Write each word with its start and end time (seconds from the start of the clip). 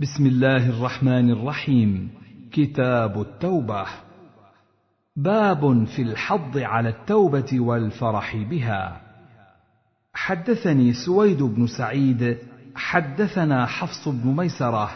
بسم 0.00 0.26
الله 0.26 0.70
الرحمن 0.70 1.30
الرحيم. 1.30 2.10
كتاب 2.52 3.20
التوبة. 3.20 3.84
باب 5.16 5.84
في 5.84 6.02
الحض 6.02 6.58
على 6.58 6.88
التوبة 6.88 7.60
والفرح 7.60 8.36
بها. 8.36 9.00
حدثني 10.14 10.92
سويد 10.92 11.42
بن 11.42 11.66
سعيد. 11.66 12.38
حدثنا 12.74 13.66
حفص 13.66 14.08
بن 14.08 14.36
ميسرة. 14.36 14.90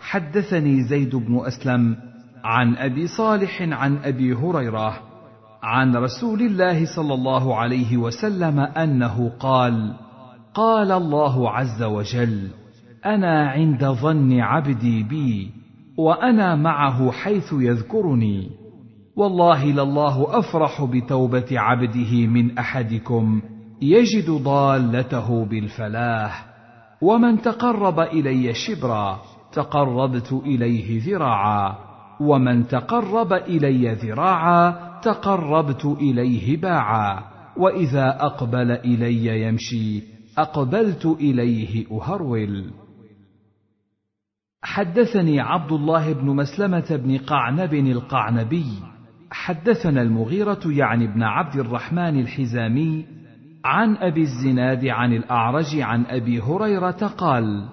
حدثني 0.00 0.82
زيد 0.82 1.16
بن 1.16 1.46
أسلم. 1.46 1.96
عن 2.44 2.76
أبي 2.76 3.06
صالح 3.06 3.62
عن 3.62 3.96
أبي 3.96 4.34
هريرة. 4.34 5.00
عن 5.62 5.96
رسول 5.96 6.40
الله 6.42 6.96
صلى 6.96 7.14
الله 7.14 7.56
عليه 7.56 7.96
وسلم 7.96 8.60
أنه 8.60 9.32
قال 9.40 9.94
قال 10.54 10.92
الله 10.92 11.50
عز 11.50 11.82
وجل 11.82 12.63
أنا 13.06 13.48
عند 13.50 13.84
ظن 13.84 14.40
عبدي 14.40 15.02
بي 15.02 15.50
وأنا 15.96 16.56
معه 16.56 17.10
حيث 17.10 17.52
يذكرني. 17.52 18.50
والله 19.16 19.64
لله 19.64 20.38
أفرح 20.38 20.84
بتوبة 20.84 21.46
عبده 21.52 22.26
من 22.26 22.58
أحدكم 22.58 23.42
يجد 23.82 24.30
ضالته 24.30 25.44
بالفلاح. 25.44 26.46
ومن 27.02 27.42
تقرب 27.42 28.00
إلي 28.00 28.54
شبرا 28.54 29.20
تقربت 29.52 30.32
إليه 30.32 31.02
ذراعا. 31.06 31.74
ومن 32.20 32.66
تقرب 32.66 33.32
إلي 33.32 33.94
ذراعا 33.94 34.76
تقربت 35.02 35.84
إليه 35.84 36.56
باعا. 36.60 37.24
وإذا 37.56 38.16
أقبل 38.20 38.70
إلي 38.70 39.42
يمشي 39.42 40.02
أقبلت 40.38 41.06
إليه 41.06 41.86
أهرول. 41.92 42.83
حدثني 44.64 45.40
عبد 45.40 45.72
الله 45.72 46.12
بن 46.12 46.26
مسلمة 46.26 46.86
بن 46.90 47.18
قعنب 47.18 47.74
القعنبي. 47.74 48.66
حدثنا 49.30 50.02
المغيرة 50.02 50.60
يعني 50.66 51.06
بن 51.06 51.22
عبد 51.22 51.56
الرحمن 51.56 52.20
الحزامي 52.20 53.04
عن 53.64 53.96
أبي 53.96 54.20
الزناد 54.20 54.86
عن 54.86 55.12
الأعرج 55.12 55.80
عن 55.80 56.04
أبي 56.06 56.40
هريرة 56.40 57.12
قال 57.18 57.68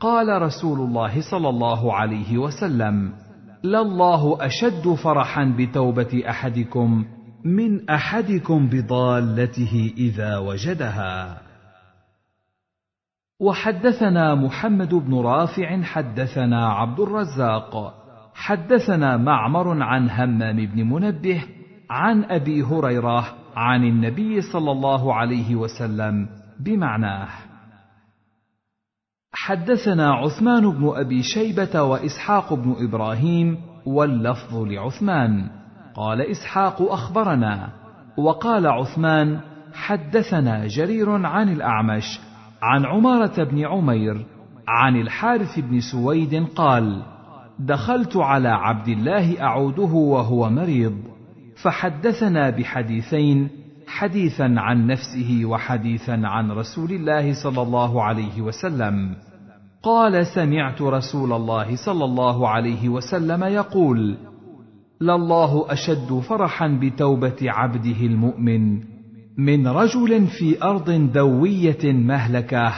قال 0.00 0.42
رسول 0.42 0.80
الله 0.80 1.30
صلى 1.30 1.48
الله 1.48 1.94
عليه 1.94 2.38
وسلم 2.38 3.12
لله 3.64 4.36
أشد 4.40 4.94
فرحا 5.04 5.54
بتوبة 5.58 6.22
أحدكم 6.28 7.04
من 7.44 7.90
أحدكم 7.90 8.68
بضالته 8.68 9.92
إذا 9.96 10.38
وجدها. 10.38 11.40
وحدثنا 13.40 14.34
محمد 14.34 14.94
بن 14.94 15.14
رافع 15.14 15.82
حدثنا 15.82 16.68
عبد 16.68 17.00
الرزاق. 17.00 17.94
حدثنا 18.34 19.16
معمر 19.16 19.82
عن 19.82 20.10
همام 20.10 20.56
بن 20.66 20.82
منبه 20.88 21.44
عن 21.90 22.24
أبي 22.24 22.62
هريرة 22.62 23.24
عن 23.56 23.84
النبي 23.84 24.40
صلى 24.40 24.72
الله 24.72 25.14
عليه 25.14 25.56
وسلم 25.56 26.28
بمعناه. 26.60 27.28
حدثنا 29.32 30.12
عثمان 30.12 30.70
بن 30.70 30.92
أبي 30.96 31.22
شيبة 31.22 31.82
وإسحاق 31.82 32.54
بن 32.54 32.76
إبراهيم 32.78 33.58
واللفظ 33.86 34.56
لعثمان. 34.56 35.50
قال 35.94 36.20
إسحاق 36.20 36.82
أخبرنا 36.82 37.68
وقال 38.16 38.66
عثمان 38.66 39.40
حدثنا 39.72 40.66
جرير 40.66 41.26
عن 41.26 41.48
الأعمش 41.48 42.20
عن 42.64 42.84
عمارة 42.86 43.44
بن 43.44 43.66
عمير 43.66 44.26
عن 44.68 44.96
الحارث 44.96 45.58
بن 45.58 45.80
سويد 45.80 46.46
قال 46.56 47.02
دخلت 47.58 48.16
على 48.16 48.48
عبد 48.48 48.88
الله 48.88 49.42
أعوده 49.42 49.92
وهو 49.94 50.50
مريض 50.50 50.94
فحدثنا 51.62 52.50
بحديثين 52.50 53.48
حديثا 53.86 54.54
عن 54.56 54.86
نفسه 54.86 55.40
وحديثا 55.44 56.20
عن 56.24 56.50
رسول 56.50 56.92
الله 56.92 57.32
صلى 57.42 57.62
الله 57.62 58.02
عليه 58.02 58.42
وسلم. 58.42 59.16
قال 59.82 60.26
سمعت 60.26 60.82
رسول 60.82 61.32
الله 61.32 61.76
صلى 61.76 62.04
الله 62.04 62.48
عليه 62.48 62.88
وسلم 62.88 63.44
يقول 63.44 64.16
لله 65.00 65.72
أشد 65.72 66.18
فرحا 66.28 66.68
بتوبة 66.82 67.36
عبده 67.42 68.00
المؤمن 68.06 68.93
من 69.38 69.68
رجل 69.68 70.26
في 70.26 70.62
أرض 70.62 70.90
دوية 71.12 71.92
مهلكه 71.92 72.72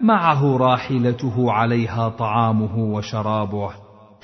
معه 0.00 0.56
راحلته 0.56 1.52
عليها 1.52 2.08
طعامه 2.08 2.78
وشرابه. 2.78 3.70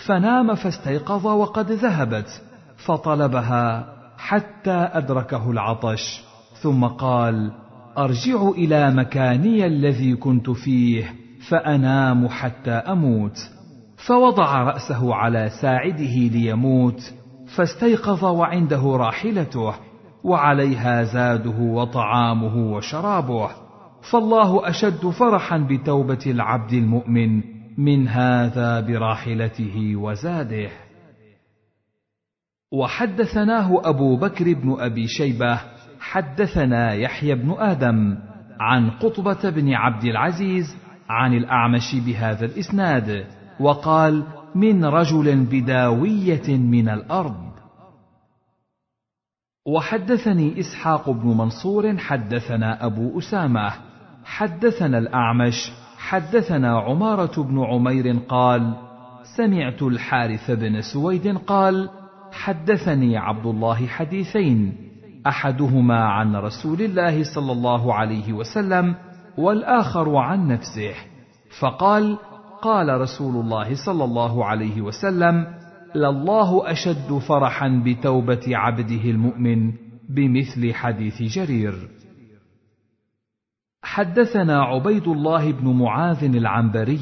فنام 0.06 0.54
فاستيقظ 0.54 1.26
وقد 1.26 1.72
ذهبت 1.72 2.42
فطلبها 2.86 3.86
حتى 4.18 4.88
أدركه 4.92 5.50
العطش. 5.50 6.24
ثم 6.62 6.84
قال 6.84 7.52
أرجع 7.98 8.48
إلى 8.48 8.90
مكاني 8.90 9.66
الذي 9.66 10.16
كنت 10.16 10.50
فيه 10.50 11.14
فأنام 11.48 12.28
حتى 12.28 12.70
أموت. 12.70 13.36
فوضع 14.06 14.62
رأسه 14.62 15.14
على 15.14 15.50
ساعده 15.62 16.16
ليموت 16.32 17.00
فاستيقظ 17.56 18.24
وعنده 18.24 18.82
راحلته. 18.96 19.85
وعليها 20.26 21.02
زاده 21.02 21.60
وطعامه 21.60 22.72
وشرابه. 22.72 23.50
فالله 24.12 24.68
أشد 24.68 25.06
فرحا 25.06 25.58
بتوبة 25.58 26.24
العبد 26.26 26.72
المؤمن 26.72 27.42
من 27.78 28.08
هذا 28.08 28.80
براحلته 28.80 29.96
وزاده. 29.96 30.70
وحدثناه 32.72 33.80
أبو 33.84 34.16
بكر 34.16 34.52
بن 34.54 34.76
أبي 34.78 35.06
شيبة 35.06 35.60
حدثنا 36.00 36.92
يحيى 36.94 37.34
بن 37.34 37.54
آدم 37.58 38.18
عن 38.60 38.90
قطبة 38.90 39.50
بن 39.50 39.72
عبد 39.72 40.04
العزيز 40.04 40.76
عن 41.08 41.34
الأعمش 41.34 41.94
بهذا 42.06 42.44
الإسناد 42.44 43.26
وقال 43.60 44.24
من 44.54 44.84
رجل 44.84 45.44
بداوية 45.44 46.56
من 46.56 46.88
الأرض. 46.88 47.45
وحدثني 49.66 50.60
إسحاق 50.60 51.10
بن 51.10 51.28
منصور 51.28 51.96
حدثنا 51.98 52.86
أبو 52.86 53.18
أسامة 53.18 53.72
حدثنا 54.24 54.98
الأعمش 54.98 55.72
حدثنا 55.98 56.78
عمارة 56.80 57.42
بن 57.42 57.64
عمير 57.64 58.16
قال 58.28 58.74
سمعت 59.36 59.82
الحارث 59.82 60.50
بن 60.50 60.80
سويد 60.80 61.38
قال 61.38 61.90
حدثني 62.32 63.16
عبد 63.16 63.46
الله 63.46 63.86
حديثين 63.86 64.76
أحدهما 65.26 66.04
عن 66.04 66.36
رسول 66.36 66.82
الله 66.82 67.34
صلى 67.34 67.52
الله 67.52 67.94
عليه 67.94 68.32
وسلم 68.32 68.94
والآخر 69.38 70.16
عن 70.16 70.48
نفسه 70.48 70.94
فقال 71.60 72.18
قال 72.62 73.00
رسول 73.00 73.44
الله 73.44 73.74
صلى 73.86 74.04
الله 74.04 74.44
عليه 74.44 74.80
وسلم 74.80 75.46
لله 75.94 76.72
اشد 76.72 77.18
فرحا 77.28 77.82
بتوبه 77.86 78.56
عبده 78.56 79.10
المؤمن 79.10 79.72
بمثل 80.08 80.74
حديث 80.74 81.22
جرير. 81.22 81.74
حدثنا 83.82 84.62
عبيد 84.62 85.08
الله 85.08 85.52
بن 85.52 85.68
معاذ 85.68 86.24
العنبري. 86.24 87.00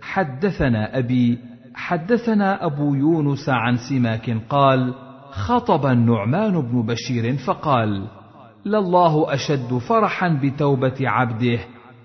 حدثنا 0.00 0.98
ابي 0.98 1.38
حدثنا 1.74 2.66
ابو 2.66 2.94
يونس 2.94 3.48
عن 3.48 3.76
سماك 3.76 4.30
قال 4.48 4.94
خطب 5.30 5.86
النعمان 5.86 6.60
بن 6.60 6.82
بشير 6.82 7.36
فقال 7.36 8.06
لله 8.66 9.34
اشد 9.34 9.78
فرحا 9.88 10.40
بتوبه 10.42 10.96
عبده 11.00 11.58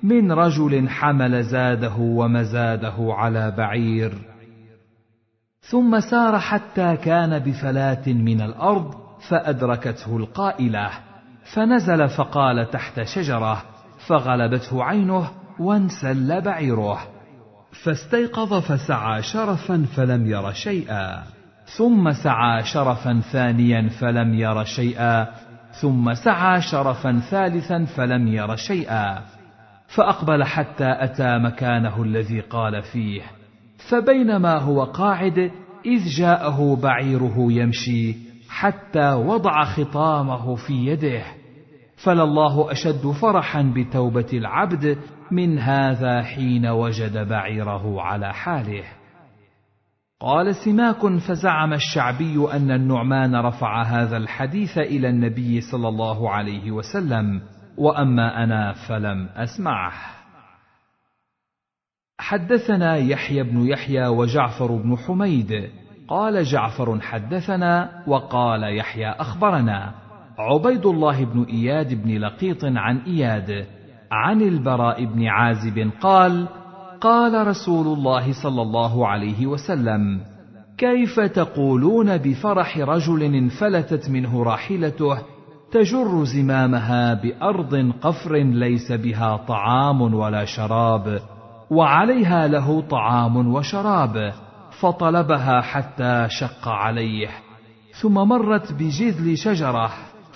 من 0.04 0.32
رجل 0.32 0.90
حمل 0.90 1.44
زاده 1.44 1.96
ومزاده 2.00 2.96
على 3.00 3.54
بعير. 3.58 4.31
ثم 5.62 6.00
سار 6.00 6.40
حتى 6.40 6.98
كان 6.98 7.40
بفلاه 7.40 8.08
من 8.08 8.42
الأرض 8.42 8.96
فأدركته 9.30 10.18
القائلة 10.18 10.90
فنزل 11.54 12.10
فقال 12.10 12.70
تحت 12.70 13.02
شجرة 13.02 13.64
فغلبته 14.08 14.84
عينه 14.84 15.32
وانسل 15.60 16.42
بعيره. 16.42 17.00
فاستيقظ 17.84 18.54
فسعى 18.54 19.22
شرفا 19.22 19.86
فلم 19.96 20.26
ير 20.26 20.52
شيئا. 20.52 21.24
ثم 21.66 22.12
سعى 22.12 22.64
شرفا 22.64 23.22
ثانيا 23.32 23.90
فلم 23.90 24.34
ير 24.34 24.64
شيئا. 24.64 25.28
ثم 25.72 26.14
سعى 26.14 26.62
شرفا 26.62 27.20
ثالثا 27.30 27.86
فلم 27.86 28.28
ير 28.28 28.56
شيئا. 28.56 29.22
فأقبل 29.88 30.44
حتى 30.44 30.96
أتى 31.00 31.38
مكانه 31.38 32.04
الذي 32.04 32.40
قال 32.40 32.82
فيه. 32.82 33.22
فبينما 33.90 34.58
هو 34.58 34.84
قاعد 34.84 35.52
إذ 35.86 36.06
جاءه 36.18 36.76
بعيره 36.84 37.36
يمشي 37.38 38.16
حتى 38.50 39.14
وضع 39.14 39.64
خطامه 39.64 40.56
في 40.56 40.74
يده. 40.74 41.24
فلله 42.04 42.72
أشد 42.72 43.12
فرحا 43.22 43.74
بتوبة 43.76 44.30
العبد 44.34 44.98
من 45.32 45.60
هذا 45.60 46.24
حين 46.24 46.66
وجد 46.66 47.28
بعيره 47.28 48.02
على 48.02 48.34
حاله. 48.34 48.84
قال 50.20 50.56
سماك 50.56 51.18
فزعم 51.28 51.74
الشعبي 51.74 52.48
أن 52.54 52.72
النعمان 52.72 53.36
رفع 53.36 53.84
هذا 53.84 54.18
الحديث 54.18 54.78
إلى 54.78 55.10
النبي 55.10 55.62
صلى 55.62 55.88
الله 55.88 56.30
عليه 56.30 56.72
وسلم 56.72 57.42
وأما 57.78 58.44
أنا 58.44 58.74
فلم 58.88 59.30
أسمعه. 59.36 60.21
حدثنا 62.22 62.96
يحيى 62.98 63.44
بن 63.44 63.68
يحيى 63.68 64.08
وجعفر 64.08 64.72
بن 64.76 64.98
حميد. 64.98 65.70
قال 66.08 66.44
جعفر 66.44 67.00
حدثنا 67.02 68.04
وقال 68.08 68.78
يحيى 68.78 69.10
أخبرنا. 69.10 69.92
عبيد 70.40 70.86
الله 70.86 71.26
بن 71.26 71.44
إياد 71.44 72.04
بن 72.04 72.18
لقيط 72.18 72.66
عن 72.66 72.98
إياد 72.98 73.66
عن 74.12 74.42
البراء 74.42 75.06
بن 75.06 75.28
عازب 75.28 75.90
قال 76.02 76.48
قال 77.02 77.48
رسول 77.48 77.98
الله 77.98 78.44
صلى 78.44 78.62
الله 78.62 79.08
عليه 79.08 79.48
وسلم 79.48 80.22
كيف 80.78 81.20
تقولون 81.20 82.18
بفرح 82.18 82.78
رجل 82.78 83.24
انفلتت 83.24 84.10
منه 84.10 84.44
راحلته 84.44 85.18
تجر 85.72 86.24
زمامها 86.24 87.14
بأرض 87.14 87.92
قفر 88.02 88.36
ليس 88.36 88.92
بها 88.92 89.38
طعام 89.38 90.02
ولا 90.02 90.46
شراب؟ 90.46 91.20
وعليها 91.72 92.48
له 92.48 92.82
طعام 92.82 93.54
وشراب 93.54 94.34
فطلبها 94.80 95.62
حتى 95.62 96.28
شق 96.30 96.68
عليه 96.68 97.30
ثم 98.02 98.14
مرت 98.14 98.74
بجذل 98.74 99.38
شجرة 99.38 99.90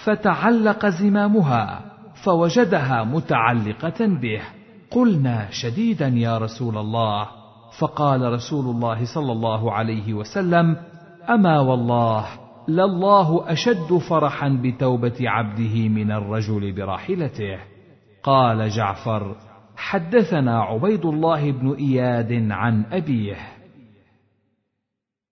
فتعلق 0.04 0.86
زمامها 0.86 1.82
فوجدها 2.24 3.04
متعلقة 3.04 4.06
به. 4.22 4.42
قلنا 4.92 5.48
شديدا 5.52 6.08
يا 6.08 6.38
رسول 6.38 6.78
الله. 6.78 7.28
فقال 7.80 8.34
رسول 8.34 8.76
الله 8.76 9.06
صلى 9.06 9.32
الله 9.32 9.72
عليه 9.72 10.14
وسلم 10.14 10.78
أما 11.30 11.60
والله 11.60 12.26
لله 12.68 13.52
أشد 13.52 13.98
فرحا 14.10 14.50
بتوبة 14.64 15.18
عبده 15.22 15.90
من 15.90 16.12
الرجل 16.12 16.72
براحلته 16.76 17.60
قال 18.24 18.70
جعفر 18.70 19.36
حدثنا 19.78 20.62
عبيد 20.62 21.06
الله 21.06 21.52
بن 21.52 21.74
إياد 21.74 22.52
عن 22.52 22.86
أبيه. 22.92 23.38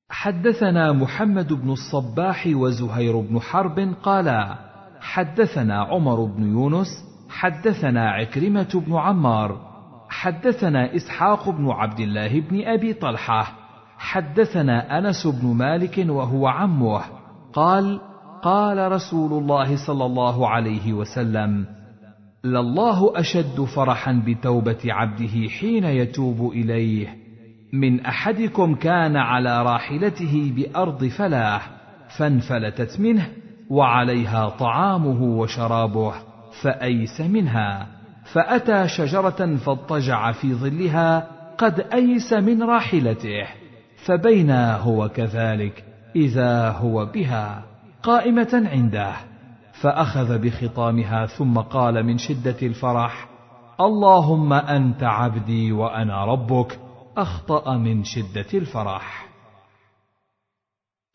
حدثنا 0.10 0.92
محمد 0.92 1.54
بن 1.54 1.72
الصباح 1.72 2.48
وزهير 2.48 3.19
بن 3.19 3.40
حرب 3.40 3.94
قالا 4.04 4.57
حدثنا 5.01 5.81
عمر 5.81 6.25
بن 6.25 6.44
يونس 6.44 6.88
حدثنا 7.30 8.10
عكرمة 8.10 8.84
بن 8.88 8.95
عمار 8.95 9.74
حدثنا 10.10 10.95
إسحاق 10.95 11.50
بن 11.50 11.69
عبد 11.69 12.00
الله 12.00 12.40
بن 12.40 12.68
أبي 12.68 12.94
طلحة 12.94 13.54
حدثنا 13.98 14.98
أنس 14.98 15.28
بن 15.28 15.48
مالك 15.48 16.06
وهو 16.10 16.48
عمه 16.48 17.01
قال 17.54 18.01
قال 18.44 18.92
رسول 18.92 19.34
الله 19.34 19.88
صلى 19.88 20.06
الله 20.06 20.50
عليه 20.50 20.94
وسلم 20.94 21.66
لله 22.45 23.19
اشد 23.19 23.62
فرحا 23.75 24.22
بتوبه 24.28 24.80
عبده 24.86 25.50
حين 25.60 25.84
يتوب 25.84 26.51
اليه. 26.51 27.18
من 27.74 28.06
احدكم 28.06 28.75
كان 28.75 29.18
على 29.18 29.63
راحلته 29.63 30.54
بارض 30.56 31.06
فلاه 31.06 31.62
فانفلتت 32.18 33.00
منه 33.00 33.28
وعليها 33.69 34.50
طعامه 34.50 35.24
وشرابه 35.24 36.13
فايس 36.62 37.22
منها. 37.22 37.88
فاتى 38.34 38.88
شجره 38.88 39.56
فاضطجع 39.56 40.31
في 40.31 40.54
ظلها 40.54 41.28
قد 41.57 41.80
ايس 41.94 42.34
من 42.34 42.63
راحلته. 42.63 43.48
فبينا 44.06 44.78
هو 44.78 45.10
كذلك 45.10 45.84
اذا 46.16 46.69
هو 46.69 47.06
بها 47.06 47.66
قائمه 48.04 48.69
عنده. 48.72 49.32
فأخذ 49.83 50.38
بخطامها 50.39 51.25
ثم 51.25 51.57
قال 51.57 52.03
من 52.03 52.18
شدة 52.18 52.56
الفرح 52.63 53.30
اللهم 53.81 54.53
أنت 54.53 55.03
عبدي 55.03 55.71
وأنا 55.71 56.25
ربك 56.25 56.80
أخطأ 57.18 57.77
من 57.77 58.03
شدة 58.03 58.45
الفرح. 58.53 59.27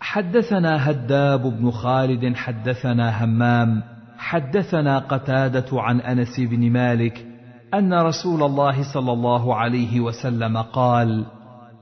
حدثنا 0.01 0.91
هداب 0.91 1.43
بن 1.43 1.71
خالد 1.71 2.37
حدثنا 2.37 3.25
همام 3.25 3.83
حدثنا 4.19 4.99
قتادة 4.99 5.83
عن 5.83 6.01
أنس 6.01 6.41
بن 6.41 6.71
مالك 6.73 7.27
أن 7.75 7.95
رسول 7.95 8.43
الله 8.43 8.93
صلى 8.95 9.13
الله 9.13 9.55
عليه 9.55 10.01
وسلم 10.01 10.57
قال 10.57 11.27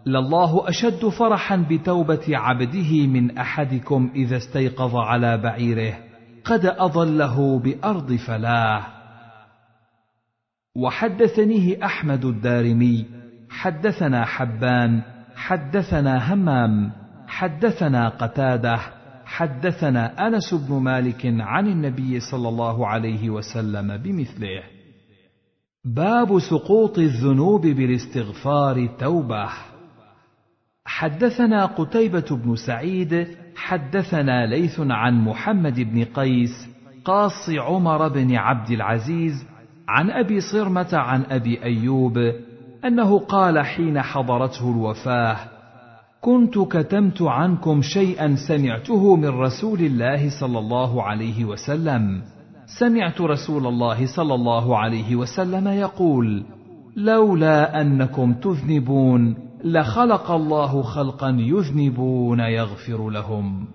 لله 0.06 0.68
أشد 0.68 1.08
فرحا 1.08 1.56
بتوبة 1.70 2.24
عبده 2.28 3.06
من 3.06 3.38
أحدكم 3.38 4.10
إذا 4.14 4.36
استيقظ 4.36 4.96
على 4.96 5.38
بعيره. 5.38 6.05
قد 6.46 6.66
أضله 6.66 7.58
بأرض 7.58 8.12
فلاه. 8.12 8.86
وحدثنيه 10.76 11.84
أحمد 11.84 12.24
الدارمي 12.24 13.06
حدثنا 13.50 14.24
حبان 14.24 15.02
حدثنا 15.36 16.34
همام 16.34 16.92
حدثنا 17.26 18.08
قتادة 18.08 18.78
حدثنا 19.24 20.26
أنس 20.26 20.54
بن 20.54 20.74
مالك 20.74 21.26
عن 21.26 21.66
النبي 21.66 22.20
صلى 22.20 22.48
الله 22.48 22.86
عليه 22.86 23.30
وسلم 23.30 23.96
بمثله. 23.96 24.62
باب 25.84 26.38
سقوط 26.38 26.98
الذنوب 26.98 27.66
بالاستغفار 27.66 28.86
توبة. 28.86 29.48
حدثنا 30.84 31.66
قتيبة 31.66 32.26
بن 32.30 32.56
سعيد 32.56 33.36
حدثنا 33.56 34.46
ليث 34.46 34.80
عن 34.80 35.24
محمد 35.24 35.80
بن 35.80 36.04
قيس 36.04 36.68
قاص 37.04 37.50
عمر 37.50 38.08
بن 38.08 38.34
عبد 38.34 38.70
العزيز 38.70 39.46
عن 39.88 40.10
أبي 40.10 40.40
صرمة 40.40 40.88
عن 40.92 41.22
أبي 41.30 41.62
أيوب 41.62 42.18
أنه 42.84 43.18
قال 43.18 43.58
حين 43.58 44.02
حضرته 44.02 44.70
الوفاة 44.70 45.36
كنت 46.20 46.58
كتمت 46.58 47.22
عنكم 47.22 47.82
شيئا 47.82 48.34
سمعته 48.48 49.16
من 49.16 49.28
رسول 49.28 49.80
الله 49.80 50.40
صلى 50.40 50.58
الله 50.58 51.02
عليه 51.02 51.44
وسلم. 51.44 52.22
سمعت 52.78 53.20
رسول 53.20 53.66
الله 53.66 54.06
صلى 54.16 54.34
الله 54.34 54.78
عليه 54.78 55.16
وسلم 55.16 55.68
يقول 55.68 56.44
لولا 56.96 57.80
أنكم 57.80 58.32
تذنبون 58.32 59.45
لخلق 59.64 60.30
الله 60.30 60.82
خلقا 60.82 61.36
يذنبون 61.38 62.40
يغفر 62.40 63.10
لهم. 63.10 63.68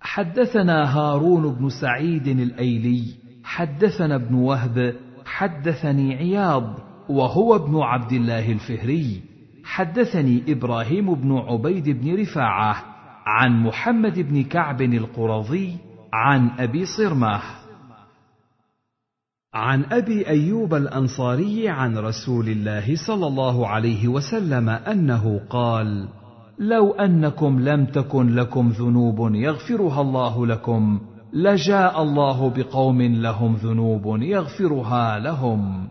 حدثنا 0.00 0.96
هارون 0.96 1.54
بن 1.54 1.68
سعيد 1.68 2.28
الأيلي 2.28 3.04
حدثنا 3.44 4.14
ابن 4.14 4.34
وهب 4.34 4.96
حدثني 5.24 6.14
عياض 6.14 6.74
وهو 7.08 7.56
ابن 7.56 7.76
عبد 7.76 8.12
الله 8.12 8.52
الفهري. 8.52 9.22
حدثني 9.64 10.42
إبراهيم 10.48 11.14
بن 11.14 11.32
عبيد 11.32 11.88
بن 11.88 12.20
رفاعة 12.20 12.76
عن 13.26 13.62
محمد 13.62 14.18
بن 14.18 14.42
كعب 14.42 14.82
القرظي 14.82 15.76
عن 16.12 16.50
أبي 16.58 16.84
صرمه 16.84 17.40
عن 19.54 19.84
أبي 19.84 20.28
أيوب 20.28 20.74
الأنصاري 20.74 21.68
عن 21.68 21.98
رسول 21.98 22.48
الله 22.48 22.96
صلى 23.06 23.26
الله 23.26 23.68
عليه 23.68 24.08
وسلم 24.08 24.68
أنه 24.68 25.40
قال 25.50 26.08
لو 26.58 26.92
أنكم 26.92 27.60
لم 27.60 27.86
تكن 27.86 28.34
لكم 28.34 28.68
ذنوب 28.68 29.34
يغفرها 29.34 30.00
الله 30.00 30.46
لكم 30.46 31.00
لجاء 31.32 32.02
الله 32.02 32.50
بقوم 32.50 33.02
لهم 33.02 33.54
ذنوب 33.54 34.22
يغفرها 34.22 35.18
لهم. 35.18 35.88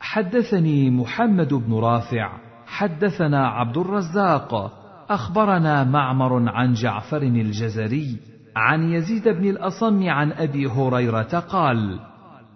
حدثني 0.00 0.90
محمد 0.90 1.54
بن 1.54 1.74
رافع 1.74 2.38
حدثنا 2.66 3.48
عبد 3.48 3.76
الرزاق 3.76 4.72
أخبرنا 5.10 5.84
معمر 5.84 6.48
عن 6.48 6.72
جعفر 6.72 7.22
الجزري 7.22 8.29
عن 8.56 8.92
يزيد 8.92 9.28
بن 9.28 9.50
الأصم 9.50 10.08
عن 10.08 10.32
أبي 10.32 10.66
هريرة 10.66 11.38
قال 11.38 11.98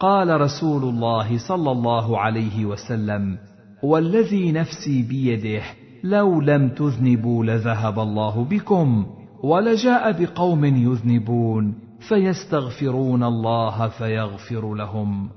قال 0.00 0.40
رسول 0.40 0.82
الله 0.82 1.48
صلى 1.48 1.70
الله 1.70 2.20
عليه 2.20 2.64
وسلم 2.66 3.38
والذي 3.82 4.52
نفسي 4.52 5.02
بيده 5.02 5.62
لو 6.04 6.40
لم 6.40 6.68
تذنبوا 6.68 7.44
لذهب 7.44 7.98
الله 7.98 8.44
بكم 8.44 9.06
ولجاء 9.42 10.22
بقوم 10.22 10.64
يذنبون 10.64 11.74
فيستغفرون 12.08 13.24
الله 13.24 13.88
فيغفر 13.88 14.74
لهم. 14.74 15.30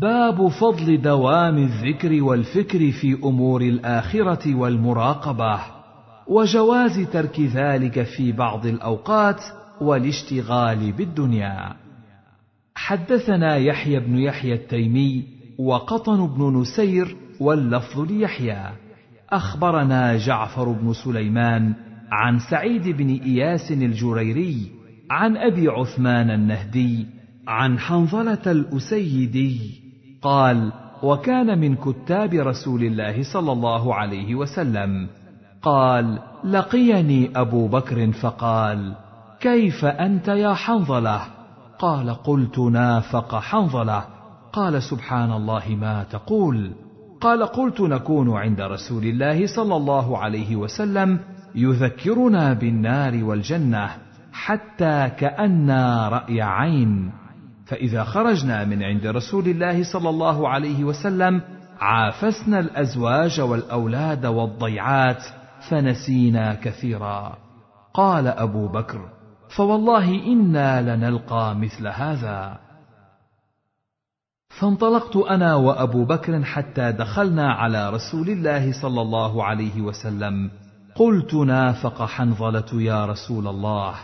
باب 0.00 0.48
فضل 0.48 1.02
دوام 1.02 1.58
الذكر 1.58 2.22
والفكر 2.22 2.90
في 2.90 3.18
أمور 3.24 3.62
الآخرة 3.62 4.54
والمراقبة. 4.54 5.81
وجواز 6.26 7.00
ترك 7.12 7.40
ذلك 7.40 8.02
في 8.02 8.32
بعض 8.32 8.66
الأوقات 8.66 9.42
والاشتغال 9.80 10.92
بالدنيا. 10.92 11.74
حدثنا 12.74 13.56
يحيى 13.56 14.00
بن 14.00 14.18
يحيى 14.18 14.54
التيمي 14.54 15.24
وقطن 15.58 16.26
بن 16.26 16.60
نسير 16.60 17.16
واللفظ 17.40 18.00
ليحيى. 18.00 18.70
أخبرنا 19.30 20.16
جعفر 20.16 20.72
بن 20.72 20.92
سليمان 20.92 21.74
عن 22.12 22.38
سعيد 22.38 22.88
بن 22.88 23.08
إياس 23.08 23.72
الجريري 23.72 24.70
عن 25.10 25.36
أبي 25.36 25.68
عثمان 25.68 26.30
النهدي 26.30 27.06
عن 27.48 27.78
حنظلة 27.78 28.42
الأسيدي 28.46 29.60
قال 30.22 30.72
وكان 31.02 31.58
من 31.58 31.74
كتاب 31.74 32.34
رسول 32.34 32.84
الله 32.84 33.22
صلى 33.32 33.52
الله 33.52 33.94
عليه 33.94 34.34
وسلم 34.34 35.08
قال 35.62 36.18
لقيني 36.44 37.30
أبو 37.36 37.68
بكر 37.68 38.12
فقال 38.12 38.94
كيف 39.40 39.84
أنت 39.84 40.28
يا 40.28 40.54
حنظلة؟ 40.54 41.20
قال 41.78 42.14
قلت 42.14 42.58
نافق 42.58 43.34
حنظلة. 43.34 44.04
قال 44.52 44.82
سبحان 44.82 45.32
الله 45.32 45.62
ما 45.80 46.04
تقول. 46.10 46.72
قال 47.20 47.42
قلت 47.46 47.80
نكون 47.80 48.36
عند 48.36 48.60
رسول 48.60 49.04
الله 49.04 49.46
صلى 49.46 49.76
الله 49.76 50.18
عليه 50.18 50.56
وسلم 50.56 51.20
يذكرنا 51.54 52.52
بالنار 52.52 53.24
والجنة 53.24 53.90
حتى 54.32 55.10
كانا 55.18 56.08
رأي 56.08 56.42
عين. 56.42 57.12
فإذا 57.66 58.04
خرجنا 58.04 58.64
من 58.64 58.82
عند 58.82 59.06
رسول 59.06 59.48
الله 59.48 59.92
صلى 59.92 60.10
الله 60.10 60.48
عليه 60.48 60.84
وسلم 60.84 61.40
عافسنا 61.80 62.58
الأزواج 62.58 63.40
والأولاد 63.40 64.26
والضيعات 64.26 65.24
فنسينا 65.68 66.54
كثيرا. 66.54 67.38
قال 67.94 68.26
أبو 68.26 68.68
بكر 68.68 69.08
فوالله 69.56 70.26
إنا 70.26 70.96
لنلقى 70.96 71.56
مثل 71.56 71.88
هذا. 71.88 72.58
فانطلقت 74.60 75.16
أنا 75.16 75.54
وأبو 75.54 76.04
بكر 76.04 76.44
حتى 76.44 76.92
دخلنا 76.92 77.52
على 77.52 77.90
رسول 77.90 78.30
الله 78.30 78.82
صلى 78.82 79.00
الله 79.02 79.44
عليه 79.44 79.80
وسلم. 79.80 80.50
قلت 80.94 81.34
نافق 81.34 82.02
حنظلة 82.02 82.82
يا 82.82 83.06
رسول 83.06 83.48
الله. 83.48 83.94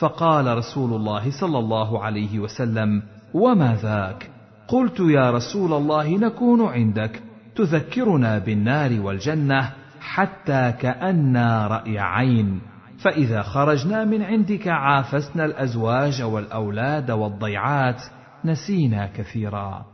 فقال 0.00 0.56
رسول 0.56 0.92
الله 0.92 1.40
صلى 1.40 1.58
الله 1.58 2.04
عليه 2.04 2.38
وسلم 2.38 3.02
وما 3.34 3.74
ذاك؟ 3.74 4.30
قلت 4.68 5.00
يا 5.00 5.30
رسول 5.30 5.72
الله 5.72 6.08
نكون 6.08 6.66
عندك 6.66 7.22
تذكرنا 7.56 8.38
بالنار 8.38 9.00
والجنة. 9.00 9.79
حتى 10.00 10.72
كانا 10.80 11.66
رأي 11.66 11.98
عين. 11.98 12.60
فإذا 13.04 13.42
خرجنا 13.42 14.04
من 14.04 14.22
عندك 14.22 14.68
عافسنا 14.68 15.44
الأزواج 15.44 16.22
والأولاد 16.22 17.10
والضيعات 17.10 18.02
نسينا 18.44 19.06
كثيرا. 19.06 19.84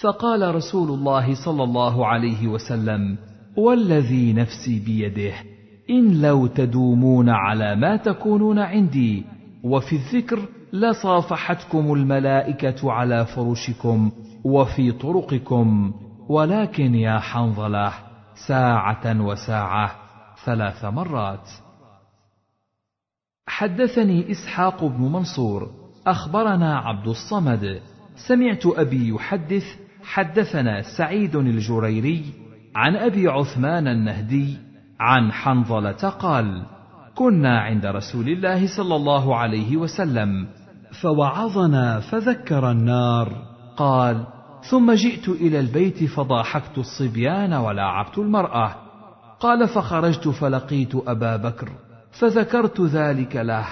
فقال 0.00 0.54
رسول 0.54 0.88
الله 0.88 1.34
صلى 1.44 1.64
الله 1.64 2.06
عليه 2.06 2.48
وسلم 2.48 3.18
والذي 3.56 4.32
نفسي 4.32 4.84
بيده 4.86 5.34
إن 5.90 6.22
لو 6.22 6.46
تدومون 6.46 7.28
على 7.28 7.76
ما 7.76 7.96
تكونون 7.96 8.58
عندي 8.58 9.24
وفي 9.64 9.92
الذكر 9.96 10.38
لصافحتكم 10.72 11.92
الملائكة 11.92 12.92
على 12.92 13.26
فرشكم 13.26 14.10
وفي 14.44 14.92
طرقكم 14.92 15.92
ولكن 16.28 16.94
يا 16.94 17.18
حنظلة 17.18 17.92
ساعة 18.34 19.20
وساعة 19.20 19.94
ثلاث 20.44 20.84
مرات. 20.84 21.50
حدثني 23.46 24.30
إسحاق 24.30 24.84
بن 24.84 25.02
منصور 25.02 25.70
أخبرنا 26.06 26.78
عبد 26.78 27.08
الصمد. 27.08 27.80
سمعت 28.28 28.66
أبي 28.66 29.08
يحدث 29.08 29.64
حدثنا 30.04 30.82
سعيد 30.82 31.36
الجريري 31.36 32.24
عن 32.76 32.96
أبي 32.96 33.28
عثمان 33.28 33.88
النهدي 33.88 34.58
عن 35.00 35.32
حنظلة 35.32 36.08
قال 36.08 36.66
كنا 37.14 37.60
عند 37.60 37.86
رسول 37.86 38.28
الله 38.28 38.76
صلى 38.76 38.96
الله 38.96 39.36
عليه 39.36 39.76
وسلم 39.76 40.48
فوعظنا 41.02 42.00
فذكر 42.00 42.70
النار. 42.70 43.52
قال 43.76 44.26
ثم 44.70 44.92
جئت 44.92 45.28
إلى 45.28 45.60
البيت 45.60 46.04
فضاحكت 46.04 46.78
الصبيان 46.78 47.52
ولاعبت 47.52 48.18
المرأة. 48.18 48.74
قال 49.40 49.68
فخرجت 49.68 50.28
فلقيت 50.28 50.94
أبا 50.94 51.36
بكر 51.36 51.68
فذكرت 52.10 52.80
ذلك 52.80 53.36
له 53.36 53.66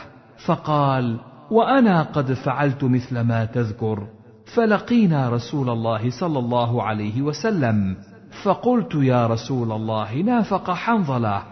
فقال 0.46 1.20
وأنا 1.50 2.02
قد 2.02 2.32
فعلت 2.32 2.84
مثل 2.84 3.20
ما 3.20 3.44
تذكر. 3.44 4.06
فلقينا 4.54 5.30
رسول 5.30 5.70
الله 5.70 6.10
صلى 6.10 6.38
الله 6.38 6.82
عليه 6.82 7.22
وسلم 7.22 7.96
فقلت 8.42 8.94
يا 8.94 9.26
رسول 9.26 9.72
الله 9.72 10.14
نافق 10.14 10.70
حنظلة. 10.70 11.42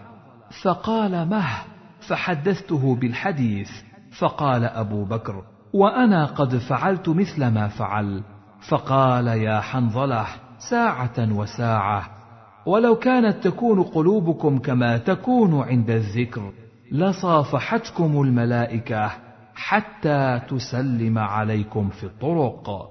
فقال 0.63 1.29
مه 1.29 1.47
فحدثته 2.07 2.95
بالحديث. 2.95 3.69
فقال 4.19 4.63
أبو 4.65 5.05
بكر 5.05 5.43
وأنا 5.73 6.25
قد 6.25 6.57
فعلت 6.57 7.09
مثل 7.09 7.47
ما 7.47 7.67
فعل. 7.67 8.23
فقال 8.67 9.27
يا 9.27 9.59
حنظلة 9.59 10.25
ساعة 10.69 11.37
وساعة 11.37 12.09
ولو 12.65 12.95
كانت 12.95 13.43
تكون 13.43 13.83
قلوبكم 13.83 14.59
كما 14.59 14.97
تكون 14.97 15.61
عند 15.61 15.89
الذكر 15.89 16.51
لصافحتكم 16.91 18.21
الملائكة 18.21 19.11
حتى 19.55 20.41
تسلم 20.49 21.17
عليكم 21.17 21.89
في 21.89 22.03
الطرق. 22.03 22.89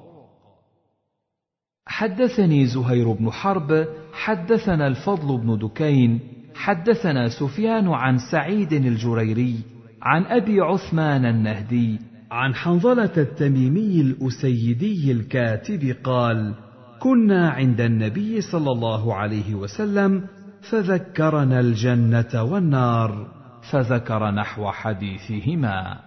حدثني 1.87 2.67
زهير 2.67 3.13
بن 3.13 3.31
حرب 3.31 3.87
حدثنا 4.13 4.87
الفضل 4.87 5.39
بن 5.39 5.59
دكين 5.59 6.21
حدثنا 6.55 7.29
سفيان 7.29 7.89
عن 7.89 8.19
سعيد 8.33 8.73
الجريري 8.73 9.61
عن 10.03 10.25
أبي 10.25 10.61
عثمان 10.61 11.25
النهدي 11.25 11.99
عن 12.31 12.55
حنظلة 12.55 13.13
التميمي 13.17 14.01
الأسيدي 14.01 15.13
الكاتب 15.13 15.97
قال 16.05 16.55
كنا 17.01 17.51
عند 17.51 17.81
النبي 17.81 18.41
صلى 18.41 18.71
الله 18.71 19.15
عليه 19.15 19.55
وسلم 19.55 20.27
فذكرنا 20.71 21.61
الجنة 21.61 22.43
والنار 22.43 23.27
فذكر 23.73 24.31
نحو 24.31 24.71
حديثهما. 24.71 26.01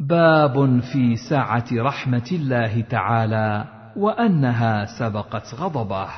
باب 0.00 0.80
في 0.80 1.16
سعه 1.30 1.66
رحمة 1.72 2.28
الله 2.32 2.80
تعالى 2.80 3.64
وأنها 3.96 4.84
سبقت 4.98 5.54
غضبه. 5.54 6.08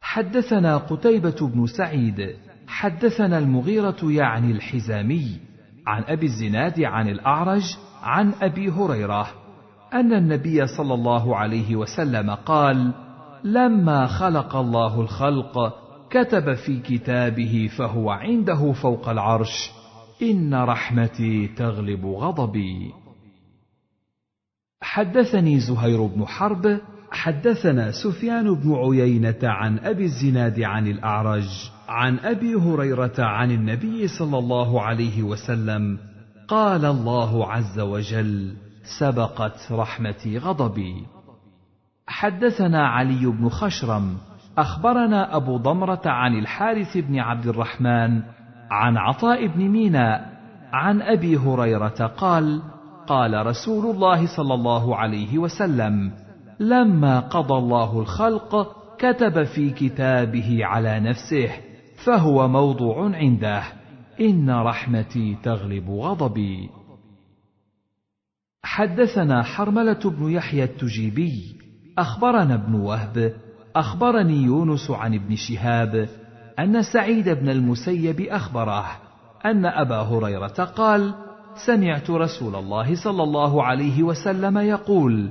حدثنا 0.00 0.76
قتيبة 0.76 1.48
بن 1.54 1.66
سعيد 1.66 2.36
حدثنا 2.66 3.38
المغيرة 3.38 3.98
يعني 4.02 4.52
الحزامي 4.52 5.47
عن 5.88 6.02
أبي 6.02 6.26
الزناد 6.26 6.80
عن 6.80 7.08
الأعرج 7.08 7.62
عن 8.02 8.32
أبي 8.42 8.70
هريرة 8.70 9.28
أن 9.92 10.12
النبي 10.12 10.66
صلى 10.66 10.94
الله 10.94 11.36
عليه 11.36 11.76
وسلم 11.76 12.30
قال 12.30 12.92
لما 13.44 14.06
خلق 14.06 14.56
الله 14.56 15.00
الخلق 15.00 15.74
كتب 16.10 16.54
في 16.54 16.80
كتابه 16.80 17.70
فهو 17.78 18.10
عنده 18.10 18.72
فوق 18.72 19.08
العرش 19.08 19.70
إن 20.22 20.54
رحمتي 20.54 21.48
تغلب 21.48 22.06
غضبي. 22.06 22.92
حدثني 24.82 25.60
زهير 25.60 26.06
بن 26.06 26.26
حرب 26.26 26.80
حدثنا 27.10 27.90
سفيان 28.04 28.54
بن 28.54 28.74
عيينة 28.74 29.38
عن 29.42 29.78
أبي 29.78 30.04
الزناد 30.04 30.60
عن 30.60 30.86
الأعرج 30.86 31.48
عن 31.88 32.18
أبي 32.18 32.54
هريرة 32.54 33.14
عن 33.18 33.50
النبي 33.50 34.08
صلى 34.08 34.38
الله 34.38 34.82
عليه 34.82 35.22
وسلم 35.22 35.98
قال 36.48 36.84
الله 36.84 37.52
عز 37.52 37.80
وجل 37.80 38.54
سبقت 38.98 39.72
رحمتي 39.72 40.38
غضبي. 40.38 41.06
حدثنا 42.06 42.88
علي 42.88 43.26
بن 43.26 43.48
خشرم 43.48 44.16
أخبرنا 44.58 45.36
أبو 45.36 45.56
ضمرة 45.56 46.02
عن 46.06 46.38
الحارث 46.38 46.96
بن 46.96 47.18
عبد 47.18 47.46
الرحمن 47.46 48.22
عن 48.70 48.96
عطاء 48.96 49.46
بن 49.46 49.68
ميناء 49.68 50.32
عن 50.72 51.02
أبي 51.02 51.36
هريرة 51.36 52.06
قال 52.06 52.62
قال 53.06 53.46
رسول 53.46 53.94
الله 53.94 54.36
صلى 54.36 54.54
الله 54.54 54.96
عليه 54.96 55.38
وسلم 55.38 56.12
لما 56.60 57.20
قضى 57.20 57.54
الله 57.54 58.00
الخلق 58.00 58.76
كتب 58.98 59.44
في 59.44 59.70
كتابه 59.70 60.58
على 60.64 61.00
نفسه. 61.00 61.67
فهو 62.04 62.48
موضوع 62.48 63.16
عنده. 63.16 63.62
إن 64.20 64.50
رحمتي 64.50 65.36
تغلب 65.42 65.90
غضبي. 65.90 66.70
حدثنا 68.62 69.42
حرملة 69.42 70.00
بن 70.04 70.30
يحيى 70.30 70.64
التجيبي. 70.64 71.56
أخبرنا 71.98 72.54
ابن 72.54 72.74
وهب. 72.74 73.34
أخبرني 73.76 74.42
يونس 74.42 74.90
عن 74.90 75.14
ابن 75.14 75.34
شهاب. 75.36 76.08
أن 76.58 76.82
سعيد 76.82 77.28
بن 77.28 77.48
المسيب 77.48 78.20
أخبره 78.20 78.86
أن 79.44 79.66
أبا 79.66 79.96
هريرة 79.96 80.64
قال 80.76 81.14
سمعت 81.66 82.10
رسول 82.10 82.56
الله 82.56 83.04
صلى 83.04 83.22
الله 83.22 83.64
عليه 83.64 84.02
وسلم 84.02 84.58
يقول 84.58 85.30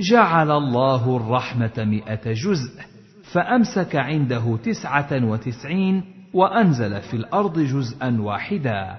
جعل 0.00 0.50
الله 0.50 1.16
الرحمة 1.16 1.72
مائه 1.78 2.32
جزء. 2.32 2.89
فأمسك 3.32 3.96
عنده 3.96 4.56
تسعة 4.56 5.24
وتسعين 5.24 6.04
وأنزل 6.34 7.00
في 7.00 7.14
الأرض 7.14 7.58
جزءا 7.58 8.20
واحدا. 8.20 8.98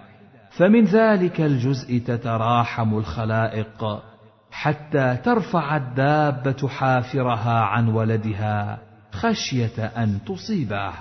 فمن 0.57 0.83
ذلك 0.83 1.41
الجزء 1.41 1.97
تتراحم 1.97 2.97
الخلائق 2.97 4.03
حتى 4.51 5.17
ترفع 5.17 5.77
الدابة 5.77 6.67
حافرها 6.67 7.59
عن 7.61 7.87
ولدها 7.87 8.79
خشية 9.11 9.85
أن 9.85 10.19
تصيبه. 10.25 10.91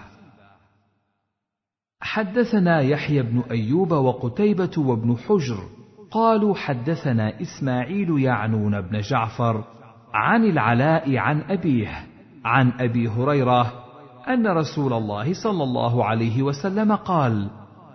حدثنا 2.00 2.80
يحيى 2.80 3.22
بن 3.22 3.42
أيوب 3.50 3.92
وقتيبة 3.92 4.70
وابن 4.78 5.16
حجر 5.16 5.64
قالوا 6.10 6.54
حدثنا 6.54 7.40
إسماعيل 7.40 8.18
يعنون 8.18 8.80
بن 8.80 9.00
جعفر 9.00 9.64
عن 10.14 10.44
العلاء 10.44 11.16
عن 11.16 11.40
أبيه 11.40 12.09
عن 12.44 12.72
أبي 12.80 13.08
هريرة 13.08 13.72
أن 14.28 14.46
رسول 14.46 14.92
الله 14.92 15.32
صلى 15.42 15.64
الله 15.64 16.04
عليه 16.04 16.42
وسلم 16.42 16.92
قال 16.92 17.50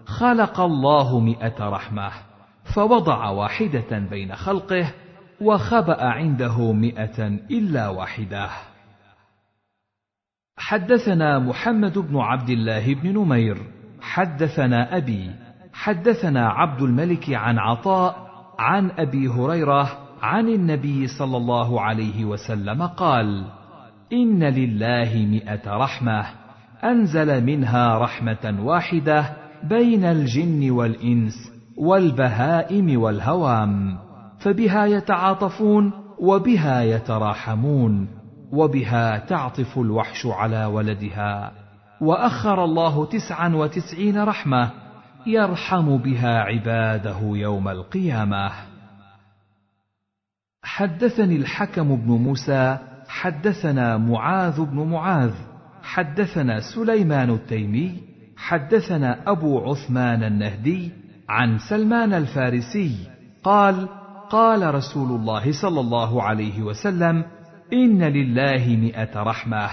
خلق 0.06 0.60
الله 0.60 1.20
مئة 1.20 1.70
رحمة 1.70 2.12
فوضع 2.75 3.30
واحدة 3.30 4.00
بين 4.00 4.36
خلقه 4.36 4.92
وخبأ 5.42 6.04
عنده 6.04 6.74
مئة 6.74 7.28
إلا 7.28 7.90
واحدة. 7.90 8.50
حدثنا 10.58 11.40
محمد 11.40 11.98
بن 11.98 12.18
عبد 12.18 12.50
الله 12.50 12.94
بن 12.94 13.14
نمير 13.14 13.58
حدثنا 14.02 14.98
أبي 14.98 15.32
حدثنا 15.74 16.50
عبد 16.50 16.82
الملك 16.82 17.30
عن 17.30 17.60
عطاء 17.60 18.28
عن 18.60 18.92
أبي 18.92 19.28
هريرة 19.28 19.98
عن 20.22 20.50
النبي 20.50 21.08
صلى 21.08 21.38
الله 21.38 21.82
عليه 21.82 22.25
وسلم 22.25 22.84
قال 22.88 23.46
إن 24.13 24.43
لله 24.43 25.25
مئة 25.25 25.77
رحمة 25.77 26.25
أنزل 26.83 27.43
منها 27.43 27.97
رحمة 27.97 28.57
واحدة 28.59 29.33
بين 29.63 30.03
الجن 30.03 30.71
والإنس 30.71 31.51
والبهائم 31.77 33.01
والهوام 33.01 33.97
فبها 34.39 34.85
يتعاطفون 34.85 35.91
وبها 36.19 36.81
يتراحمون 36.81 38.07
وبها 38.51 39.17
تعطف 39.17 39.77
الوحش 39.77 40.25
على 40.25 40.65
ولدها. 40.65 41.51
وأخر 42.01 42.63
الله 42.63 43.05
تسعا 43.05 43.55
وتسعين 43.55 44.24
رحمة 44.24 44.71
يرحم 45.27 45.97
بها 45.97 46.39
عباده 46.39 47.19
يوم 47.21 47.67
القيامة. 47.67 48.51
حدثني 50.63 51.35
الحكم 51.35 51.95
بن 51.95 52.12
موسى 52.12 52.77
حدثنا 53.22 53.98
معاذ 53.98 54.62
بن 54.62 54.89
معاذ 54.89 55.34
حدثنا 55.84 56.60
سليمان 56.75 57.29
التيمي 57.29 58.01
حدثنا 58.38 59.31
أبو 59.31 59.60
عثمان 59.69 60.24
النهدي 60.24 60.91
عن 61.29 61.57
سلمان 61.69 62.13
الفارسي 62.13 62.95
قال 63.43 63.88
قال 64.29 64.75
رسول 64.75 65.12
الله 65.12 65.62
صلى 65.62 65.79
الله 65.79 66.24
عليه 66.24 66.62
وسلم 66.62 67.24
إن 67.74 68.03
لله 68.03 68.77
مئة 68.81 69.24
رحمة 69.24 69.69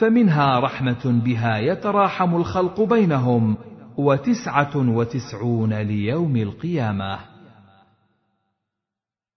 فمنها 0.00 0.60
رحمة 0.60 1.20
بها 1.24 1.58
يتراحم 1.58 2.36
الخلق 2.36 2.80
بينهم 2.80 3.56
وتسعة 3.96 4.76
وتسعون 4.76 5.74
ليوم 5.74 6.36
القيامة. 6.36 7.18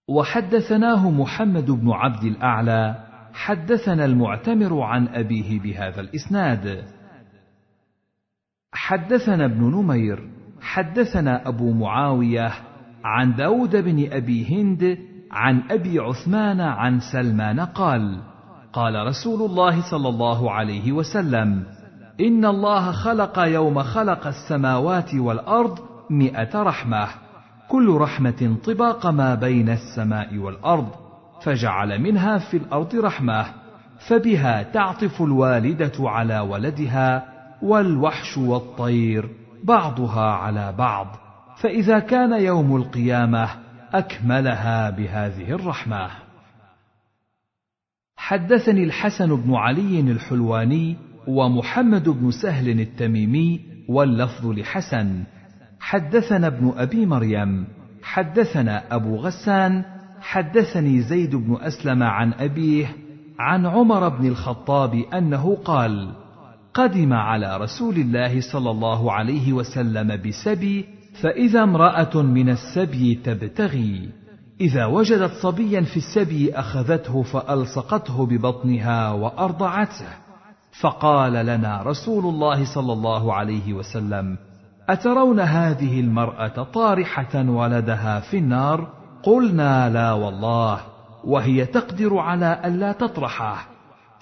وحدثناه 0.09 1.09
محمد 1.09 1.71
بن 1.71 1.91
عبد 1.91 2.23
الأعلى 2.23 3.14
حدثنا 3.35 4.05
المعتمر 4.05 4.81
عن 4.81 5.07
أبيه 5.07 5.59
بهذا 5.59 6.01
الإسناد. 6.01 6.83
حدثنا 8.73 9.45
ابن 9.45 9.63
نمير 9.63 10.29
حدثنا 10.61 11.47
أبو 11.47 11.71
معاوية 11.71 12.51
عن 13.03 13.35
داود 13.35 13.75
بن 13.75 14.07
أبي 14.11 14.45
هند 14.45 14.97
عن 15.31 15.63
أبي 15.71 15.99
عثمان 15.99 16.61
عن 16.61 16.99
سلمان 16.99 17.59
قال 17.59 18.19
قال 18.73 19.07
رسول 19.07 19.49
الله 19.49 19.91
صلى 19.91 20.09
الله 20.09 20.51
عليه 20.51 20.91
وسلم 20.91 21.63
إن 22.21 22.45
الله 22.45 22.91
خلق 22.91 23.39
يوم 23.39 23.83
خلق 23.83 24.27
السماوات 24.27 25.15
والأرض 25.15 25.79
مئة 26.09 26.63
رحمة 26.63 27.07
كل 27.69 27.89
رحمة 27.89 28.57
طباق 28.65 29.07
ما 29.07 29.35
بين 29.35 29.69
السماء 29.69 30.37
والأرض. 30.37 31.04
فجعل 31.41 32.01
منها 32.01 32.37
في 32.37 32.57
الأرض 32.57 32.95
رحمة 32.95 33.45
فبها 34.07 34.63
تعطف 34.63 35.21
الوالدة 35.21 35.93
على 35.99 36.39
ولدها 36.39 37.25
والوحش 37.61 38.37
والطير 38.37 39.29
بعضها 39.63 40.31
على 40.31 40.73
بعض 40.77 41.07
فإذا 41.57 41.99
كان 41.99 42.41
يوم 42.41 42.75
القيامة 42.75 43.49
أكملها 43.93 44.89
بهذه 44.89 45.51
الرحمة. 45.51 46.09
حدثني 48.17 48.83
الحسن 48.83 49.35
بن 49.35 49.55
علي 49.55 49.99
الحلواني 49.99 50.97
ومحمد 51.27 52.09
بن 52.09 52.31
سهل 52.31 52.79
التميمي 52.79 53.61
واللفظ 53.89 54.45
لحسن 54.45 55.23
حدثنا 55.79 56.47
ابن 56.47 56.73
أبي 56.77 57.05
مريم 57.05 57.67
حدثنا 58.03 58.95
أبو 58.95 59.15
غسان 59.15 59.94
حدثني 60.21 61.01
زيد 61.01 61.35
بن 61.35 61.57
أسلم 61.61 62.03
عن 62.03 62.33
أبيه 62.33 62.95
عن 63.39 63.65
عمر 63.65 64.09
بن 64.09 64.27
الخطاب 64.27 64.95
أنه 65.13 65.57
قال 65.65 66.11
قدم 66.73 67.13
على 67.13 67.57
رسول 67.57 67.95
الله 67.95 68.41
صلى 68.41 68.71
الله 68.71 69.11
عليه 69.11 69.53
وسلم 69.53 70.21
بسبي 70.27 70.85
فإذا 71.21 71.63
امرأة 71.63 72.21
من 72.21 72.49
السبي 72.49 73.15
تبتغي. 73.15 74.09
إذا 74.61 74.85
وجدت 74.85 75.31
صبيا 75.31 75.81
في 75.81 75.97
السبي 75.97 76.53
أخذته 76.53 77.23
فألصقته 77.23 78.25
ببطنها 78.25 79.11
وأرضعته. 79.11 80.07
فقال 80.81 81.33
لنا 81.33 81.81
رسول 81.83 82.25
الله 82.25 82.75
صلى 82.75 82.93
الله 82.93 83.33
عليه 83.33 83.73
وسلم 83.73 84.37
أترون 84.89 85.39
هذه 85.39 85.99
المرأة 85.99 86.63
طارحة 86.63 87.49
ولدها 87.49 88.19
في 88.19 88.37
النار؟ 88.37 88.87
قلنا 89.25 89.89
لا 89.89 90.11
والله 90.11 90.81
وهي 91.23 91.65
تقدر 91.65 92.17
على 92.17 92.61
ألا 92.65 92.91
تطرحه. 92.91 93.67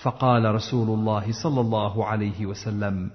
فقال 0.04 0.56
رسول 0.56 1.00
الله 1.00 1.32
صلى 1.44 1.62
الله 1.62 2.06
عليه 2.06 2.46
وسلم 2.46 3.12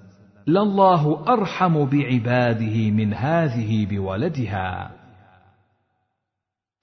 لله 0.47 1.25
أرحم 1.27 1.85
بعباده 1.85 2.91
من 2.91 3.13
هذه 3.13 3.85
بولدها. 3.85 4.91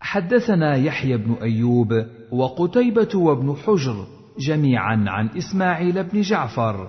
حدثنا 0.00 0.76
يحيى 0.76 1.16
بن 1.16 1.36
أيوب 1.42 1.88
وقتيبة 2.32 3.08
وابن 3.14 3.56
حجر 3.56 4.06
جميعا 4.48 5.04
عن 5.08 5.28
إسماعيل 5.28 6.04
بن 6.04 6.20
جعفر. 6.20 6.88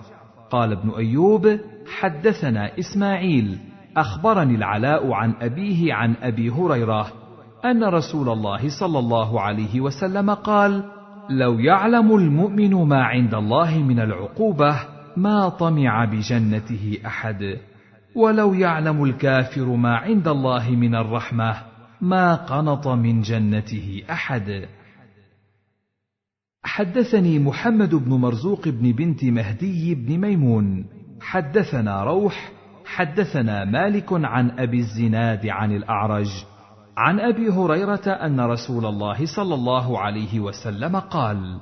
قال 0.51 0.71
ابن 0.71 0.89
أيوب 0.89 1.59
حدثنا 1.99 2.79
إسماعيل 2.79 3.59
أخبرني 3.97 4.55
العلاء 4.55 5.11
عن 5.11 5.33
أبيه 5.41 5.93
عن 5.93 6.15
أبي 6.21 6.49
هريرة 6.49 7.26
أن 7.65 7.83
رسول 7.83 8.29
الله 8.29 8.79
صلى 8.79 8.99
الله 8.99 9.41
عليه 9.41 9.81
وسلم 9.81 10.33
قال 10.33 10.83
لو 11.29 11.59
يعلم 11.59 12.15
المؤمن 12.15 12.73
ما 12.73 13.03
عند 13.03 13.33
الله 13.33 13.77
من 13.77 13.99
العقوبة 13.99 14.79
ما 15.17 15.49
طمع 15.49 16.05
بجنته 16.05 16.97
أحد. 17.05 17.57
ولو 18.15 18.53
يعلم 18.53 19.03
الكافر 19.03 19.65
ما 19.65 19.95
عند 19.95 20.27
الله 20.27 20.69
من 20.69 20.95
الرحمة 20.95 21.55
ما 22.01 22.35
قنط 22.35 22.87
من 22.87 23.21
جنته 23.21 24.03
أحد. 24.09 24.67
حدثني 26.63 27.39
محمد 27.39 27.95
بن 27.95 28.13
مرزوق 28.13 28.67
بن 28.67 28.91
بنت 28.91 29.23
مهدي 29.25 29.95
بن 29.95 30.17
ميمون. 30.17 30.85
حدثنا 31.21 32.03
روح 32.03 32.51
حدثنا 32.85 33.65
مالك 33.65 34.07
عن 34.11 34.59
أبي 34.59 34.77
الزناد 34.79 35.47
عن 35.47 35.71
الأعرج. 35.71 36.45
عن 36.97 37.19
أبي 37.19 37.49
هريرة 37.49 38.09
أن 38.09 38.39
رسول 38.39 38.85
الله 38.85 39.25
صلى 39.25 39.55
الله 39.55 39.99
عليه 39.99 40.39
وسلم 40.39 40.95
قال 40.95 41.59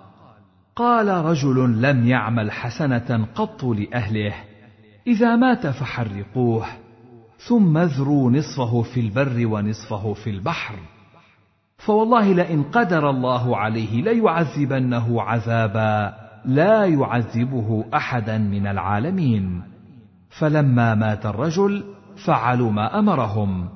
قال 0.75 1.07
رجل 1.07 1.81
لم 1.81 2.07
يعمل 2.07 2.51
حسنة 2.51 3.27
قط 3.35 3.63
لأهله 3.63 4.33
إذا 5.07 5.35
مات 5.35 5.67
فحرقوه 5.67 6.65
ثم 7.47 7.77
اذروا 7.77 8.31
نصفه 8.31 8.81
في 8.81 8.99
البر 8.99 9.47
ونصفه 9.47 10.13
في 10.13 10.29
البحر. 10.29 10.75
فوالله 11.77 12.33
لئن 12.33 12.63
قدر 12.63 13.09
الله 13.09 13.57
عليه 13.57 14.01
ليعذبنه 14.01 15.21
عذابا 15.21 16.13
لا 16.45 16.85
يعذبه 16.85 17.85
أحدا 17.93 18.37
من 18.37 18.67
العالمين. 18.67 19.61
فلما 20.29 20.95
مات 20.95 21.25
الرجل 21.25 21.83
فعلوا 22.25 22.71
ما 22.71 22.99
أمرهم. 22.99 23.69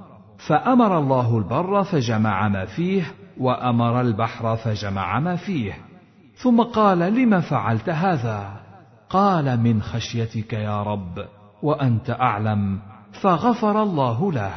فأمر 0.48 0.98
الله 0.98 1.38
البر 1.38 1.84
فجمع 1.84 2.48
ما 2.48 2.66
فيه 2.66 3.04
وأمر 3.40 4.02
البحر 4.02 4.56
فجمع 4.56 5.20
ما 5.20 5.36
فيه. 5.36 5.74
ثم 6.36 6.62
قال 6.62 7.00
لم 7.00 7.42
فعلت 7.42 7.90
هذا؟ 7.90 8.60
قال 9.10 9.60
من 9.60 9.82
خشيتك 9.82 10.54
يا 10.54 10.84
رب 10.84 11.26
وأنت 11.64 12.10
أعلم. 12.10 12.80
فغفر 13.22 13.84
الله 13.84 14.32
له. 14.32 14.54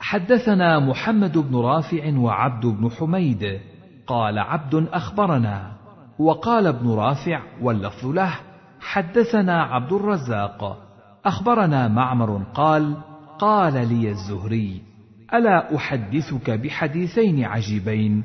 حدثنا 0.00 0.78
محمد 0.78 1.38
بن 1.38 1.56
رافع 1.56 2.18
وعبد 2.18 2.66
بن 2.66 2.90
حميد. 2.90 3.60
قال 4.06 4.38
عبد 4.38 4.88
أخبرنا. 4.92 5.72
وقال 6.18 6.66
ابن 6.66 6.90
رافع 6.90 7.40
واللفظ 7.62 8.06
له. 8.06 8.34
حدثنا 8.80 9.62
عبد 9.62 9.92
الرزاق. 9.92 10.78
أخبرنا 11.24 11.88
معمر 11.88 12.42
قال 12.54 12.96
قال 13.42 13.88
لي 13.88 14.10
الزهري 14.10 14.82
ألا 15.34 15.76
أحدثك 15.76 16.50
بحديثين 16.50 17.44
عجيبين؟ 17.44 18.24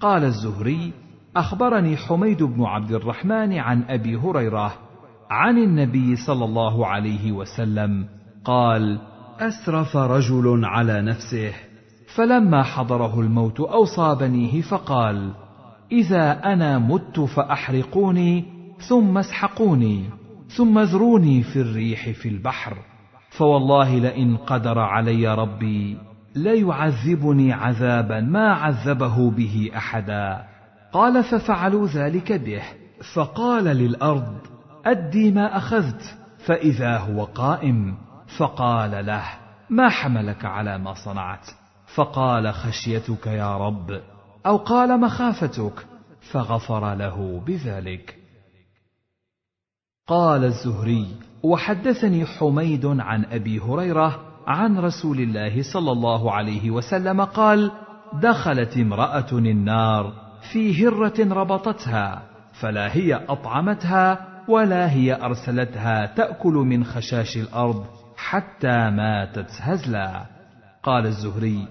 قال 0.00 0.24
الزهري 0.24 0.92
أخبرني 1.36 1.96
حميد 1.96 2.42
بن 2.42 2.62
عبد 2.62 2.92
الرحمن 2.92 3.52
عن 3.58 3.82
أبي 3.82 4.16
هريرة 4.16 4.74
عن 5.30 5.58
النبي 5.58 6.16
صلى 6.16 6.44
الله 6.44 6.86
عليه 6.86 7.32
وسلم 7.32 8.06
قال 8.44 8.98
أسرف 9.38 9.96
رجل 9.96 10.64
على 10.64 11.02
نفسه 11.02 11.52
فلما 12.16 12.62
حضره 12.62 13.20
الموت 13.20 13.60
اوصى 13.60 14.16
بنيه 14.20 14.62
فقال 14.62 15.30
إذا 15.92 16.52
أنا 16.52 16.78
مت 16.78 17.20
فأحرقوني 17.20 18.44
ثم 18.88 19.18
اسحقوني 19.18 20.04
ثم 20.56 20.78
اذروني 20.78 21.42
في 21.42 21.60
الريح 21.60 22.10
في 22.10 22.28
البحر. 22.28 22.95
فوالله 23.38 23.98
لئن 23.98 24.36
قدر 24.36 24.78
علي 24.78 25.34
ربي 25.34 25.98
ليعذبني 26.36 27.52
عذابا 27.52 28.20
ما 28.20 28.52
عذبه 28.52 29.30
به 29.30 29.70
أحدا. 29.76 30.44
قال 30.92 31.24
ففعلوا 31.24 31.86
ذلك 31.86 32.32
به. 32.32 32.62
فقال 33.14 33.64
للأرض 33.64 34.38
أدي 34.86 35.30
ما 35.30 35.56
أخذت 35.56 36.18
فإذا 36.46 36.98
هو 36.98 37.24
قائم. 37.24 37.96
فقال 38.38 39.06
له 39.06 39.24
ما 39.70 39.88
حملك 39.88 40.44
على 40.44 40.78
ما 40.78 40.94
صنعت؟ 40.94 41.46
فقال 41.94 42.54
خشيتك 42.54 43.26
يا 43.26 43.56
رب 43.56 44.00
أو 44.46 44.56
قال 44.56 45.00
مخافتك؟ 45.00 45.86
فغفر 46.32 46.94
له 46.94 47.42
بذلك. 47.46 48.16
قال 50.06 50.44
الزهري 50.44 51.16
وحدثني 51.46 52.26
حميد 52.26 52.86
عن 52.86 53.24
أبي 53.24 53.60
هريرة 53.60 54.20
عن 54.46 54.78
رسول 54.78 55.20
الله 55.20 55.62
صلى 55.62 55.92
الله 55.92 56.32
عليه 56.32 56.70
وسلم 56.70 57.20
قال 57.20 57.70
دخلت 58.22 58.76
امرأة 58.76 59.32
النار 59.32 60.12
في 60.52 60.86
هرة 60.86 61.34
ربطتها 61.34 62.22
فلا 62.60 62.96
هي 62.96 63.14
أطعمتها 63.14 64.28
ولا 64.48 64.90
هي 64.90 65.22
أرسلتها 65.22 66.06
تأكل 66.06 66.52
من 66.52 66.84
خشاش 66.84 67.36
الأرض 67.36 67.84
حتى 68.16 68.90
ماتت 68.90 69.50
هزلا. 69.60 70.26
قال 70.82 71.06
الزهري 71.06 71.68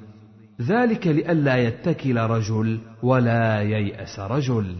ذلك 0.61 1.07
لئلا 1.07 1.55
يتكل 1.55 2.17
رجل 2.17 2.79
ولا 3.03 3.61
ييأس 3.61 4.19
رجل. 4.19 4.75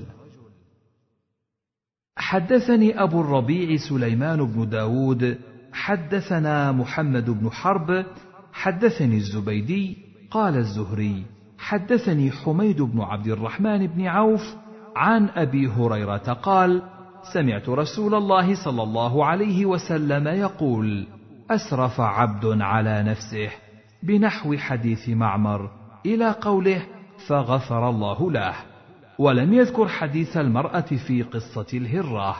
حدثني 2.17 3.03
أبو 3.03 3.21
الربيع 3.21 3.77
سليمان 3.77 4.45
بن 4.45 4.69
داود 4.69 5.37
حدثنا 5.73 6.71
محمد 6.71 7.29
بن 7.29 7.49
حرب 7.49 8.05
حدثني 8.53 9.15
الزبيدي 9.15 9.97
قال 10.31 10.57
الزهري 10.57 11.23
حدثني 11.57 12.31
حميد 12.31 12.81
بن 12.81 13.01
عبد 13.01 13.27
الرحمن 13.27 13.87
بن 13.87 14.07
عوف 14.07 14.55
عن 14.95 15.29
أبي 15.29 15.67
هريرة 15.67 16.33
قال 16.33 16.81
سمعت 17.33 17.69
رسول 17.69 18.15
الله 18.15 18.65
صلى 18.65 18.83
الله 18.83 19.25
عليه 19.25 19.65
وسلم 19.65 20.27
يقول 20.27 21.07
أسرف 21.51 22.01
عبد 22.01 22.61
على 22.61 23.03
نفسه 23.03 23.49
بنحو 24.03 24.57
حديث 24.57 25.09
معمر 25.09 25.69
إلى 26.05 26.31
قوله 26.31 26.85
فغفر 27.27 27.89
الله 27.89 28.31
له. 28.31 28.74
ولم 29.19 29.53
يذكر 29.53 29.87
حديث 29.87 30.37
المرأة 30.37 30.81
في 31.07 31.23
قصة 31.23 31.67
الهرة. 31.73 32.37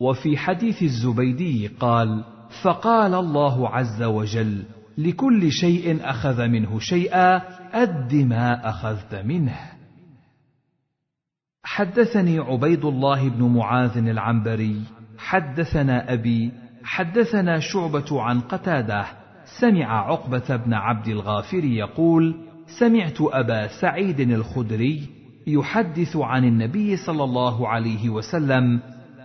وفي 0.00 0.36
حديث 0.36 0.82
الزبيدي 0.82 1.66
قال 1.66 2.24
فقال 2.62 3.14
الله 3.14 3.68
عز 3.68 4.02
وجل 4.02 4.64
لكل 4.98 5.52
شيء 5.52 6.10
أخذ 6.10 6.46
منه 6.46 6.78
شيئا 6.78 7.42
اد 7.82 8.14
ما 8.14 8.68
أخذت 8.68 9.14
منه. 9.14 9.56
حدثني 11.64 12.38
عبيد 12.38 12.84
الله 12.84 13.28
بن 13.28 13.42
معاذ 13.42 13.96
العنبري 13.98 14.82
حدثنا 15.18 16.12
أبي 16.12 16.52
حدثنا 16.84 17.60
شعبة 17.60 18.22
عن 18.22 18.40
قتادة 18.40 19.06
سمع 19.60 20.10
عقبة 20.10 20.56
بن 20.56 20.74
عبد 20.74 21.08
الغافر 21.08 21.64
يقول 21.64 22.45
سمعت 22.66 23.20
أبا 23.20 23.66
سعيد 23.80 24.20
الخدري 24.20 25.02
يحدث 25.46 26.16
عن 26.16 26.44
النبي 26.44 26.96
صلى 26.96 27.24
الله 27.24 27.68
عليه 27.68 28.10
وسلم 28.10 28.80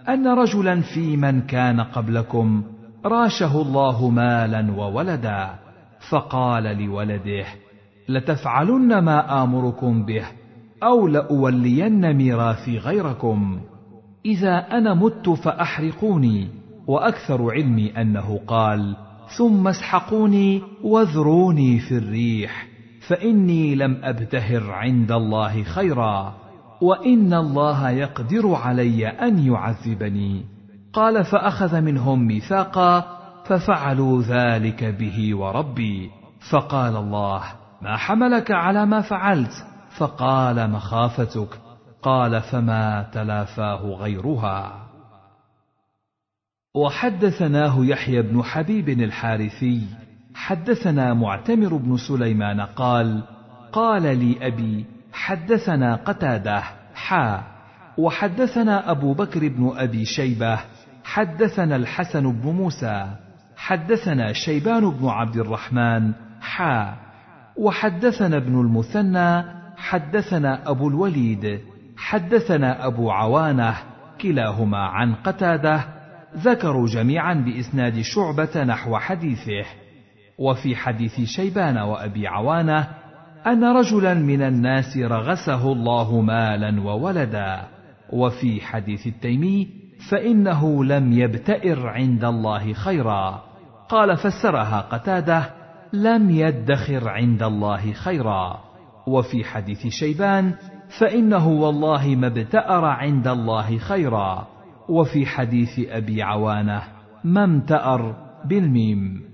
أن 0.10 0.28
رجلا 0.28 0.82
في 0.82 1.18
من 1.18 1.42
كان 1.42 1.82
قبلكم 1.82 2.64
راشه 3.06 3.62
الله 3.62 4.10
مالا 4.10 4.72
وولدا 4.72 5.50
فقال 6.10 6.64
لولده 6.64 7.46
لتفعلن 8.10 9.00
ما 9.00 9.44
آمركم 9.44 10.06
به 10.06 10.26
أو 10.84 11.08
لأولين 11.08 12.14
ميراثي 12.14 12.78
غيركم. 12.78 13.62
إذا 14.26 14.58
أنا 14.58 14.94
مت 14.94 15.30
فأحرقوني 15.30 16.48
وأكثر 16.88 17.52
علمي 17.52 18.02
أنه 18.02 18.40
قال 18.48 18.96
ثم 19.38 19.68
اسحقوني 19.68 20.62
واذروني 20.84 21.80
في 21.80 21.98
الريح. 21.98 22.71
فإني 23.12 23.76
لم 23.76 24.02
أبتهر 24.04 24.72
عند 24.72 25.12
الله 25.12 25.64
خيرا 25.64 26.34
وإن 26.82 27.34
الله 27.34 27.90
يقدر 27.90 28.54
علي 28.56 29.08
أن 29.08 29.40
يعذبني. 29.40 30.46
قال 30.94 31.24
فأخذ 31.24 31.82
منهم 31.82 32.28
ميثاقا 32.28 33.18
ففعلوا 33.46 34.22
ذلك 34.22 34.84
به 34.84 35.36
وربي. 35.36 36.10
فقال 36.52 36.96
الله 36.96 37.44
ما 37.82 37.98
حملك 37.98 38.52
على 38.52 38.86
ما 38.86 39.02
فعلت؟ 39.02 39.54
فقال 39.98 40.70
مخافتك. 40.70 41.60
قال 42.02 42.42
فما 42.42 43.10
تلافاه 43.14 43.86
غيرها. 43.86 44.88
وحدثناه 46.76 47.86
يحيى 47.86 48.22
بن 48.22 48.44
حبيب 48.44 48.90
الحارثي 48.90 49.82
حدثنا 50.36 51.14
معتمر 51.14 51.76
بن 51.76 51.98
سليمان 51.98 52.62
قال 52.62 53.24
قال 53.72 54.04
لي 54.04 54.48
أبي 54.48 54.86
حدثنا 55.14 55.96
قتادة 55.96 56.64
حا. 56.96 57.44
وحدثنا 57.98 58.92
أبو 58.92 59.14
بكر 59.14 59.48
بن 59.48 59.72
أبي 59.76 60.06
شيبة 60.06 60.60
حدثنا 61.04 61.76
الحسن 61.76 62.32
بن 62.32 62.50
موسى 62.50 63.08
حدثنا 63.58 64.34
شيبان 64.34 64.90
بن 64.90 65.08
عبد 65.08 65.38
الرحمن 65.38 66.14
حا. 66.42 66.96
وحدثنا 67.58 68.38
ابن 68.38 68.62
المثنى 68.62 69.44
حدثنا 69.78 70.70
أبو 70.70 70.88
الوليد 70.88 71.60
حدثنا 71.98 72.88
أبو 72.88 73.12
عوانة 73.12 73.78
كلاهما 74.22 74.78
عن 74.78 75.16
قتادة 75.16 75.84
ذكروا 76.38 76.88
جميعا 76.88 77.34
بإسناد 77.34 78.02
شعبة 78.02 78.64
نحو 78.64 78.98
حديثه. 78.98 79.81
وفي 80.38 80.76
حديث 80.76 81.22
شيبان 81.22 81.78
وأبي 81.78 82.28
عوانة 82.28 82.88
أن 83.48 83.64
رجلا 83.64 84.14
من 84.14 84.42
الناس 84.42 84.98
رغسه 84.98 85.72
الله 85.72 86.22
مالا 86.22 86.82
وولدا. 86.82 87.62
وفي 88.14 88.62
حديث 88.62 89.08
التيمي 89.08 89.68
فإنه 90.10 90.84
لم 90.84 91.12
يبتئر 91.12 91.88
عند 91.88 92.24
الله 92.24 92.74
خيرا. 92.74 93.42
قال 93.90 94.18
فسرها 94.18 94.82
قتادة 94.82 95.50
لم 95.94 96.30
يدخر 96.30 97.10
عند 97.10 97.44
الله 97.44 97.94
خيرا. 97.94 98.60
وفي 99.08 99.44
حديث 99.44 99.88
شيبان 99.88 100.54
فإنه 101.00 101.48
والله 101.48 102.08
ما 102.08 102.28
ابتأر 102.28 102.86
عند 102.86 103.28
الله 103.28 103.78
خيرا. 103.78 104.48
وفي 104.90 105.26
حديث 105.26 105.80
أبي 105.90 106.24
عوانة 106.24 106.84
ما 107.24 107.44
امتأر 107.44 108.16
بالميم. 108.46 109.31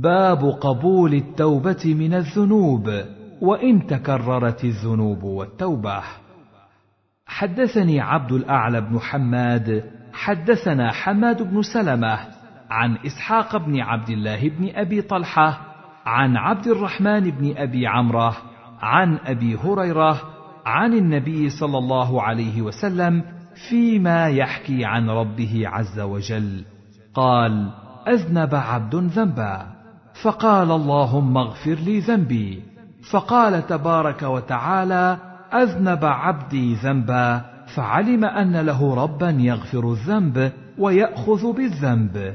باب 0.00 0.44
قبول 0.44 1.14
التوبة 1.14 1.94
من 1.94 2.14
الذنوب 2.14 2.90
وإن 3.40 3.86
تكررت 3.86 4.64
الذنوب 4.64 5.22
والتوبة. 5.22 6.02
حدثني 7.26 8.00
عبد 8.00 8.32
الأعلى 8.32 8.80
بن 8.80 8.98
حماد 9.00 9.84
حدثنا 10.12 10.92
حماد 10.92 11.42
بن 11.42 11.62
سلمة 11.62 12.18
عن 12.70 12.96
إسحاق 13.06 13.56
بن 13.56 13.80
عبد 13.80 14.08
الله 14.08 14.48
بن 14.48 14.70
أبي 14.74 15.02
طلحة 15.02 15.60
عن 16.06 16.36
عبد 16.36 16.66
الرحمن 16.66 17.30
بن 17.30 17.56
أبي 17.56 17.86
عمرة 17.86 18.36
عن 18.80 19.18
أبي 19.26 19.56
هريرة 19.56 20.20
عن 20.66 20.92
النبي 20.92 21.48
صلى 21.48 21.78
الله 21.78 22.22
عليه 22.22 22.62
وسلم 22.62 23.24
فيما 23.68 24.28
يحكي 24.28 24.84
عن 24.84 25.10
ربه 25.10 25.62
عز 25.66 26.00
وجل. 26.00 26.64
قال 27.14 27.70
أذنب 28.08 28.54
عبد 28.54 28.94
ذنبا. 28.94 29.81
فقال 30.22 30.70
اللهم 30.70 31.36
اغفر 31.36 31.74
لي 31.74 32.00
ذنبي. 32.00 32.62
فقال 33.10 33.66
تبارك 33.66 34.22
وتعالى 34.22 35.18
أذنب 35.54 36.04
عبدي 36.04 36.74
ذنبا 36.74 37.40
فعلم 37.74 38.24
أن 38.24 38.56
له 38.56 38.94
ربا 38.94 39.30
يغفر 39.30 39.92
الذنب 39.92 40.52
ويأخذ 40.78 41.52
بالذنب. 41.52 42.34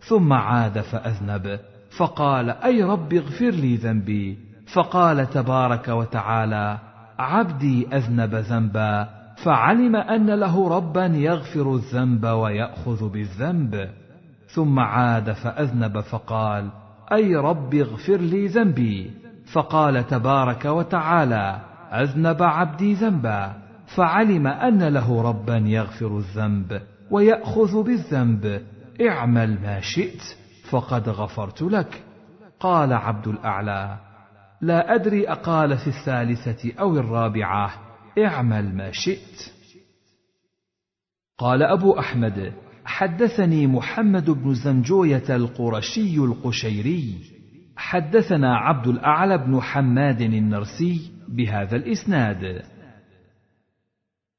ثم 0.00 0.32
عاد 0.32 0.80
فأذنب. 0.80 1.58
فقال 1.96 2.50
أي 2.50 2.82
رب 2.82 3.12
اغفر 3.12 3.50
لي 3.50 3.76
ذنبي؟ 3.76 4.38
فقال 4.72 5.30
تبارك 5.30 5.88
وتعالى 5.88 6.78
عبدي 7.18 7.96
أذنب 7.96 8.34
ذنبا 8.34 9.08
فعلم 9.44 9.96
أن 9.96 10.30
له 10.30 10.68
ربا 10.68 11.06
يغفر 11.06 11.74
الذنب 11.74 12.24
ويأخذ 12.26 13.08
بالذنب. 13.08 13.88
ثم 14.48 14.78
عاد 14.78 15.32
فأذنب 15.32 16.00
فقال 16.00 16.83
أي 17.12 17.36
رب 17.36 17.74
اغفر 17.74 18.16
لي 18.16 18.46
ذنبي. 18.46 19.10
فقال 19.52 20.06
تبارك 20.06 20.64
وتعالى 20.64 21.60
أذنب 21.92 22.42
عبدي 22.42 22.94
ذنبا. 22.94 23.54
فعلم 23.96 24.46
أن 24.46 24.82
له 24.82 25.22
ربا 25.22 25.56
يغفر 25.56 26.18
الذنب 26.18 26.80
ويأخذ 27.10 27.82
بالذنب. 27.82 28.62
اعمل 29.08 29.60
ما 29.62 29.80
شئت 29.80 30.22
فقد 30.70 31.08
غفرت 31.08 31.62
لك. 31.62 32.02
قال 32.60 32.92
عبد 32.92 33.28
الأعلى 33.28 33.98
لا 34.60 34.94
أدري 34.94 35.28
أقال 35.28 35.78
في 35.78 35.86
الثالثة 35.86 36.72
أو 36.80 36.96
الرابعة. 36.96 37.70
اعمل 38.18 38.76
ما 38.76 38.90
شئت. 38.92 39.52
قال 41.38 41.62
أبو 41.62 41.98
أحمد 41.98 42.52
حدثني 42.84 43.66
محمد 43.66 44.30
بن 44.30 44.54
زنجوية 44.54 45.36
القرشي 45.36 46.16
القشيري. 46.16 47.14
حدثنا 47.76 48.56
عبد 48.56 48.86
الأعلى 48.86 49.38
بن 49.38 49.60
حماد 49.60 50.20
النرسي 50.20 51.10
بهذا 51.28 51.76
الإسناد. 51.76 52.62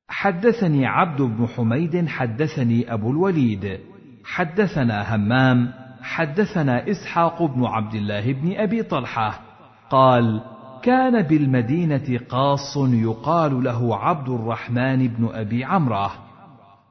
حدثني 0.10 0.86
عبد 0.86 1.22
بن 1.22 1.48
حميد 1.48 2.08
حدثني 2.08 2.94
أبو 2.94 3.12
الوليد. 3.12 3.80
حدثنا 4.26 5.16
همام 5.16 5.74
حدثنا 6.02 6.90
إسحاق 6.92 7.44
بن 7.44 7.66
عبد 7.66 7.96
الله 7.96 8.34
بن 8.34 8.56
أبي 8.56 8.84
طلحة. 8.84 9.42
قال 9.90 10.42
كان 10.84 11.22
بالمدينة 11.22 12.20
قاص 12.30 12.78
يقال 12.78 13.64
له 13.64 13.98
عبد 13.98 14.30
الرحمن 14.30 15.08
بن 15.08 15.30
أبي 15.34 15.64
عمرة. 15.64 16.25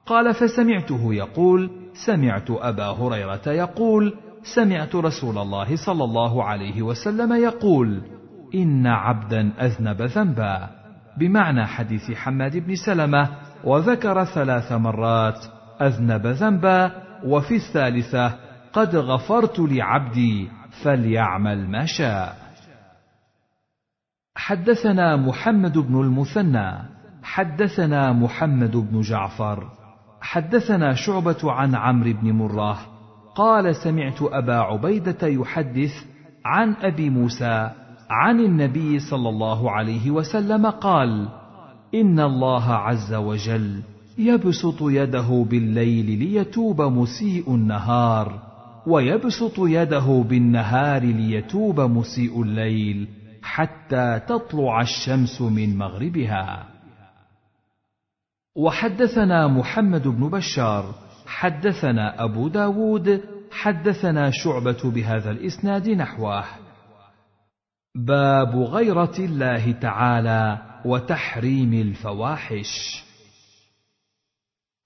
قال 0.06 0.34
فسمعته 0.34 1.14
يقول 1.14 1.70
سمعت 2.06 2.50
أبا 2.50 2.86
هريرة 2.86 3.42
يقول 3.46 4.14
سمعت 4.54 4.94
رسول 4.94 5.38
الله 5.38 5.76
صلى 5.86 6.04
الله 6.04 6.44
عليه 6.44 6.82
وسلم 6.82 7.32
يقول 7.32 8.02
إن 8.54 8.86
عبدا 8.86 9.52
أذنب 9.60 10.02
ذنبا. 10.02 10.70
بمعنى 11.18 11.66
حديث 11.66 12.10
حماد 12.10 12.56
بن 12.56 12.74
سلمة 12.74 13.28
وذكر 13.64 14.24
ثلاث 14.24 14.72
مرات 14.72 15.38
أذنب 15.82 16.26
ذنبا 16.26 16.90
وفي 17.24 17.54
الثالثة 17.54 18.34
قد 18.72 18.96
غفرت 18.96 19.58
لعبدي 19.58 20.48
فليعمل 20.82 21.68
ما 21.68 21.84
شاء. 21.86 22.36
حدثنا 24.36 25.16
محمد 25.16 25.78
بن 25.78 26.00
المثنى 26.00 26.72
حدثنا 27.22 28.12
محمد 28.12 28.76
بن 28.76 29.00
جعفر 29.00 29.83
حدثنا 30.24 30.94
شعبة 30.94 31.52
عن 31.52 31.74
عمرو 31.74 32.12
بن 32.12 32.32
مره 32.32 32.78
قال 33.34 33.76
سمعت 33.76 34.22
أبا 34.22 34.54
عبيدة 34.54 35.26
يحدث 35.26 36.04
عن 36.44 36.74
أبي 36.82 37.10
موسى 37.10 37.70
عن 38.10 38.40
النبي 38.40 38.98
صلى 38.98 39.28
الله 39.28 39.70
عليه 39.70 40.10
وسلم 40.10 40.66
قال 40.66 41.28
إن 41.94 42.20
الله 42.20 42.72
عز 42.72 43.14
وجل 43.14 43.82
يبسط 44.18 44.82
يده 44.82 45.46
بالليل 45.50 46.18
ليتوب 46.18 46.82
مسيء 46.82 47.54
النهار 47.54 48.38
ويبسط 48.86 49.58
يده 49.58 50.24
بالنهار 50.28 51.02
ليتوب 51.02 51.80
مسيء 51.80 52.42
الليل 52.42 53.08
حتى 53.42 54.20
تطلع 54.28 54.80
الشمس 54.80 55.40
من 55.40 55.78
مغربها. 55.78 56.73
وحدثنا 58.56 59.48
محمد 59.48 60.08
بن 60.08 60.28
بشار 60.28 60.94
حدثنا 61.26 62.24
أبو 62.24 62.48
داود 62.48 63.20
حدثنا 63.50 64.30
شعبة 64.30 64.90
بهذا 64.90 65.30
الإسناد 65.30 65.88
نحوه. 65.88 66.44
باب 67.96 68.56
غيرة 68.56 69.14
الله 69.18 69.72
تعالى 69.72 70.58
وتحريم 70.84 71.72
الفواحش. 71.72 73.04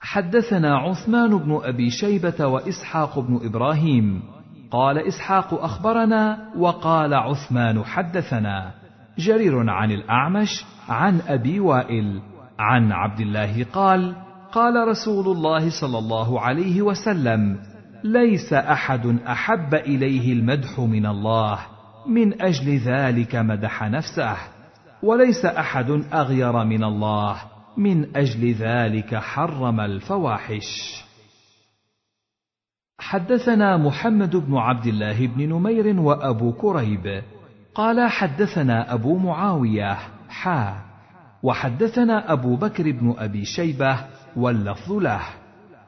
حدثنا 0.00 0.78
عثمان 0.78 1.38
بن 1.38 1.61
أبي 1.62 1.90
شيبة 1.90 2.46
وإسحاق 2.46 3.18
بن 3.18 3.40
إبراهيم. 3.42 4.22
قال 4.70 4.98
إسحاق 4.98 5.54
أخبرنا 5.54 6.52
وقال 6.57 7.14
عثمان 7.14 7.85
حدثنا. 7.85 8.74
جرير 9.18 9.70
عن 9.70 9.90
الأعمش 9.90 10.64
عن 10.88 11.20
أبي 11.20 11.61
وائل. 11.61 12.20
عن 12.59 12.92
عبد 12.92 13.21
الله 13.21 13.64
قال 13.64 14.16
قال 14.53 14.88
رسول 14.88 15.37
الله 15.37 15.71
صلى 15.81 15.99
الله 15.99 16.40
عليه 16.40 16.83
وسلم 16.83 17.59
ليس 18.05 18.53
أحد 18.53 19.07
أحب 19.27 19.75
إليه 19.75 20.33
المدح 20.33 20.81
من 20.81 21.07
الله 21.07 21.59
من 22.07 22.42
أجل 22.42 22.77
ذلك 22.77 23.37
مدح 23.37 23.83
نفسه 23.83 24.37
وليس 25.03 25.44
أحد 25.44 25.90
أغير 26.12 26.64
من 26.64 26.85
الله 26.85 27.37
من 27.77 28.16
أجل 28.16 28.53
ذلك 28.53 29.14
حرم 29.14 29.81
الفواحش. 29.81 31.03
حدثنا 33.01 33.77
محمد 33.77 34.37
بن 34.37 34.57
عبد 34.57 34.87
الله 34.87 35.27
بن 35.27 35.49
نمير 35.49 36.01
وأبو 36.01 36.53
كريب 36.53 37.23
قال 37.75 38.11
حدثنا 38.11 38.94
أبو 38.94 39.18
معاوية 39.18 39.99
حا 40.29 40.88
وحدثنا 41.42 42.33
أبو 42.33 42.57
بكر 42.57 42.92
بن 42.92 43.14
أبي 43.18 43.44
شيبة 43.44 43.96
واللفظ 44.37 44.92
له. 44.92 45.20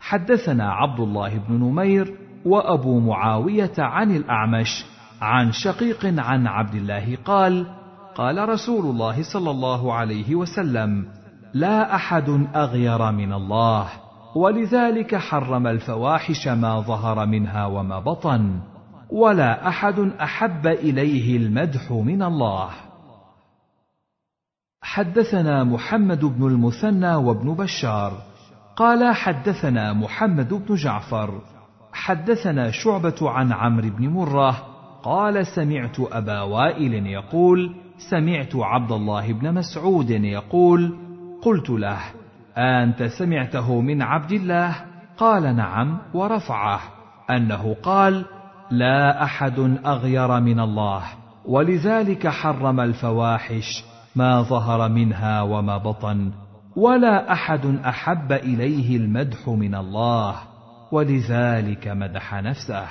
حدثنا 0.00 0.72
عبد 0.72 1.00
الله 1.00 1.38
بن 1.38 1.54
نمير 1.54 2.14
وأبو 2.44 3.00
معاوية 3.00 3.72
عن 3.78 4.16
الأعمش 4.16 4.84
عن 5.22 5.52
شقيق 5.52 6.20
عن 6.20 6.46
عبد 6.46 6.74
الله 6.74 7.16
قال 7.24 7.66
قال 8.14 8.48
رسول 8.48 8.86
الله 8.86 9.22
صلى 9.32 9.50
الله 9.50 9.94
عليه 9.94 10.34
وسلم 10.34 11.06
لا 11.54 11.94
أحد 11.94 12.46
أغير 12.54 13.12
من 13.12 13.32
الله 13.32 13.86
ولذلك 14.36 15.16
حرم 15.16 15.66
الفواحش 15.66 16.48
ما 16.48 16.80
ظهر 16.80 17.26
منها 17.26 17.66
وما 17.66 17.98
بطن 18.00 18.60
ولا 19.10 19.68
أحد 19.68 19.98
أحب 19.98 20.66
إليه 20.66 21.36
المدح 21.36 21.92
من 21.92 22.22
الله. 22.22 22.70
حدثنا 24.82 25.64
محمد 25.64 26.24
بن 26.24 26.46
المثنى 26.46 27.14
وابن 27.14 27.54
بشار. 27.54 28.12
قال 28.76 29.14
حدثنا 29.14 29.92
محمد 29.92 30.54
بن 30.54 30.74
جعفر. 30.74 31.40
حدثنا 31.92 32.70
شعبة 32.70 33.30
عن 33.30 33.52
عمرو 33.52 33.90
بن 33.90 34.08
مرة. 34.08 34.56
قال 35.02 35.46
سمعت 35.46 36.00
أبا 36.00 36.40
وائل 36.40 37.06
يقول 37.06 37.74
سمعت 38.10 38.56
عبد 38.56 38.92
الله 38.92 39.32
بن 39.32 39.54
مسعود 39.54 40.10
يقول 40.10 40.96
قلت 41.42 41.70
له 41.70 42.00
أنت 42.58 43.02
سمعته 43.02 43.80
من 43.80 44.02
عبد 44.02 44.32
الله؟ 44.32 44.76
قال 45.16 45.56
نعم 45.56 45.98
ورفعه. 46.14 46.80
أنه 47.30 47.76
قال 47.82 48.24
لا 48.70 49.24
أحد 49.24 49.58
أغير 49.86 50.40
من 50.40 50.60
الله 50.60 51.02
ولذلك 51.44 52.28
حرم 52.28 52.80
الفواحش. 52.80 53.89
ما 54.16 54.42
ظهر 54.42 54.88
منها 54.88 55.42
وما 55.42 55.78
بطن 55.78 56.32
ولا 56.76 57.32
أحد 57.32 57.66
أحب 57.66 58.32
إليه 58.32 58.96
المدح 58.96 59.48
من 59.48 59.74
الله 59.74 60.36
ولذلك 60.92 61.88
مدح 61.88 62.34
نفسه. 62.34 62.86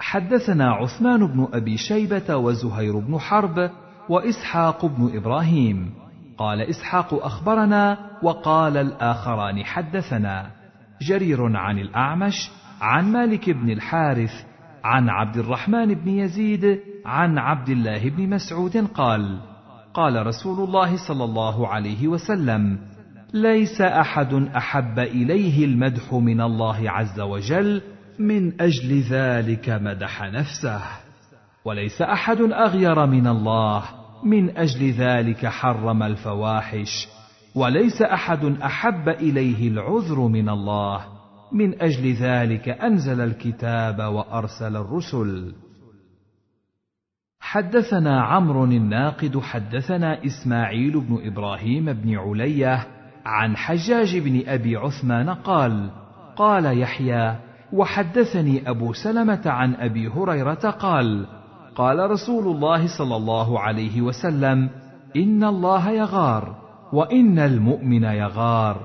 حدثنا 0.00 0.70
عثمان 0.70 1.26
بن 1.26 1.48
أبي 1.52 1.76
شيبة 1.76 2.36
وزهير 2.36 2.98
بن 2.98 3.18
حرب 3.18 3.70
وإسحاق 4.08 4.86
بن 4.86 5.16
إبراهيم. 5.16 5.94
قال 6.38 6.60
إسحاق 6.60 7.14
أخبرنا 7.14 7.98
وقال 8.22 8.76
الآخران 8.76 9.64
حدثنا. 9.64 10.50
جرير 11.02 11.56
عن 11.56 11.78
الأعمش 11.78 12.50
عن 12.80 13.12
مالك 13.12 13.50
بن 13.50 13.70
الحارث 13.70 14.46
عن 14.84 15.08
عبد 15.08 15.36
الرحمن 15.36 15.94
بن 15.94 16.08
يزيد 16.08 16.80
عن 17.06 17.38
عبد 17.38 17.68
الله 17.68 18.10
بن 18.10 18.28
مسعود 18.28 18.76
قال 18.76 19.38
قال 19.94 20.26
رسول 20.26 20.68
الله 20.68 20.96
صلى 21.08 21.24
الله 21.24 21.68
عليه 21.68 22.08
وسلم 22.08 22.78
ليس 23.34 23.80
أحد 23.80 24.34
أحب 24.56 24.98
إليه 24.98 25.64
المدح 25.64 26.14
من 26.14 26.40
الله 26.40 26.90
عز 26.90 27.20
وجل 27.20 27.82
من 28.18 28.60
أجل 28.60 29.00
ذلك 29.00 29.68
مدح 29.68 30.22
نفسه 30.22 30.80
وليس 31.64 32.02
أحد 32.02 32.40
أغير 32.40 33.06
من 33.06 33.26
الله 33.26 33.82
من 34.24 34.58
أجل 34.58 34.90
ذلك 34.90 35.46
حرم 35.46 36.02
الفواحش 36.02 37.08
وليس 37.54 38.02
أحد 38.02 38.44
أحب 38.44 39.08
إليه 39.08 39.68
العذر 39.68 40.20
من 40.20 40.48
الله 40.48 41.04
من 41.52 41.82
أجل 41.82 42.12
ذلك 42.12 42.68
أنزل 42.68 43.20
الكتاب 43.20 43.98
وأرسل 43.98 44.76
الرسل. 44.76 45.54
حدثنا 47.52 48.22
عمرو 48.22 48.64
الناقد 48.64 49.38
حدثنا 49.38 50.24
إسماعيل 50.26 51.00
بن 51.00 51.26
إبراهيم 51.26 51.92
بن 51.92 52.18
علية 52.18 52.86
عن 53.26 53.56
حجاج 53.56 54.18
بن 54.18 54.42
أبي 54.46 54.76
عثمان 54.76 55.30
قال 55.30 55.90
قال 56.36 56.78
يحيى 56.78 57.36
وحدثني 57.72 58.70
أبو 58.70 58.92
سلمة 58.92 59.42
عن 59.46 59.74
أبي 59.74 60.08
هريرة 60.08 60.70
قال 60.70 61.26
قال 61.74 62.10
رسول 62.10 62.56
الله 62.56 62.98
صلى 62.98 63.16
الله 63.16 63.60
عليه 63.60 64.00
وسلم 64.00 64.70
إن 65.16 65.44
الله 65.44 65.90
يغار 65.90 66.56
وإن 66.92 67.38
المؤمن 67.38 68.02
يغار 68.02 68.80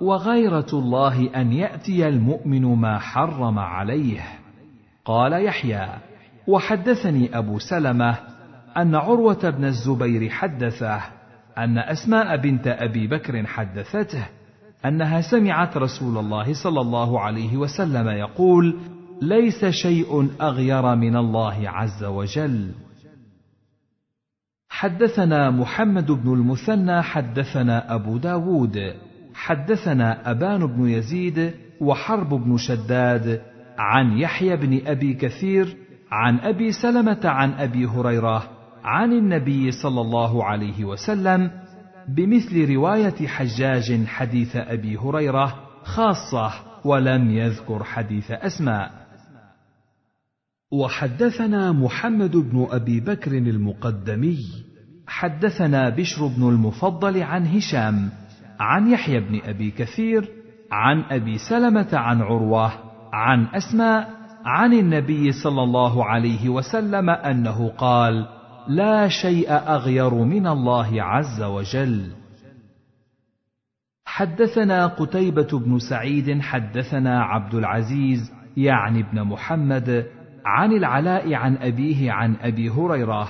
وغيرة 0.00 0.70
الله 0.72 1.30
أن 1.36 1.52
يأتي 1.52 2.08
المؤمن 2.08 2.64
ما 2.64 2.98
حرم 2.98 3.58
عليه. 3.58 4.22
قال 5.04 5.44
يحيى 5.44 5.88
وحدثني 6.46 7.38
أبو 7.38 7.58
سلمة 7.58 8.18
أن 8.76 8.94
عروة 8.94 9.50
بن 9.50 9.64
الزبير 9.64 10.30
حدثه 10.30 11.00
أن 11.58 11.78
أسماء 11.78 12.36
بنت 12.36 12.66
أبي 12.66 13.06
بكر 13.06 13.46
حدثته 13.46 14.26
أنها 14.84 15.20
سمعت 15.20 15.76
رسول 15.76 16.18
الله 16.18 16.62
صلى 16.64 16.80
الله 16.80 17.20
عليه 17.20 17.56
وسلم 17.56 18.08
يقول 18.08 18.78
ليس 19.22 19.64
شيء 19.64 20.30
أغير 20.40 20.94
من 20.94 21.16
الله 21.16 21.70
عز 21.70 22.04
وجل. 22.04 22.70
حدثنا 24.68 25.50
محمد 25.50 26.10
بن 26.10 26.32
المثنى 26.32 27.02
حدثنا 27.02 27.94
أبو 27.94 28.16
داود 28.16 28.94
حدثنا 29.34 30.30
أبان 30.30 30.66
بن 30.66 30.88
يزيد 30.88 31.54
وحرب 31.80 32.28
بن 32.28 32.56
شداد 32.56 33.42
عن 33.78 34.18
يحيى 34.18 34.56
بن 34.56 34.86
أبي 34.86 35.14
كثير 35.14 35.76
عن 36.12 36.38
أبي 36.38 36.72
سلمة 36.72 37.20
عن 37.24 37.52
أبي 37.52 37.86
هريرة 37.86 38.48
عن 38.84 39.12
النبي 39.12 39.70
صلى 39.70 40.00
الله 40.00 40.44
عليه 40.44 40.84
وسلم 40.84 41.50
بمثل 42.08 42.74
رواية 42.74 43.26
حجاج 43.26 44.06
حديث 44.06 44.56
أبي 44.56 44.96
هريرة 44.96 45.54
خاصة 45.84 46.52
ولم 46.84 47.30
يذكر 47.30 47.84
حديث 47.84 48.30
أسماء. 48.30 48.90
وحدثنا 50.72 51.72
محمد 51.72 52.36
بن 52.36 52.66
أبي 52.70 53.00
بكر 53.00 53.32
المقدمي 53.32 54.38
حدثنا 55.06 55.88
بشر 55.88 56.26
بن 56.26 56.48
المفضل 56.48 57.22
عن 57.22 57.46
هشام 57.46 58.10
عن 58.60 58.90
يحيى 58.90 59.20
بن 59.20 59.40
أبي 59.44 59.70
كثير 59.70 60.28
عن 60.72 61.00
أبي 61.00 61.38
سلمة 61.38 61.88
عن 61.92 62.22
عروة 62.22 62.72
عن 63.12 63.46
أسماء 63.46 64.21
عن 64.44 64.72
النبي 64.72 65.32
صلى 65.32 65.62
الله 65.62 66.04
عليه 66.04 66.48
وسلم 66.48 67.10
أنه 67.10 67.68
قال 67.78 68.26
لا 68.68 69.08
شيء 69.08 69.52
أغير 69.52 70.14
من 70.14 70.46
الله 70.46 71.02
عز 71.02 71.42
وجل 71.42 72.12
حدثنا 74.04 74.86
قتيبة 74.86 75.58
بن 75.58 75.78
سعيد 75.78 76.40
حدثنا 76.40 77.22
عبد 77.22 77.54
العزيز 77.54 78.32
يعني 78.56 79.00
ابن 79.00 79.22
محمد 79.22 80.06
عن 80.44 80.72
العلاء 80.72 81.34
عن 81.34 81.56
أبيه 81.56 82.12
عن 82.12 82.36
أبي 82.40 82.70
هريرة 82.70 83.28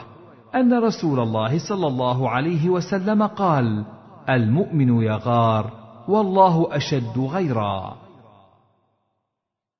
أن 0.55 0.85
رسول 0.85 1.21
الله 1.21 1.59
صلى 1.69 1.87
الله 1.87 2.31
عليه 2.31 2.69
وسلم 2.69 3.23
قال: 3.23 3.85
المؤمن 4.31 5.03
يغار 5.03 5.71
والله 6.09 6.77
أشد 6.77 7.19
غيرا. 7.19 8.02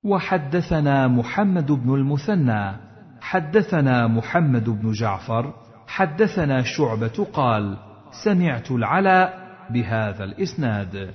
وحدثنا 0.03 1.07
محمد 1.07 1.71
بن 1.71 1.93
المثنى. 1.93 2.75
حدثنا 3.21 4.07
محمد 4.07 4.69
بن 4.69 4.91
جعفر. 4.91 5.53
حدثنا 5.87 6.61
شعبة 6.61 7.27
قال: 7.33 7.77
سمعت 8.23 8.71
العلاء 8.71 9.33
بهذا 9.73 10.23
الإسناد. 10.23 11.13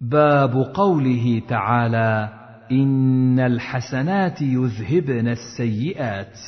باب 0.00 0.54
قوله 0.74 1.42
تعالى: 1.48 2.28
إن 2.72 3.40
الحسنات 3.40 4.42
يذهبن 4.42 5.28
السيئات. 5.28 6.38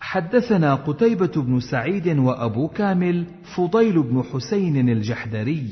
حدثنا 0.00 0.74
قتيبة 0.74 1.32
بن 1.42 1.60
سعيد 1.60 2.18
وأبو 2.18 2.68
كامل 2.68 3.26
فضيل 3.56 4.02
بن 4.02 4.22
حسين 4.22 4.88
الجحدري 4.88 5.66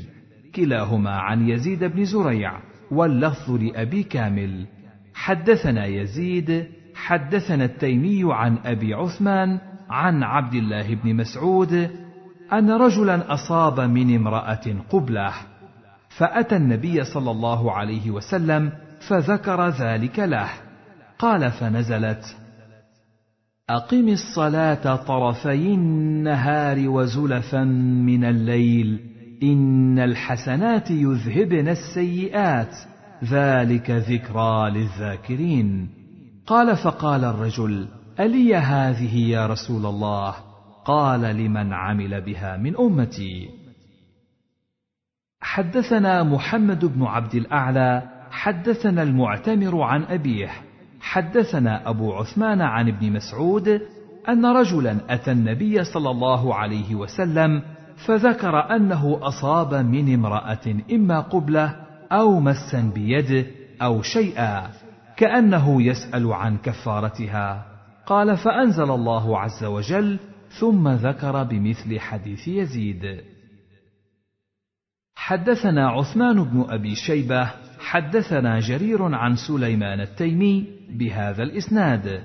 كلاهما 0.55 1.11
عن 1.11 1.49
يزيد 1.49 1.83
بن 1.83 2.05
زريع. 2.05 2.68
واللفظ 2.91 3.51
لأبي 3.51 4.03
كامل. 4.03 4.65
حدثنا 5.13 5.85
يزيد 5.85 6.65
حدثنا 6.95 7.65
التيمي 7.65 8.33
عن 8.33 8.57
أبي 8.65 8.93
عثمان 8.93 9.59
عن 9.89 10.23
عبد 10.23 10.53
الله 10.53 10.95
بن 10.95 11.15
مسعود 11.15 11.89
أن 12.53 12.71
رجلا 12.71 13.33
أصاب 13.33 13.79
من 13.79 14.15
امرأة 14.15 14.75
قبله 14.89 15.33
فأتى 16.09 16.55
النبي 16.55 17.03
صلى 17.03 17.31
الله 17.31 17.71
عليه 17.71 18.11
وسلم 18.11 18.71
فذكر 19.07 19.69
ذلك 19.69 20.19
له. 20.19 20.49
قال 21.19 21.51
فنزلت. 21.51 22.37
أقم 23.69 24.09
الصلاة 24.09 24.95
طرفي 24.95 25.73
النهار 25.73 26.89
وزلفا 26.89 27.63
من 28.05 28.23
الليل. 28.25 29.08
إن 29.43 29.99
الحسنات 29.99 30.91
يذهبن 30.91 31.67
السيئات 31.67 32.75
ذلك 33.23 33.91
ذكرى 33.91 34.69
للذاكرين. 34.71 35.89
قال 36.47 36.77
فقال 36.77 37.23
الرجل 37.23 37.87
ألي 38.19 38.55
هذه 38.55 39.17
يا 39.17 39.47
رسول 39.47 39.85
الله؟ 39.85 40.35
قال 40.85 41.21
لمن 41.21 41.73
عمل 41.73 42.21
بها 42.21 42.57
من 42.57 42.77
أمتي. 42.77 43.49
حدثنا 45.41 46.23
محمد 46.23 46.85
بن 46.85 47.03
عبد 47.03 47.35
الأعلى 47.35 48.03
حدثنا 48.31 49.03
المعتمر 49.03 49.81
عن 49.81 50.03
أبيه 50.03 50.49
حدثنا 51.01 51.89
أبو 51.89 52.13
عثمان 52.13 52.61
عن 52.61 52.87
ابن 52.87 53.11
مسعود 53.11 53.81
أن 54.29 54.45
رجلا 54.45 54.97
أتى 55.09 55.31
النبي 55.31 55.83
صلى 55.83 56.09
الله 56.09 56.55
عليه 56.55 56.95
وسلم 56.95 57.61
فذكر 58.05 58.75
أنه 58.75 59.19
أصاب 59.21 59.73
من 59.73 60.13
امرأة 60.13 60.75
إما 60.91 61.19
قبلة 61.19 61.75
أو 62.11 62.39
مسا 62.39 62.91
بيده 62.95 63.45
أو 63.81 64.01
شيئا 64.01 64.69
كأنه 65.17 65.81
يسأل 65.81 66.33
عن 66.33 66.57
كفارتها. 66.57 67.65
قال 68.05 68.37
فأنزل 68.37 68.91
الله 68.91 69.39
عز 69.39 69.63
وجل 69.63 70.19
ثم 70.59 70.87
ذكر 70.87 71.43
بمثل 71.43 71.99
حديث 71.99 72.47
يزيد. 72.47 73.21
حدثنا 75.15 75.89
عثمان 75.89 76.43
بن 76.43 76.65
أبي 76.69 76.95
شيبة 76.95 77.51
حدثنا 77.79 78.59
جرير 78.59 79.15
عن 79.15 79.35
سليمان 79.35 80.01
التيمي 80.01 80.67
بهذا 80.89 81.43
الإسناد. 81.43 82.23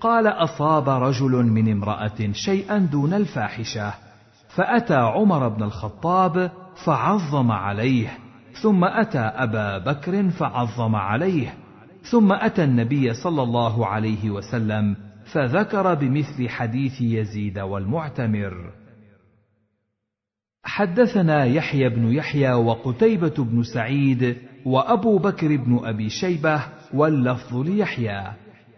قال 0.00 0.26
أصاب 0.26 0.88
رجل 0.88 1.32
من 1.32 1.72
امرأة 1.72 2.32
شيئا 2.32 2.78
دون 2.78 3.14
الفاحشة. 3.14 4.03
فأتى 4.56 4.94
عمر 4.94 5.48
بن 5.48 5.62
الخطاب 5.62 6.50
فعظم 6.86 7.50
عليه 7.50 8.18
ثم 8.62 8.84
أتى 8.84 9.18
أبا 9.18 9.78
بكر 9.78 10.30
فعظم 10.30 10.96
عليه 10.96 11.54
ثم 12.10 12.32
أتى 12.32 12.64
النبي 12.64 13.14
صلى 13.14 13.42
الله 13.42 13.86
عليه 13.86 14.30
وسلم 14.30 14.96
فذكر 15.32 15.94
بمثل 15.94 16.48
حديث 16.48 17.00
يزيد 17.00 17.58
والمعتمر. 17.58 18.72
حدثنا 20.64 21.44
يحيى 21.44 21.88
بن 21.88 22.12
يحيى 22.12 22.52
وقتيبة 22.52 23.34
بن 23.38 23.62
سعيد 23.62 24.36
وأبو 24.66 25.18
بكر 25.18 25.56
بن 25.56 25.80
أبي 25.84 26.08
شيبة 26.08 26.62
واللفظ 26.94 27.56
ليحيى. 27.56 28.22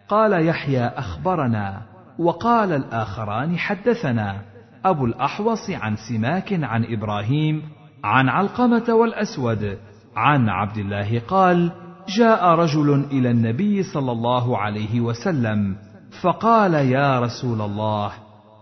قال 0.09 0.47
يحيى 0.47 0.87
أخبرنا 0.87 1.83
وقال 2.19 2.73
الآخران 2.73 3.59
حدثنا. 3.59 4.56
أبو 4.91 5.07
الأحوص 5.07 5.71
عن 5.71 5.97
سماك 5.97 6.53
عن 6.53 6.85
إبراهيم 6.85 7.63
عن 8.05 8.29
علقمة 8.29 8.95
والأسود 8.95 9.79
عن 10.17 10.49
عبد 10.49 10.79
الله 10.79 11.19
قال 11.29 11.73
جاء 12.09 12.45
رجل 12.45 13.05
إلى 13.13 13.31
النبي 13.31 13.83
صلى 13.83 14.13
الله 14.13 14.59
عليه 14.59 15.01
وسلم 15.01 15.77
فقال 16.23 16.75
يا 16.75 17.21
رسول 17.21 17.61
الله 17.61 18.13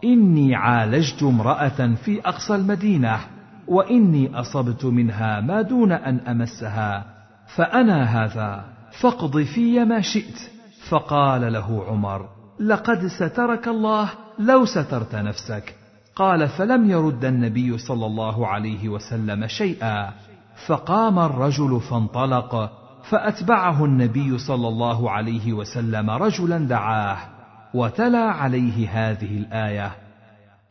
إني 0.05 0.55
عالجت 0.55 1.23
امرأة 1.23 1.95
في 1.95 2.21
أقصى 2.21 2.55
المدينة 2.55 3.21
وإني 3.69 4.41
أصبت 4.41 4.85
منها 4.85 5.41
ما 5.41 5.63
دون 5.63 5.93
أن 5.93 6.19
أمسها 6.19 7.05
فأنا 7.57 8.03
هذا 8.05 8.65
فاقض 9.01 9.43
في 9.43 9.85
ما 9.85 10.01
شئت. 10.01 10.51
فقال 10.89 11.53
له 11.53 11.85
عمر 11.89 12.29
لقد 12.61 13.07
سترك 13.07 13.69
الله 13.69 14.11
لو 14.39 14.65
سترت 14.65 15.15
نفسك. 15.15 15.75
قال 16.17 16.49
فلم 16.49 16.91
يرد 16.91 17.25
النبي 17.25 17.79
صلى 17.79 18.07
الله 18.07 18.47
عليه 18.47 18.89
وسلم 18.89 19.47
شيئا. 19.47 20.13
فقام 20.67 21.19
الرجل 21.19 21.81
فانطلق 21.81 22.71
فأتبعه 23.11 23.85
النبي 23.85 24.39
صلى 24.39 24.69
الله 24.69 25.11
عليه 25.11 25.53
وسلم 25.53 26.11
رجلا 26.11 26.59
دعاه 26.59 27.19
وتلا 27.75 28.25
عليه 28.31 28.89
هذه 28.91 29.39
الآية 29.39 29.91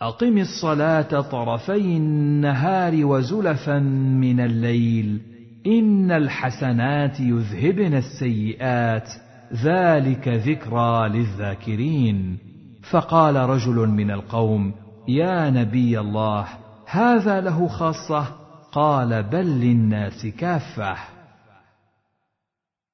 أقم 0.01 0.37
الصلاة 0.37 1.21
طرفي 1.21 1.97
النهار 1.97 3.05
وزلفا 3.05 3.79
من 4.19 4.39
الليل 4.39 5.21
إن 5.67 6.11
الحسنات 6.11 7.19
يذهبن 7.19 7.93
السيئات 7.93 9.09
ذلك 9.63 10.27
ذكرى 10.27 11.09
للذاكرين. 11.09 12.37
فقال 12.91 13.35
رجل 13.35 13.89
من 13.89 14.11
القوم 14.11 14.82
يا 15.07 15.49
نبي 15.49 15.99
الله 15.99 16.47
هذا 16.87 17.41
له 17.41 17.67
خاصة؟ 17.67 18.27
قال 18.71 19.23
بل 19.23 19.45
للناس 19.45 20.25
كافة. 20.25 20.95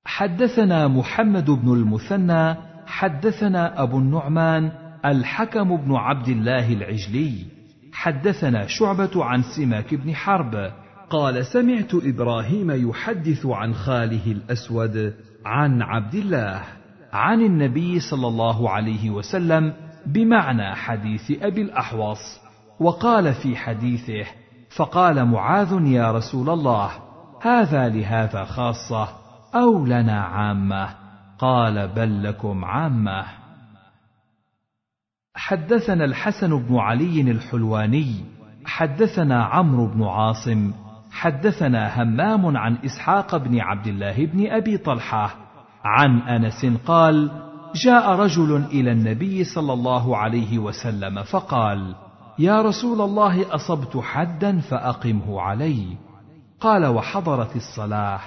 حدثنا 0.06 0.88
محمد 0.88 1.50
بن 1.50 1.74
المثنى 1.74 2.56
حدثنا 2.86 3.84
أبو 3.84 3.98
النعمان 3.98 4.72
الحكم 5.06 5.78
بن 5.78 5.96
عبد 5.96 6.28
الله 6.28 6.74
العجلي. 6.74 7.46
حدثنا 7.94 8.68
شعبة 8.68 9.26
عن 9.26 9.42
سماك 9.58 9.96
بن 9.96 10.16
حرب. 10.16 10.72
قال 11.10 11.46
سمعت 11.46 11.96
إبراهيم 11.96 12.90
يحدث 12.90 13.46
عن 13.46 13.74
خاله 13.74 14.32
الأسود 14.32 15.14
عن 15.46 15.82
عبد 15.82 16.16
الله 16.16 16.64
عن 17.14 17.42
النبي 17.42 18.00
صلى 18.00 18.28
الله 18.28 18.70
عليه 18.70 19.10
وسلم 19.10 19.74
بمعنى 20.14 20.76
حديث 20.76 21.32
أبي 21.42 21.62
الأحوص 21.62 22.40
وقال 22.80 23.34
في 23.34 23.56
حديثه 23.56 24.26
فقال 24.78 25.26
معاذ 25.26 25.86
يا 25.86 26.12
رسول 26.12 26.50
الله 26.50 26.92
هذا 27.42 27.90
لهذا 27.90 28.44
خاصة 28.44 29.08
أو 29.56 29.86
لنا 29.86 30.22
عامة؟ 30.22 30.90
قال 31.40 31.88
بل 31.88 32.24
لكم 32.24 32.66
عامة. 32.66 33.26
حدثنا 35.36 36.06
الحسن 36.06 36.68
بن 36.68 36.78
علي 36.78 37.22
الحلواني 37.22 38.16
حدثنا 38.66 39.44
عمرو 39.44 39.88
بن 39.88 40.04
عاصم 40.04 40.74
حدثنا 41.12 42.04
همام 42.04 42.58
عن 42.58 42.78
إسحاق 42.86 43.38
بن 43.38 43.60
عبد 43.60 43.88
الله 43.88 44.26
بن 44.26 44.48
أبي 44.52 44.78
طلحة 44.78 45.36
عن 45.84 46.20
أنس 46.20 46.66
قال 46.86 47.49
جاء 47.76 48.10
رجل 48.10 48.56
إلى 48.56 48.92
النبي 48.92 49.44
صلى 49.44 49.74
الله 49.74 50.18
عليه 50.18 50.60
وسلم 50.60 51.24
فقال 51.24 51.96
يا 52.40 52.62
رسول 52.62 53.02
الله 53.02 53.56
أصبت 53.56 53.98
حدا 53.98 54.60
فأقمه 54.60 55.42
علي. 55.42 55.98
قال 56.60 56.86
وحضرت 56.86 57.56
الصلاة. 57.56 58.20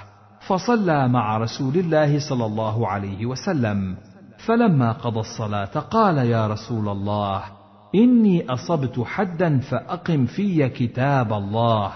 فصلى 0.47 1.07
مع 1.07 1.37
رسول 1.37 1.77
الله 1.77 2.19
صلى 2.29 2.45
الله 2.45 2.87
عليه 2.87 3.25
وسلم. 3.25 3.97
فلما 4.45 4.91
قضى 4.91 5.19
الصلاة 5.19 5.79
قال 5.79 6.17
يا 6.17 6.47
رسول 6.47 6.89
الله 6.89 7.43
إني 7.95 8.45
أصبت 8.49 8.99
حدا 8.99 9.59
فأقم 9.59 10.25
في 10.25 10.69
كتاب 10.69 11.33
الله. 11.33 11.91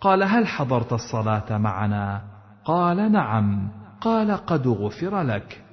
قال 0.00 0.22
هل 0.22 0.46
حضرت 0.46 0.92
الصلاة 0.92 1.58
معنا؟ 1.58 2.22
قال 2.64 3.12
نعم. 3.12 3.68
قال 4.00 4.36
قد 4.46 4.68
غفر 4.68 5.22
لك. 5.22 5.65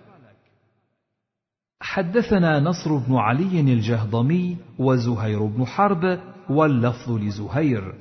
حدثنا 1.84 2.60
نصر 2.60 2.98
بن 2.98 3.16
علي 3.16 3.60
الجهضمي 3.60 4.58
وزهير 4.80 5.46
بن 5.46 5.66
حرب 5.66 6.20
واللفظ 6.50 7.12
لزهير. 7.12 7.94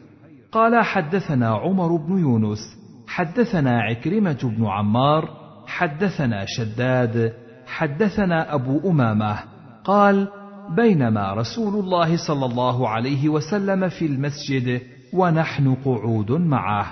قال 0.53 0.85
حدثنا 0.85 1.49
عمر 1.49 1.97
بن 1.97 2.19
يونس 2.19 2.59
حدثنا 3.07 3.81
عكرمة 3.81 4.39
بن 4.43 4.67
عمار 4.67 5.29
حدثنا 5.67 6.45
شداد 6.47 7.33
حدثنا 7.67 8.55
أبو 8.55 8.91
أمامة. 8.91 9.39
قال 9.85 10.29
بينما 10.77 11.35
رسول 11.35 11.85
الله 11.85 12.17
صلى 12.17 12.47
الله 12.47 12.89
عليه 12.89 13.29
وسلم 13.29 13.89
في 13.89 14.07
المسجد 14.07 14.83
ونحن 15.15 15.75
قعود 15.75 16.33
معه. 16.33 16.87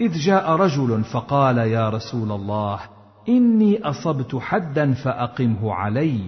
إذ 0.00 0.12
جاء 0.12 0.50
رجل 0.50 1.04
فقال 1.04 1.58
يا 1.58 1.88
رسول 1.88 2.32
الله 2.32 2.80
إني 3.28 3.82
أصبت 3.82 4.36
حدا 4.36 4.92
فأقمه 4.92 5.74
علي 5.74 6.20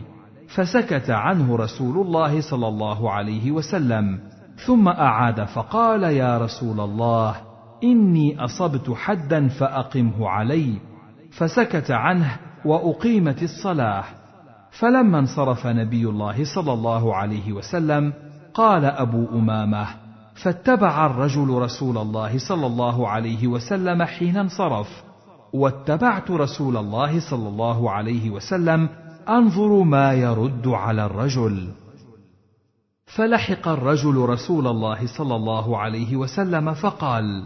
فسكت 0.48 1.10
عنه 1.10 1.56
رسول 1.56 2.06
الله 2.06 2.40
صلى 2.40 2.68
الله 2.68 3.10
عليه 3.10 3.50
وسلم 3.50 4.18
ثم 4.66 4.88
أعاد 4.88 5.44
فقال 5.44 6.02
يا 6.02 6.38
رسول 6.38 6.80
الله 6.80 7.36
إني 7.84 8.44
أصبت 8.44 8.90
حدا 8.90 9.48
فأقمه 9.48 10.28
علي 10.28 10.74
فسكت 11.30 11.90
عنه 11.90 12.36
وأقيمت 12.64 13.42
الصلاة. 13.42 14.04
فلما 14.70 15.18
انصرف 15.18 15.66
نبي 15.66 16.08
الله 16.08 16.44
صلى 16.54 16.72
الله 16.72 17.16
عليه 17.16 17.52
وسلم 17.52 18.12
قال 18.54 18.84
أبو 18.84 19.26
أمامة 19.38 19.86
فاتبع 20.34 21.06
الرجل 21.06 21.48
رسول 21.48 21.98
الله 21.98 22.38
صلى 22.48 22.66
الله 22.66 23.08
عليه 23.08 23.46
وسلم 23.46 24.02
حين 24.02 24.36
انصرف. 24.36 25.04
واتبعت 25.54 26.30
رسول 26.30 26.76
الله 26.76 27.30
صلى 27.30 27.48
الله 27.48 27.90
عليه 27.90 28.30
وسلم 28.30 28.88
أنظر 29.28 29.82
ما 29.82 30.12
يرد 30.12 30.68
على 30.68 31.06
الرجل. 31.06 31.68
فلحق 33.06 33.68
الرجل 33.68 34.16
رسول 34.16 34.66
الله 34.66 35.06
صلى 35.18 35.36
الله 35.36 35.78
عليه 35.78 36.16
وسلم 36.16 36.74
فقال 36.74 37.44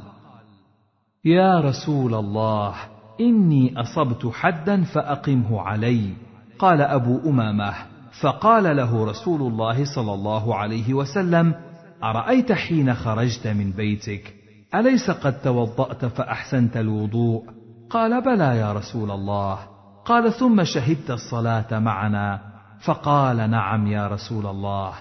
يا 1.25 1.61
رسول 1.61 2.15
الله 2.15 2.75
إني 3.21 3.81
أصبت 3.81 4.27
حدا 4.27 4.85
فأقمه 4.85 5.61
علي. 5.61 6.13
قال 6.59 6.81
أبو 6.81 7.31
أمامة 7.31 7.75
فقال 8.21 8.77
له 8.77 9.05
رسول 9.05 9.53
الله 9.53 9.85
صلى 9.85 10.15
الله 10.15 10.55
عليه 10.55 10.95
وسلم 10.95 11.55
أرأيت 12.05 12.53
حين 12.53 12.95
خرجت 12.95 13.47
من 13.47 13.73
بيتك؟ 13.73 14.35
أليس 14.75 15.11
قد 15.11 15.41
توضأت 15.41 16.05
فأحسنت 16.05 16.77
الوضوء؟ 16.77 17.58
قال 17.91 18.21
بلى 18.21 18.57
يا 18.59 18.73
رسول 18.73 19.11
الله. 19.11 19.59
قال 20.05 20.33
ثم 20.33 20.65
شهدت 20.65 21.11
الصلاة 21.11 21.79
معنا. 21.79 22.41
فقال 22.81 23.51
نعم 23.51 23.87
يا 23.87 24.09
رسول 24.09 24.47
الله. 24.47 24.93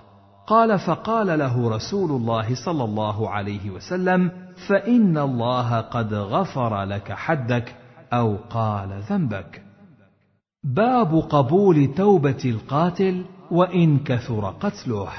قال 0.47 0.79
فقال 0.79 1.39
له 1.39 1.69
رسول 1.69 2.11
الله 2.11 2.55
صلى 2.65 2.83
الله 2.83 3.29
عليه 3.29 3.69
وسلم 3.69 4.31
فإن 4.67 5.17
الله 5.17 5.81
قد 5.81 6.13
غفر 6.13 6.83
لك 6.83 7.11
حدك 7.11 7.75
أو 8.13 8.37
قال 8.49 9.01
ذنبك. 9.09 9.61
باب 10.63 11.15
قبول 11.15 11.93
توبة 11.95 12.41
القاتل 12.45 13.25
وإن 13.51 13.99
كثر 13.99 14.49
قتله. 14.49 15.09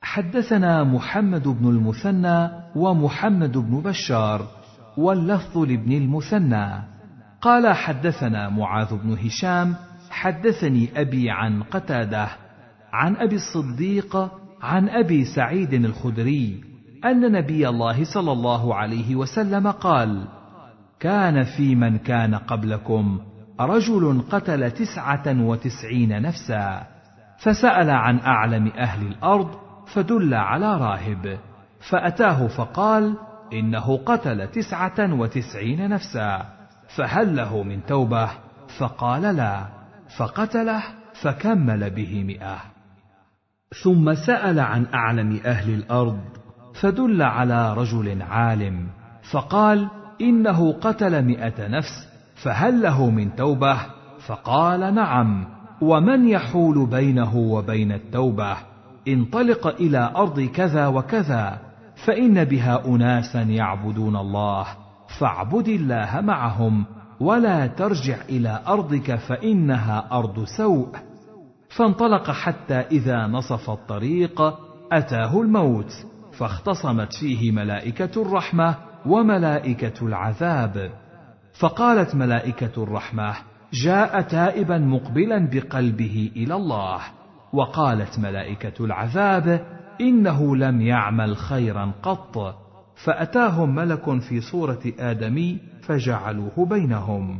حدثنا 0.00 0.84
محمد 0.84 1.48
بن 1.48 1.68
المثنى 1.68 2.50
ومحمد 2.76 3.58
بن 3.58 3.80
بشار. 3.80 4.57
واللفظ 4.98 5.58
لابن 5.58 5.92
المثنى. 5.92 6.82
قال 7.40 7.76
حدثنا 7.76 8.48
معاذ 8.48 8.94
بن 8.96 9.18
هشام 9.26 9.74
حدثني 10.10 11.00
أبي 11.00 11.30
عن 11.30 11.62
قتادة 11.62 12.28
عن 12.92 13.16
أبي 13.16 13.36
الصديق 13.36 14.30
عن 14.62 14.88
أبي 14.88 15.24
سعيد 15.24 15.72
الخدري 15.74 16.60
أن 17.04 17.32
نبي 17.32 17.68
الله 17.68 18.04
صلى 18.04 18.32
الله 18.32 18.74
عليه 18.74 19.16
وسلم 19.16 19.70
قال 19.70 20.24
كان 21.00 21.44
في 21.44 21.74
من 21.74 21.98
كان 21.98 22.34
قبلكم 22.34 23.20
رجل 23.60 24.22
قتل 24.30 24.70
تسعة 24.70 25.42
وتسعين 25.42 26.22
نفسا 26.22 26.86
فسأل 27.38 27.90
عن 27.90 28.18
أعلم 28.18 28.66
أهل 28.66 29.06
الأرض 29.06 29.48
فدل 29.86 30.34
على 30.34 30.76
راهب 30.76 31.38
فأتاه 31.90 32.46
فقال 32.46 33.14
إنه 33.52 33.96
قتل 33.96 34.48
تسعة 34.48 35.14
وتسعين 35.14 35.88
نفسا 35.88 36.46
فهل 36.96 37.36
له 37.36 37.62
من 37.62 37.86
توبة؟ 37.86 38.30
فقال 38.78 39.22
لا 39.36 39.66
فقتله 40.18 40.82
فكمل 41.22 41.90
به 41.90 42.24
مئة. 42.24 42.58
ثم 43.84 44.14
سأل 44.14 44.60
عن 44.60 44.86
أعلم 44.94 45.40
أهل 45.46 45.74
الأرض 45.74 46.20
فدل 46.80 47.22
على 47.22 47.74
رجل 47.74 48.22
عالم 48.22 48.88
فقال 49.30 49.88
إنه 50.20 50.72
قتل 50.72 51.24
مئة 51.24 51.68
نفس 51.68 52.08
فهل 52.42 52.82
له 52.82 53.10
من 53.10 53.36
توبة؟ 53.36 53.76
فقال 54.26 54.94
نعم. 54.94 55.58
ومن 55.80 56.28
يحول 56.28 56.86
بينه 56.86 57.36
وبين 57.36 57.92
التوبة؟ 57.92 58.56
انطلق 59.08 59.66
إلى 59.66 60.12
أرض 60.16 60.40
كذا 60.40 60.86
وكذا. 60.86 61.67
فإن 62.06 62.44
بها 62.44 62.86
أناسا 62.86 63.42
يعبدون 63.42 64.16
الله 64.16 64.66
فاعبد 65.20 65.68
الله 65.68 66.20
معهم 66.20 66.84
ولا 67.20 67.66
ترجع 67.66 68.16
إلى 68.28 68.62
أرضك 68.66 69.14
فإنها 69.16 70.08
أرض 70.12 70.44
سوء. 70.44 70.88
فانطلق 71.76 72.30
حتى 72.30 72.74
إذا 72.74 73.26
نصف 73.26 73.70
الطريق 73.70 74.42
أتاه 74.92 75.40
الموت 75.40 75.92
فاختصمت 76.38 77.12
فيه 77.12 77.52
ملائكة 77.52 78.22
الرحمة 78.22 78.74
وملائكة 79.06 80.06
العذاب. 80.06 80.90
فقالت 81.60 82.14
ملائكة 82.14 82.82
الرحمة 82.82 83.34
جاء 83.72 84.20
تائبا 84.20 84.78
مقبلا 84.78 85.48
بقلبه 85.52 86.30
إلى 86.36 86.54
الله. 86.54 87.00
وقالت 87.52 88.18
ملائكة 88.18 88.84
العذاب 88.84 89.78
إنه 90.00 90.56
لم 90.56 90.80
يعمل 90.80 91.36
خيرا 91.36 91.92
قط 92.02 92.54
فاتاهم 93.04 93.74
ملك 93.74 94.20
في 94.20 94.40
صورة 94.40 94.80
آدمي 94.98 95.58
فجعلوه 95.82 96.66
بينهم. 96.70 97.38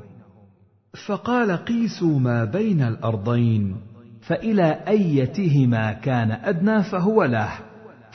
فقال 1.07 1.53
قيسوا 1.53 2.19
ما 2.19 2.45
بين 2.45 2.83
الأرضين 2.83 3.77
فإلى 4.23 4.81
أيتهما 4.89 5.93
كان 5.93 6.31
أدنى 6.31 6.83
فهو 6.83 7.25
له. 7.25 7.51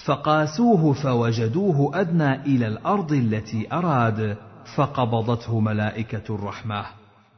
فقاسوه 0.05 0.93
فوجدوه 0.93 1.99
أدنى 1.99 2.35
إلى 2.41 2.67
الأرض 2.67 3.11
التي 3.11 3.73
أراد 3.73 4.37
فقبضته 4.75 5.59
ملائكة 5.59 6.35
الرحمة. 6.35 6.85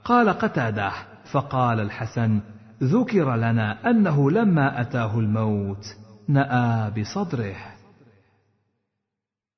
قال 0.05 0.29
قتادة 0.29 0.91
فقال 1.31 1.79
الحسن 1.79 2.39
ذكر 2.83 3.35
لنا 3.35 3.89
أنه 3.89 4.31
لما 4.31 4.81
أتاه 4.81 5.19
الموت 5.19 6.04
نأى 6.27 6.91
بصدره. 6.91 7.55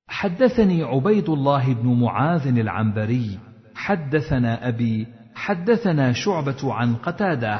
حدثني 0.07 0.83
عبيد 0.83 1.29
الله 1.29 1.73
بن 1.73 1.99
معاذ 2.01 2.47
العنبري. 2.47 3.39
حدثنا 3.75 4.67
أبي 4.67 5.07
حدثنا 5.35 6.13
شعبة 6.13 6.73
عن 6.73 6.95
قتادة 6.95 7.59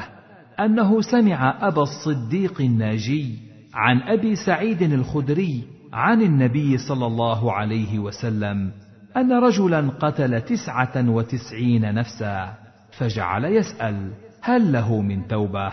أنه 0.60 1.00
سمع 1.00 1.68
أبا 1.68 1.82
الصديق 1.82 2.60
الناجي 2.60 3.38
عن 3.74 4.00
أبي 4.00 4.36
سعيد 4.36 4.82
الخدري 4.82 5.64
عن 5.92 6.22
النبي 6.22 6.78
صلى 6.78 7.06
الله 7.06 7.52
عليه 7.52 7.98
وسلم 7.98 8.72
أن 9.16 9.32
رجلا 9.32 9.90
قتل 9.90 10.40
تسعة 10.40 11.10
وتسعين 11.10 11.94
نفسا 11.94 12.54
فجعل 12.98 13.44
يسأل 13.44 14.12
هل 14.42 14.72
له 14.72 15.00
من 15.00 15.28
توبة؟ 15.28 15.72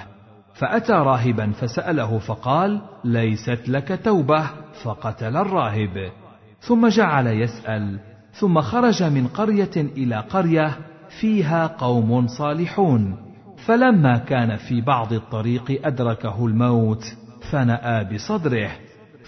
فأتى 0.55 0.93
راهبا 0.93 1.51
فسأله 1.51 2.19
فقال 2.19 2.81
ليست 3.03 3.69
لك 3.69 3.99
توبة. 4.03 4.49
فقتل 4.83 5.37
الراهب. 5.37 6.11
ثم 6.59 6.87
جعل 6.87 7.27
يسأل. 7.27 7.99
ثم 8.33 8.61
خرج 8.61 9.03
من 9.03 9.27
قرية 9.27 9.75
إلى 9.77 10.15
قرية 10.15 10.77
فيها 11.19 11.67
قوم 11.67 12.27
صالحون. 12.27 13.17
فلما 13.65 14.17
كان 14.17 14.55
في 14.55 14.81
بعض 14.81 15.13
الطريق 15.13 15.81
أدركه 15.85 16.45
الموت 16.45 17.03
فنأى 17.51 18.03
بصدره. 18.13 18.71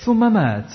ثم 0.05 0.34
مات. 0.34 0.73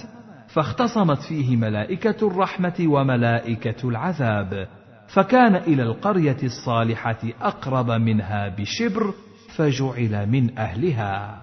فاختصمت 0.48 1.18
فيه 1.18 1.56
ملائكة 1.56 2.26
الرحمة 2.26 2.74
وملائكة 2.80 3.88
العذاب. 3.88 4.68
فكان 5.08 5.56
إلى 5.56 5.82
القرية 5.82 6.36
الصالحة 6.42 7.20
أقرب 7.42 7.90
منها 7.90 8.48
بشبر 8.48 9.14
فجعل 9.56 10.28
من 10.28 10.58
أهلها. 10.58 11.42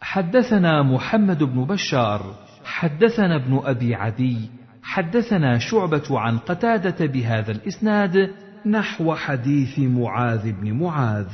حدثنا 0.00 0.82
محمد 0.82 1.42
بن 1.42 1.64
بشار 1.64 2.34
حدثنا 2.64 3.36
ابن 3.36 3.60
أبي 3.64 3.94
عدي 3.94 4.50
حدثنا 4.82 5.58
شعبة 5.58 6.20
عن 6.20 6.38
قتادة 6.38 7.06
بهذا 7.06 7.52
الإسناد 7.52 8.30
نحو 8.66 9.14
حديث 9.14 9.78
معاذ 9.78 10.52
بن 10.52 10.72
معاذ 10.72 11.28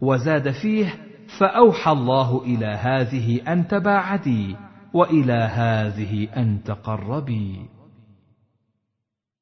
وزاد 0.00 0.50
فيه 0.50 0.94
فأوحى 1.38 1.92
الله 1.92 2.42
إلى 2.42 2.66
هذه 2.66 3.52
أن 3.52 3.68
تباعدي 3.68 4.56
وإلى 4.94 5.50
هذه 5.52 6.28
أن 6.36 6.62
تقربي. 6.64 7.68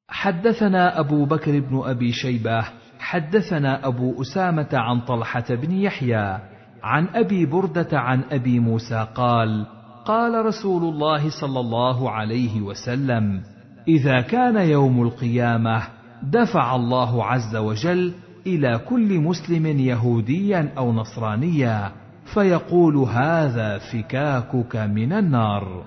حدثنا 0.09 0.99
أبو 0.99 1.25
بكر 1.25 1.59
بن 1.59 1.81
أبي 1.85 2.11
شيبة 2.11 2.65
حدثنا 2.99 3.87
أبو 3.87 4.21
أسامة 4.21 4.69
عن 4.73 5.01
طلحة 5.01 5.45
بن 5.49 5.71
يحيى 5.71 6.39
عن 6.83 7.07
أبي 7.07 7.45
بردة 7.45 7.99
عن 7.99 8.23
أبي 8.31 8.59
موسى 8.59 9.07
قال 9.15 9.65
قال 10.05 10.45
رسول 10.45 10.83
الله 10.83 11.29
صلى 11.41 11.59
الله 11.59 12.11
عليه 12.11 12.61
وسلم 12.61 13.41
إذا 13.87 14.21
كان 14.21 14.55
يوم 14.69 15.01
القيامة 15.01 15.83
دفع 16.23 16.75
الله 16.75 17.25
عز 17.25 17.55
وجل 17.55 18.13
إلى 18.47 18.77
كل 18.77 19.19
مسلم 19.19 19.65
يهوديا 19.65 20.73
أو 20.77 20.93
نصرانيا 20.93 21.91
فيقول 22.33 22.97
هذا 22.97 23.77
فكاكك 23.77 24.75
من 24.75 25.13
النار. 25.13 25.85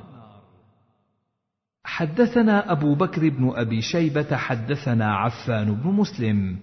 حدثنا 1.85 2.73
أبو 2.73 2.95
بكر 2.95 3.29
بن 3.29 3.53
أبي 3.57 3.81
شيبة 3.83 4.37
حدثنا 4.37 5.15
عفان 5.15 5.75
بن 5.75 5.91
مسلم. 5.91 6.57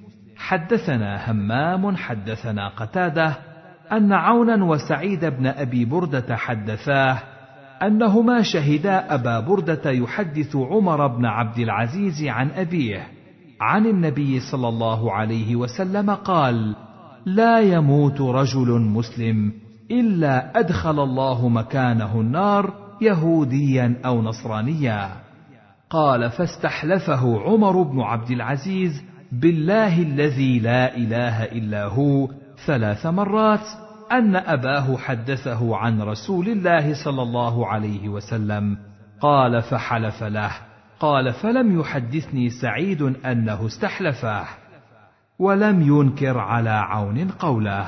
حدثنا 0.45 1.31
همام 1.31 1.95
حدثنا 1.95 2.67
قتادة 2.67 3.37
أن 3.91 4.13
عونا 4.13 4.65
وسعيد 4.65 5.25
بن 5.25 5.47
أبي 5.47 5.85
بردة 5.85 6.35
حدثاه 6.35 7.19
أنهما 7.83 8.41
شهدا 8.41 9.13
أبا 9.13 9.39
بردة 9.39 9.91
يحدث 9.91 10.55
عمر 10.55 11.07
بن 11.07 11.25
عبد 11.25 11.59
العزيز 11.59 12.23
عن 12.23 12.49
أبيه. 12.49 13.07
عن 13.61 13.85
النبي 13.85 14.39
صلى 14.39 14.67
الله 14.67 15.11
عليه 15.11 15.55
وسلم 15.55 16.11
قال 16.11 16.75
لا 17.25 17.59
يموت 17.59 18.21
رجل 18.21 18.81
مسلم 18.81 19.53
إلا 19.91 20.59
أدخل 20.59 21.03
الله 21.03 21.49
مكانه 21.49 22.21
النار 22.21 22.73
يهوديا 23.01 24.01
أو 24.05 24.21
نصرانيا. 24.21 25.09
قال 25.89 26.29
فاستحلفه 26.31 27.41
عمر 27.41 27.81
بن 27.81 28.01
عبد 28.01 28.31
العزيز 28.31 29.14
بالله 29.41 30.01
الذي 30.01 30.59
لا 30.59 30.97
إله 30.97 31.43
إلا 31.43 31.86
هو 31.86 32.29
ثلاث 32.65 33.05
مرات 33.05 33.67
أن 34.11 34.36
أباه 34.36 34.97
حدثه 34.97 35.77
عن 35.77 36.01
رسول 36.01 36.49
الله 36.49 37.03
صلى 37.03 37.21
الله 37.21 37.67
عليه 37.67 38.09
وسلم. 38.09 38.77
قال 39.21 39.61
فحلف 39.61 40.23
له. 40.23 40.51
قال 40.99 41.33
فلم 41.33 41.79
يحدثني 41.79 42.49
سعيد 42.49 43.01
أنه 43.01 43.65
استحلفه 43.65 44.45
ولم 45.39 45.81
ينكر 45.81 46.38
على 46.38 46.69
عون 46.69 47.27
قوله. 47.27 47.86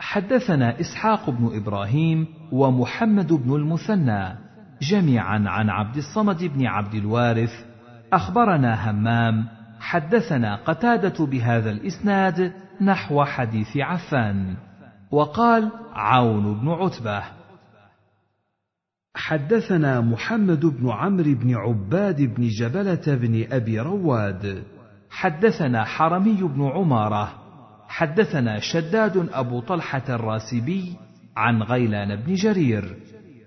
حدثنا 0.00 0.80
إسحاق 0.80 1.30
بن 1.30 1.56
إبراهيم 1.56 2.26
ومحمد 2.52 3.32
بن 3.32 3.54
المثنى 3.54 4.38
جميعا 4.82 5.44
عن 5.46 5.70
عبد 5.70 5.96
الصمد 5.96 6.44
بن 6.44 6.66
عبد 6.66 6.94
الوارث 6.94 7.71
أخبرنا 8.12 8.90
همام 8.90 9.48
حدثنا 9.80 10.56
قتادة 10.56 11.26
بهذا 11.26 11.70
الإسناد 11.70 12.52
نحو 12.80 13.24
حديث 13.24 13.76
عفان 13.76 14.56
وقال 15.10 15.70
عون 15.92 16.60
بن 16.60 16.68
عتبة. 16.68 17.22
حدثنا 19.14 20.00
محمد 20.00 20.66
بن 20.66 20.90
عمرو 20.90 21.34
بن 21.34 21.54
عباد 21.54 22.22
بن 22.22 22.48
جبلة 22.48 23.02
بن 23.06 23.46
أبي 23.52 23.80
رواد. 23.80 24.62
حدثنا 25.10 25.84
حرمي 25.84 26.42
بن 26.42 26.62
عمارة. 26.62 27.32
حدثنا 27.88 28.58
شداد 28.58 29.28
أبو 29.32 29.60
طلحة 29.60 30.04
الراسبي 30.08 30.96
عن 31.36 31.62
غيلان 31.62 32.16
بن 32.16 32.34
جرير. 32.34 32.96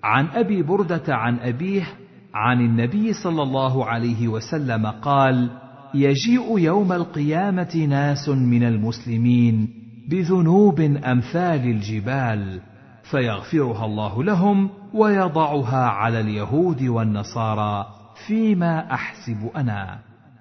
عن 0.04 0.28
أبي 0.28 0.62
بردة 0.62 1.16
عن 1.16 1.40
أبيه 1.40 1.88
عن 2.36 2.62
النبي 2.62 3.14
صلى 3.14 3.44
الله 3.44 3.86
عليه 3.86 4.28
وسلم 4.28 4.88
قال 4.88 5.50
يجيء 5.94 6.60
يوم 6.60 6.92
القيامة 6.92 7.86
ناس 7.90 8.30
من 8.30 8.64
المسلمين 8.64 9.68
بذنوب 10.10 10.80
أمثال 10.82 11.64
الجبال 11.64 12.60
فيغفرها 13.04 13.86
الله 13.86 14.24
لهم 14.24 14.70
ويضعها 14.94 15.86
على 15.86 16.20
اليهود 16.20 16.84
والنصارى 16.84 17.86
فيما 18.28 18.94
أحسب 18.94 19.50
أنا. 19.56 20.00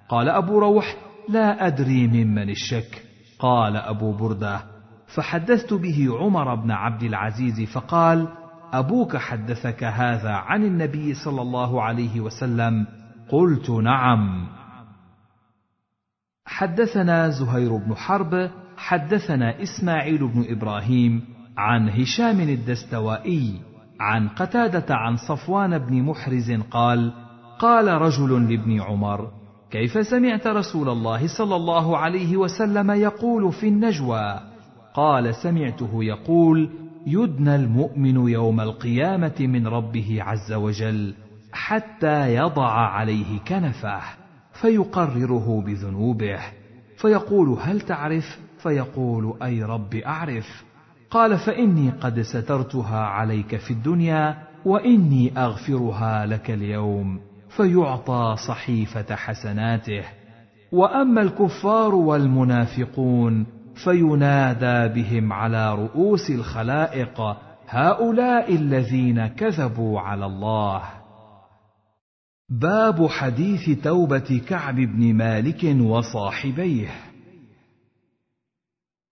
قال 0.09 0.29
أبو 0.29 0.59
روح 0.59 0.95
لا 1.29 1.67
أدري 1.67 2.07
ممن 2.07 2.49
الشك. 2.49 3.03
قال 3.39 3.77
أبو 3.77 4.11
بردة 4.11 4.59
فحدثت 5.15 5.73
به 5.73 6.07
عمر 6.19 6.55
بن 6.55 6.71
عبد 6.71 7.03
العزيز 7.03 7.61
فقال 7.61 8.27
أبوك 8.73 9.17
حدثك 9.17 9.83
هذا 9.83 10.31
عن 10.31 10.63
النبي 10.63 11.13
صلى 11.13 11.41
الله 11.41 11.81
عليه 11.81 12.21
وسلم؟ 12.21 12.87
قلت 13.29 13.69
نعم. 13.69 14.47
حدثنا 16.45 17.29
زهير 17.29 17.75
بن 17.77 17.95
حرب 17.95 18.49
حدثنا 18.77 19.61
إسماعيل 19.63 20.27
بن 20.27 20.45
إبراهيم 20.49 21.21
عن 21.57 21.89
هشام 21.89 22.39
الدستوائي 22.39 23.61
عن 23.99 24.27
قتادة 24.27 24.95
عن 24.95 25.15
صفوان 25.15 25.77
بن 25.77 26.03
محرز 26.03 26.51
قال 26.51 27.13
قال 27.59 27.87
رجل 27.87 28.49
لابن 28.49 28.81
عمر 28.81 29.31
كيف 29.71 30.07
سمعت 30.07 30.47
رسول 30.47 30.89
الله 30.89 31.27
صلى 31.37 31.55
الله 31.55 31.97
عليه 31.97 32.37
وسلم 32.37 32.91
يقول 32.91 33.51
في 33.51 33.67
النجوى؟ 33.67 34.39
قال 34.93 35.35
سمعته 35.35 36.03
يقول 36.03 36.69
يدنى 37.07 37.55
المؤمن 37.55 38.29
يوم 38.29 38.61
القيامة 38.61 39.35
من 39.39 39.67
ربه 39.67 40.17
عز 40.23 40.53
وجل 40.53 41.13
حتى 41.51 42.35
يضع 42.35 42.71
عليه 42.71 43.39
كنفه 43.39 44.01
فيقرره 44.53 45.63
بذنوبه 45.65 46.39
فيقول 46.97 47.57
هل 47.61 47.81
تعرف؟ 47.81 48.39
فيقول 48.59 49.33
أي 49.43 49.63
رب 49.63 49.95
أعرف. 49.95 50.63
قال 51.09 51.37
فإني 51.37 51.89
قد 51.89 52.21
سترتها 52.21 52.99
عليك 52.99 53.55
في 53.55 53.71
الدنيا 53.71 54.37
وإني 54.65 55.37
أغفرها 55.37 56.25
لك 56.25 56.51
اليوم 56.51 57.19
فيعطى 57.49 58.35
صحيفة 58.47 59.15
حسناته. 59.15 60.03
وأما 60.71 61.21
الكفار 61.21 61.95
والمنافقون 61.95 63.45
فينادى 63.83 64.93
بهم 64.93 65.33
على 65.33 65.75
رؤوس 65.75 66.29
الخلائق 66.29 67.21
هؤلاء 67.67 68.55
الذين 68.55 69.27
كذبوا 69.27 69.99
على 69.99 70.25
الله. 70.25 70.81
باب 72.49 73.07
حديث 73.07 73.83
توبة 73.83 74.41
كعب 74.47 74.75
بن 74.75 75.13
مالك 75.13 75.63
وصاحبيه. 75.81 76.89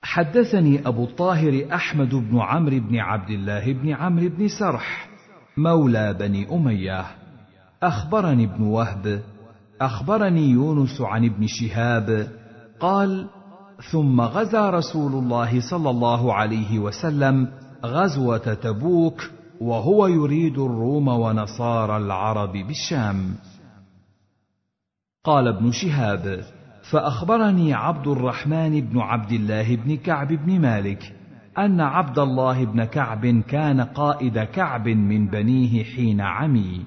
حدثني 0.03 0.87
أبو 0.87 1.03
الطاهر 1.03 1.67
أحمد 1.73 2.15
بن 2.15 2.39
عمرو 2.39 2.79
بن 2.79 2.99
عبد 2.99 3.29
الله 3.29 3.73
بن 3.73 3.93
عمرو 3.93 4.29
بن 4.29 4.47
سرح 4.47 5.09
مولى 5.57 6.13
بني 6.13 6.55
أمية. 6.55 7.05
أخبرني 7.83 8.43
ابن 8.43 8.63
وهب 8.63 9.23
أخبرني 9.81 10.49
يونس 10.49 11.01
عن 11.01 11.25
ابن 11.25 11.47
شهاب 11.47 12.27
قال 12.79 13.29
ثم 13.91 14.21
غزا 14.21 14.69
رسول 14.69 15.13
الله 15.13 15.59
صلى 15.69 15.89
الله 15.89 16.33
عليه 16.33 16.79
وسلم 16.79 17.47
غزوة 17.85 18.53
تبوك 18.53 19.21
وهو 19.61 20.07
يريد 20.07 20.59
الروم 20.59 21.07
ونصارى 21.07 21.97
العرب 21.97 22.51
بالشام. 22.51 23.35
قال 25.23 25.47
ابن 25.47 25.71
شهاب 25.71 26.43
فأخبرني 26.91 27.73
عبد 27.73 28.07
الرحمن 28.07 28.81
بن 28.81 28.99
عبد 28.99 29.31
الله 29.31 29.75
بن 29.75 29.97
كعب 29.97 30.27
بن 30.27 30.59
مالك 30.59 31.15
أن 31.57 31.81
عبد 31.81 32.19
الله 32.19 32.65
بن 32.65 32.83
كعب 32.83 33.25
كان 33.25 33.81
قائد 33.81 34.39
كعب 34.39 34.87
من 34.87 35.27
بنيه 35.27 35.83
حين 35.83 36.21
عمي. 36.21 36.85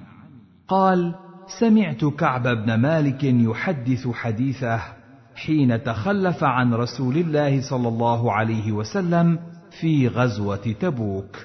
قال 0.67 1.15
سمعت 1.59 2.05
كعب 2.05 2.47
بن 2.47 2.73
مالك 2.73 3.23
يحدث 3.23 4.07
حديثه 4.07 4.96
حين 5.37 5.83
تخلف 5.83 6.43
عن 6.43 6.73
رسول 6.73 7.17
الله 7.17 7.69
صلى 7.69 7.87
الله 7.87 8.33
عليه 8.33 8.71
وسلم 8.71 9.39
في 9.81 10.07
غزوة 10.07 10.75
تبوك. 10.79 11.37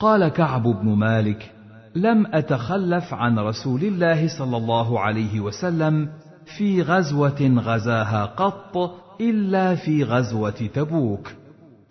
قال 0.00 0.28
كعب 0.28 0.62
بن 0.62 0.88
مالك 0.88 1.52
لم 1.96 2.26
أتخلف 2.26 3.14
عن 3.14 3.38
رسول 3.38 3.82
الله 3.82 4.38
صلى 4.38 4.56
الله 4.56 5.00
عليه 5.00 5.40
وسلم 5.40 6.08
في 6.56 6.82
غزوة 6.82 7.54
غزاها 7.58 8.24
قط 8.24 8.76
إلا 9.20 9.74
في 9.74 10.04
غزوة 10.04 10.70
تبوك 10.74 11.32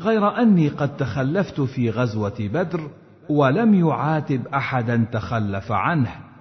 غير 0.02 0.42
أني 0.42 0.70
قد 0.70 0.98
تخلفت 0.98 1.62
في 1.62 1.90
غزوة 1.90 2.36
بدر 2.40 2.90
ولم 3.30 3.74
يعاتب 3.74 4.48
أحدا 4.48 5.06
تخلف 5.12 5.72
عنه. 5.72 6.33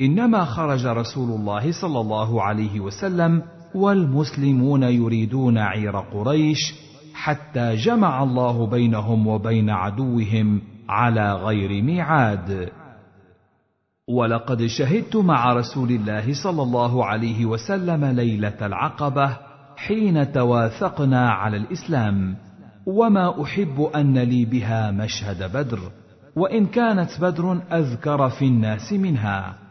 إنما 0.00 0.44
خرج 0.44 0.86
رسول 0.86 1.40
الله 1.40 1.72
صلى 1.72 2.00
الله 2.00 2.42
عليه 2.42 2.80
وسلم 2.80 3.42
والمسلمون 3.74 4.82
يريدون 4.82 5.58
عير 5.58 5.96
قريش 5.96 6.74
حتى 7.14 7.74
جمع 7.74 8.22
الله 8.22 8.66
بينهم 8.66 9.26
وبين 9.26 9.70
عدوهم 9.70 10.60
على 10.88 11.32
غير 11.34 11.82
ميعاد. 11.82 12.68
ولقد 14.08 14.66
شهدت 14.66 15.16
مع 15.16 15.52
رسول 15.52 15.90
الله 15.90 16.42
صلى 16.42 16.62
الله 16.62 17.04
عليه 17.04 17.46
وسلم 17.46 18.04
ليلة 18.04 18.66
العقبة 18.66 19.36
حين 19.76 20.32
تواثقنا 20.32 21.30
على 21.30 21.56
الإسلام. 21.56 22.36
وما 22.86 23.42
أحب 23.42 23.90
أن 23.94 24.18
لي 24.18 24.44
بها 24.44 24.90
مشهد 24.90 25.56
بدر 25.56 25.78
وإن 26.36 26.66
كانت 26.66 27.20
بدر 27.20 27.60
أذكر 27.72 28.28
في 28.28 28.44
الناس 28.44 28.92
منها. 28.92 29.65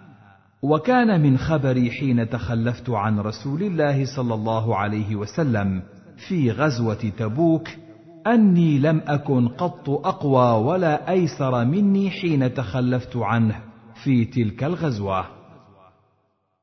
وكان 0.69 1.21
من 1.21 1.37
خبري 1.37 1.91
حين 1.91 2.29
تخلفت 2.29 2.89
عن 2.89 3.19
رسول 3.19 3.63
الله 3.63 4.05
صلى 4.15 4.33
الله 4.33 4.75
عليه 4.75 5.15
وسلم 5.15 5.81
في 6.27 6.51
غزوة 6.51 7.11
تبوك 7.17 7.67
أني 8.27 8.79
لم 8.79 9.01
أكن 9.07 9.47
قط 9.47 9.89
أقوى 9.89 10.65
ولا 10.65 11.09
أيسر 11.09 11.65
مني 11.65 12.09
حين 12.09 12.53
تخلفت 12.53 13.17
عنه 13.17 13.59
في 14.03 14.25
تلك 14.25 14.63
الغزوة. 14.63 15.25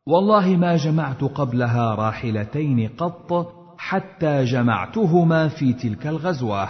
والله 0.06 0.56
ما 0.56 0.76
جمعت 0.76 1.24
قبلها 1.24 1.94
راحلتين 1.94 2.88
قط 2.88 3.52
حتى 3.78 4.44
جمعتهما 4.44 5.48
في 5.48 5.72
تلك 5.72 6.06
الغزوة. 6.06 6.68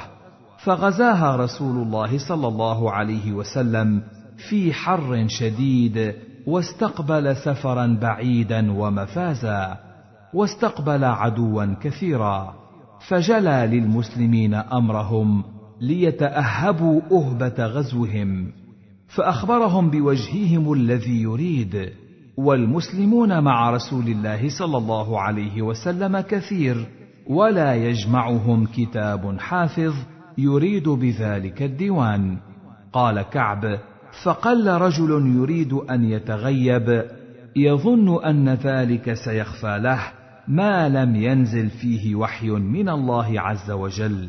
فغزاها 0.65 1.37
رسول 1.37 1.83
الله 1.83 2.19
صلى 2.29 2.49
الله 2.49 2.93
عليه 2.93 3.33
وسلم 3.33 4.03
في 4.49 4.73
حر 4.73 5.27
شديد 5.29 6.15
واستقبل 6.47 7.37
سفرا 7.37 7.99
بعيدا 8.01 8.73
ومفازا 8.73 9.79
واستقبل 10.35 11.05
عدوا 11.05 11.75
كثيرا. 11.81 12.55
فجلى 13.09 13.69
للمسلمين 13.73 14.55
أمرهم 14.55 15.45
ليتأهبوا 15.81 17.01
أهبة 17.13 17.67
غزوهم 17.67 18.53
فأخبرهم 19.09 19.91
بوجههم 19.91 20.73
الذي 20.73 21.23
يريد. 21.23 21.93
والمسلمون 22.37 23.45
مع 23.45 23.71
رسول 23.71 24.09
الله 24.09 24.49
صلى 24.59 24.79
الله 24.79 25.21
عليه 25.21 25.63
وسلم 25.63 26.21
كثير 26.21 26.87
ولا 27.31 27.75
يجمعهم 27.75 28.67
كتاب 28.67 29.39
حافظ 29.39 29.95
يريد 30.39 30.89
بذلك 30.89 31.63
الديوان. 31.63 32.37
قال 32.93 33.23
كعب 33.23 33.79
فقل 34.25 34.69
رجل 34.69 35.37
يريد 35.37 35.73
أن 35.73 36.05
يتغيب 36.05 37.05
يظن 37.57 38.25
أن 38.25 38.49
ذلك 38.49 39.13
سيخفى 39.13 39.79
له 39.79 40.01
ما 40.49 40.89
لم 40.89 41.17
ينزل 41.17 41.71
فيه 41.71 42.15
وحي 42.15 42.51
من 42.51 42.89
الله 42.89 43.41
عز 43.41 43.71
وجل. 43.71 44.29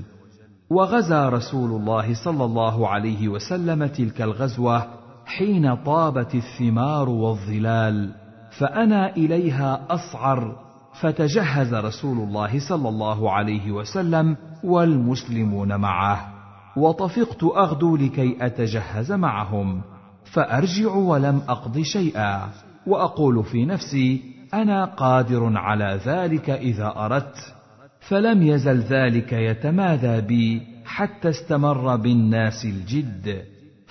وغزا 0.70 1.30
رسول 1.30 1.72
الله 1.72 2.24
صلى 2.26 2.46
الله 2.46 2.88
عليه 2.88 3.28
وسلم 3.28 3.86
تلك 3.86 4.22
الغزوة 4.22 4.88
حين 5.26 5.76
طابت 5.76 6.36
الثمار 6.36 7.10
والظلال 7.10 8.12
فأنا 8.60 9.16
إليها 9.16 9.86
أصعر 9.90 10.56
فتجهز 11.02 11.74
رسول 11.74 12.18
الله 12.18 12.70
صلى 12.70 12.90
الله 12.90 13.32
عليه 13.32 13.72
وسلم 13.72 14.38
والمسلمون 14.64 15.76
معه. 15.76 16.33
وطفقت 16.78 17.44
أغدو 17.44 17.98
لكي 17.98 18.38
أتجهز 18.42 19.12
معهم 19.12 19.82
فأرجع 20.26 20.92
ولم 20.96 21.42
أقض 21.50 21.82
شيئا 21.82 22.50
وأقول 22.88 23.44
في 23.44 23.66
نفسي 23.66 24.22
أنا 24.54 24.86
قادر 24.86 25.58
على 25.58 26.00
ذلك 26.06 26.50
إذا 26.50 26.94
أردت 26.96 27.54
فلم 28.00 28.44
يزل 28.44 28.80
ذلك 28.80 29.34
يتمادى 29.34 30.22
بي 30.22 30.62
حتى 30.86 31.30
استمر 31.30 31.96
بالناس 31.96 32.66
الجد 32.66 33.44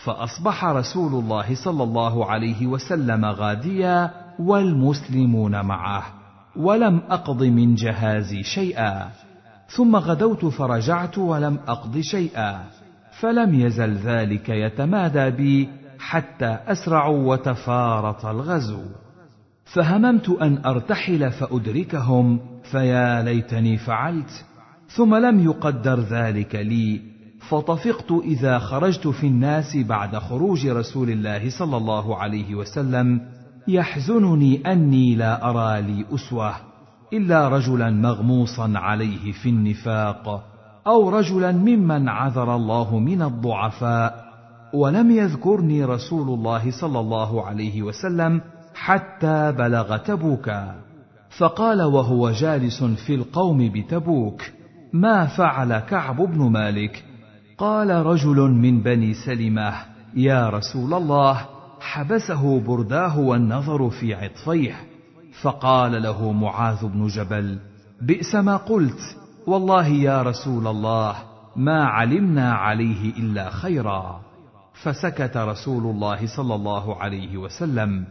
فأصبح 0.05 0.65
رسول 0.65 1.15
الله 1.15 1.55
صلى 1.55 1.83
الله 1.83 2.31
عليه 2.31 2.67
وسلم 2.67 3.25
غاديا 3.25 4.11
والمسلمون 4.39 5.65
معه 5.65 6.03
ولم 6.57 7.03
أقض 7.11 7.43
من 7.43 7.75
جهازي 7.75 8.43
شيئا. 8.43 9.11
ثم 9.77 9.97
غدوت 9.97 10.45
فرجعت 10.45 11.19
ولم 11.19 11.59
أقض 11.69 11.99
شيئا 12.01 12.65
فلم 13.21 13.55
يزل 13.55 13.95
ذلك 13.95 14.49
يتمادى 14.49 15.31
بي 15.31 15.69
حتى 15.99 16.59
اسرعوا 16.67 17.33
وتفارط 17.33 18.27
الغزو. 18.27 18.83
فهممت 19.65 20.29
أن 20.29 20.59
أرتحل 20.67 21.31
فأدركهم 21.31 22.41
فيا 22.63 23.23
ليتني 23.23 23.77
فعلت 23.77 24.45
ثم 24.89 25.15
لم 25.15 25.45
يقدر 25.45 26.01
ذلك 26.01 26.55
لي 26.55 27.01
فطفقت 27.49 28.13
إذا 28.25 28.59
خرجت 28.59 29.09
في 29.09 29.27
الناس 29.27 29.77
بعد 29.77 30.17
خروج 30.17 30.67
رسول 30.67 31.11
الله 31.11 31.51
صلى 31.51 31.77
الله 31.77 32.17
عليه 32.17 32.55
وسلم 32.55 33.21
يحزنني 33.69 34.73
أني 34.73 35.15
لا 35.15 35.51
أرى 35.51 35.83
لي 35.83 36.05
أسوة. 36.15 36.72
إلا 37.13 37.49
رجلا 37.49 37.91
مغموصا 37.91 38.73
عليه 38.75 39.33
في 39.33 39.49
النفاق 39.49 40.45
أو 40.87 41.09
رجلا 41.09 41.53
ممن 41.53 42.09
عذر 42.09 42.57
الله 42.57 42.99
من 42.99 43.23
الضعفاء. 43.23 44.33
ولم 44.75 45.11
يذكرني 45.11 45.85
رسول 45.85 46.29
الله 46.29 46.71
صلى 46.81 47.01
الله 47.01 47.47
عليه 47.47 47.83
وسلم 47.83 48.41
حتى 48.75 49.53
بلغ 49.53 49.97
تبوكا 49.97 50.75
فقال 51.39 51.83
وهو 51.83 52.31
جالس 52.31 52.85
في 52.85 53.15
القوم 53.15 53.73
بتبوك 53.73 54.43
ما 54.93 55.27
فعل 55.27 55.79
كعب 55.79 56.17
بن 56.17 56.51
مالك؟ 56.51 57.05
قال 57.59 57.91
رجل 57.91 58.37
من 58.37 58.83
بني 58.83 59.15
سلمة 59.15 59.73
يا 60.15 60.51
رسول 60.51 60.95
الله 60.95 61.41
حبسه 61.81 62.61
برداه 62.61 63.19
والنظر 63.19 63.91
في 63.91 64.15
عطفيه. 64.15 64.92
فقال 65.43 66.03
له 66.03 66.33
معاذ 66.33 66.87
بن 66.87 67.07
جبل 67.07 67.59
بئس 68.03 68.35
ما 68.35 68.57
قلت 68.57 69.01
والله 69.47 69.87
يا 69.87 70.23
رسول 70.23 70.67
الله 70.67 71.15
ما 71.57 71.85
علمنا 71.85 72.53
عليه 72.53 73.11
إلا 73.11 73.51
خيرا. 73.51 74.21
فسكت 74.83 75.37
رسول 75.37 75.85
الله 75.85 76.27
صلى 76.37 76.55
الله 76.55 76.97
عليه 76.97 77.37
وسلم 77.37 78.05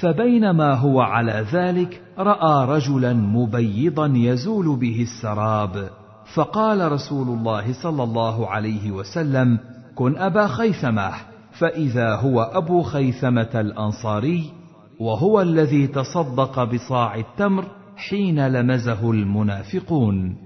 فبينما 0.00 0.74
هو 0.74 1.00
على 1.00 1.46
ذلك 1.52 2.02
رأى 2.18 2.66
رجلا 2.76 3.12
مبيضا 3.12 4.12
يزول 4.14 4.76
به 4.76 5.02
السراب. 5.02 5.90
فقال 6.34 6.92
رسول 6.92 7.28
الله 7.28 7.72
صلى 7.72 8.02
الله 8.02 8.48
عليه 8.50 8.90
وسلم 8.90 9.58
كن 9.94 10.18
أبا 10.18 10.46
خيثمة. 10.46 11.12
فإذا 11.52 12.16
هو 12.16 12.42
أبو 12.42 12.82
خيثمة 12.82 13.50
الأنصاري 13.54 14.63
وهو 15.00 15.40
الذي 15.40 15.86
تصدق 15.86 16.64
بصاع 16.64 17.14
التمر 17.14 17.64
حين 17.96 18.48
لمزه 18.48 19.10
المنافقون. 19.10 20.36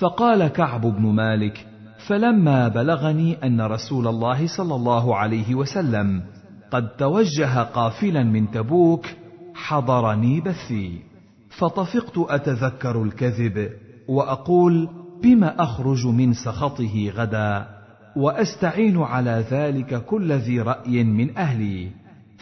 فقال 0.00 0.48
كعب 0.48 0.80
بن 0.80 1.02
مالك 1.02 1.66
فلما 2.06 2.68
بلغني 2.68 3.46
أن 3.46 3.60
رسول 3.60 4.06
الله 4.06 4.46
صلى 4.46 4.74
الله 4.74 5.16
عليه 5.16 5.54
وسلم 5.54 6.22
قد 6.70 6.88
توجه 6.88 7.62
قافلا 7.62 8.22
من 8.22 8.50
تبوك 8.50 9.06
حضرني 9.54 10.40
بثي. 10.40 10.98
فطفقت 11.50 12.18
أتذكر 12.18 13.02
الكذب 13.02 13.70
وأقول 14.08 14.88
بم 15.22 15.44
أخرج 15.44 16.06
من 16.06 16.32
سخطه 16.32 17.10
غدا 17.10 17.66
وأستعين 18.16 18.98
على 18.98 19.44
ذلك 19.50 20.04
كل 20.04 20.32
ذي 20.32 20.60
رأي 20.60 21.04
من 21.04 21.36
أهلي. 21.36 21.90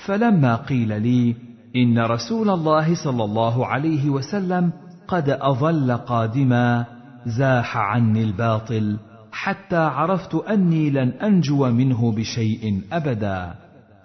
فلما 0.04 0.56
قيل 0.56 1.02
لي 1.02 1.36
إن 1.76 1.98
رسول 1.98 2.50
الله 2.50 2.94
صلى 2.94 3.24
الله 3.24 3.66
عليه 3.66 4.10
وسلم 4.10 4.72
قد 5.08 5.28
أظل 5.28 5.96
قادما 5.96 6.84
زاح 7.26 7.76
عني 7.76 8.22
الباطل 8.22 8.96
حتى 9.32 9.76
عرفت 9.76 10.34
أني 10.34 10.90
لن 10.90 11.08
أنجو 11.08 11.70
منه 11.70 12.12
بشيء 12.12 12.82
أبدا. 12.92 13.54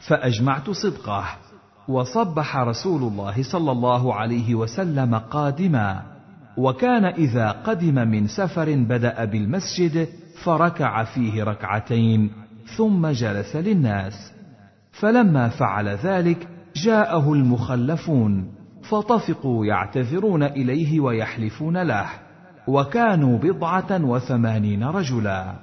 فأجمعت 0.07 0.69
صدقه 0.69 1.25
وصبح 1.87 2.57
رسول 2.57 3.03
الله 3.03 3.43
صلى 3.43 3.71
الله 3.71 4.15
عليه 4.15 4.55
وسلم 4.55 5.15
قادما. 5.15 6.01
وكان 6.57 7.05
إذا 7.05 7.51
قدم 7.51 7.95
من 7.95 8.27
سفر 8.27 8.75
بدأ 8.75 9.25
بالمسجد 9.25 10.07
فركع 10.43 11.03
فيه 11.03 11.43
ركعتين 11.43 12.31
ثم 12.77 13.07
جلس 13.07 13.55
للناس. 13.55 14.33
فلما 14.91 15.49
فعل 15.49 15.87
ذلك 15.87 16.47
جاءه 16.75 17.33
المخلفون 17.33 18.51
فطفقوا 18.89 19.65
يعتذرون 19.65 20.43
إليه 20.43 20.99
ويحلفون 20.99 21.77
له 21.77 22.05
وكانوا 22.67 23.37
بضعة 23.37 24.05
وثمانين 24.05 24.83
رجلا. 24.83 25.55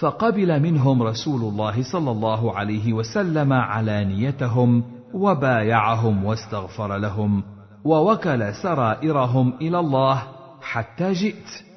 فقبل 0.00 0.60
منهم 0.60 1.02
رسول 1.02 1.40
الله 1.40 1.82
صلى 1.92 2.10
الله 2.10 2.56
عليه 2.56 2.92
وسلم 2.92 3.52
علانيتهم 3.52 4.84
وبايعهم 5.14 6.24
واستغفر 6.24 6.96
لهم 6.96 7.42
ووكل 7.84 8.54
سرائرهم 8.54 9.52
إلى 9.60 9.78
الله 9.78 10.22
حتى 10.62 11.12
جئت. 11.12 11.72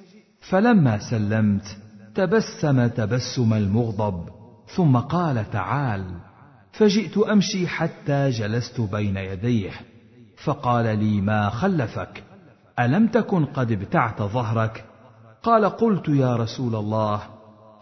فلما 0.49 0.99
سلمت 1.09 1.77
تبسم 2.15 2.87
تبسم 2.87 3.53
المغضب 3.53 4.29
ثم 4.75 4.97
قال 4.97 5.51
تعال 5.51 6.05
فجئت 6.77 7.17
أمشي 7.17 7.67
حتى 7.67 8.29
جلست 8.29 8.81
بين 8.81 9.17
يديه 9.17 9.71
فقال 10.43 10.99
لي 10.99 11.21
ما 11.21 11.49
خلفك؟ 11.49 12.23
ألم 12.79 13.07
تكن 13.07 13.45
قد 13.45 13.71
ابتعت 13.71 14.21
ظهرك؟ 14.21 14.85
قال 15.43 15.65
قلت 15.65 16.07
يا 16.07 16.35
رسول 16.35 16.75
الله 16.75 17.21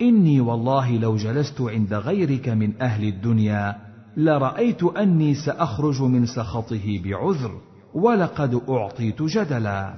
إني 0.01 0.39
والله 0.41 0.97
لو 0.97 1.15
جلست 1.15 1.61
عند 1.61 1.93
غيرك 1.93 2.49
من 2.49 2.81
أهل 2.81 3.07
الدنيا 3.07 3.75
لرأيت 4.17 4.83
أني 4.83 5.33
سأخرج 5.33 6.01
من 6.01 6.25
سخطه 6.25 7.01
بعذر 7.03 7.61
ولقد 7.93 8.61
أعطيت 8.69 9.21
جدلا. 9.21 9.93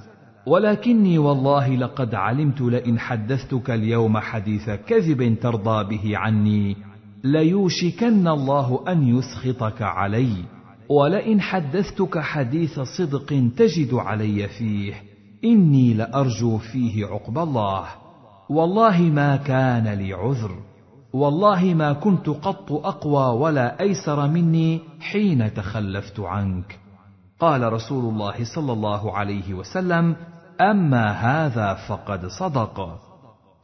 ولكني 0.46 1.18
والله 1.18 1.76
لقد 1.76 2.14
علمت 2.14 2.60
لئن 2.60 2.98
حدثتك 2.98 3.70
اليوم 3.70 4.18
حديث 4.18 4.70
كذب 4.70 5.38
ترضى 5.40 5.96
به 5.96 6.18
عني 6.18 6.76
ليوشكن 7.32 8.28
الله 8.28 8.84
أن 8.88 9.18
يسخطك 9.18 9.82
علي 9.82 10.44
ولئن 10.88 11.40
حدثتك 11.40 12.18
حديث 12.18 12.80
صدق 12.80 13.50
تجد 13.56 13.94
علي 13.94 14.48
فيه 14.48 14.94
إني 15.44 15.94
لأرجو 15.94 16.58
فيه 16.58 17.06
عقب 17.06 17.38
الله. 17.38 17.84
والله 18.50 19.00
ما 19.00 19.36
كان 19.36 19.88
لي 19.88 20.12
عذر 20.12 20.50
والله 21.12 21.74
ما 21.74 21.92
كنت 21.92 22.28
قط 22.28 22.72
أقوى 22.72 23.40
ولا 23.40 23.80
أيسر 23.80 24.28
مني 24.28 24.80
حين 25.00 25.54
تخلفت 25.54 26.20
عنك. 26.20 26.78
قال 27.40 27.72
رسول 27.72 28.04
الله 28.14 28.44
صلى 28.54 28.72
الله 28.72 29.16
عليه 29.16 29.54
وسلم 29.54 30.16
أما 30.60 31.10
هذا 31.10 31.74
فقد 31.88 32.26
صدق 32.26 32.98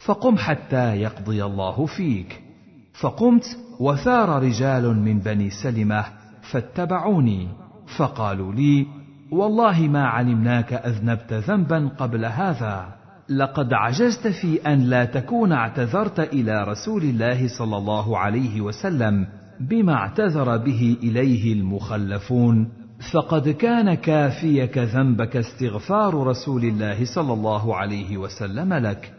فقم 0.07 0.37
حتى 0.37 0.97
يقضي 0.97 1.45
الله 1.45 1.87
فيك. 1.87 2.52
فقمت 3.01 3.45
وثار 3.81 4.43
رجال 4.43 4.99
من 4.99 5.19
بني 5.19 5.51
سلمة 5.51 6.05
فاتبعوني. 6.53 7.49
فقالوا 7.97 8.53
لي 8.53 8.87
والله 9.31 9.81
ما 9.81 10.07
علمناك 10.07 10.73
أذنبت 10.73 11.33
ذنبا 11.33 11.89
قبل 11.99 12.25
هذا. 12.25 12.95
لقد 13.29 13.73
عجزت 13.73 14.27
في 14.29 14.57
أن 14.67 14.79
لا 14.79 15.05
تكون 15.05 15.53
اعتذرت 15.53 16.21
إلى 16.21 16.65
رسول 16.65 17.03
الله 17.03 17.49
صلى 17.59 17.77
الله 17.77 18.19
عليه 18.19 18.61
وسلم 18.61 19.27
بما 19.61 19.95
اعتذر 19.95 20.57
به 20.57 20.97
إليه 21.03 21.53
المخلفون. 21.53 22.69
فقد 23.13 23.49
كان 23.49 23.95
كافيك 23.95 24.79
ذنبك 24.79 25.37
استغفار 25.37 26.27
رسول 26.27 26.65
الله 26.65 27.05
صلى 27.05 27.33
الله 27.33 27.77
عليه 27.77 28.17
وسلم 28.17 28.75
لك. 28.75 29.13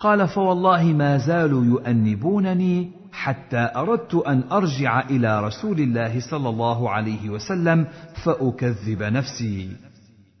قال 0.00 0.28
فوالله 0.28 0.84
ما 0.84 1.16
زالوا 1.18 1.64
يؤنبونني 1.64 2.90
حتى 3.16 3.70
أردت 3.76 4.14
أن 4.14 4.42
أرجع 4.52 5.00
إلى 5.00 5.40
رسول 5.40 5.80
الله 5.80 6.20
صلى 6.30 6.48
الله 6.48 6.90
عليه 6.90 7.30
وسلم 7.30 7.86
فأكذب 8.24 9.02
نفسي. 9.02 9.76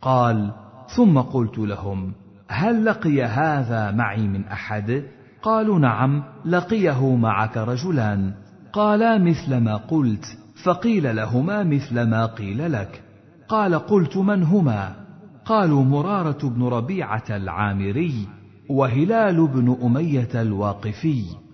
قال 0.02 0.52
ثم 0.96 1.18
قلت 1.18 1.58
لهم 1.58 2.12
هل 2.48 2.84
لقي 2.84 3.22
هذا 3.22 3.90
معي 3.90 4.28
من 4.28 4.44
أحد؟ 4.44 5.04
قالوا 5.42 5.78
نعم 5.78 6.24
لقيه 6.44 7.16
معك 7.16 7.56
رجلان. 7.56 8.34
قالا 8.72 9.18
مثل 9.18 9.56
ما 9.56 9.76
قلت. 9.76 10.24
فقيل 10.64 11.16
لهما 11.16 11.62
مثل 11.62 12.02
ما 12.02 12.26
قيل 12.26 12.72
لك. 12.72 13.02
قال 13.48 13.74
قلت 13.74 14.16
من 14.16 14.42
هما؟ 14.42 14.96
قالوا 15.44 15.84
مرارة 15.84 16.48
بن 16.48 16.62
ربيعة 16.62 17.24
العامري 17.30 18.28
وهلال 18.70 19.46
بن 19.46 19.76
أمية 19.82 20.30
الواقفي. 20.34 21.45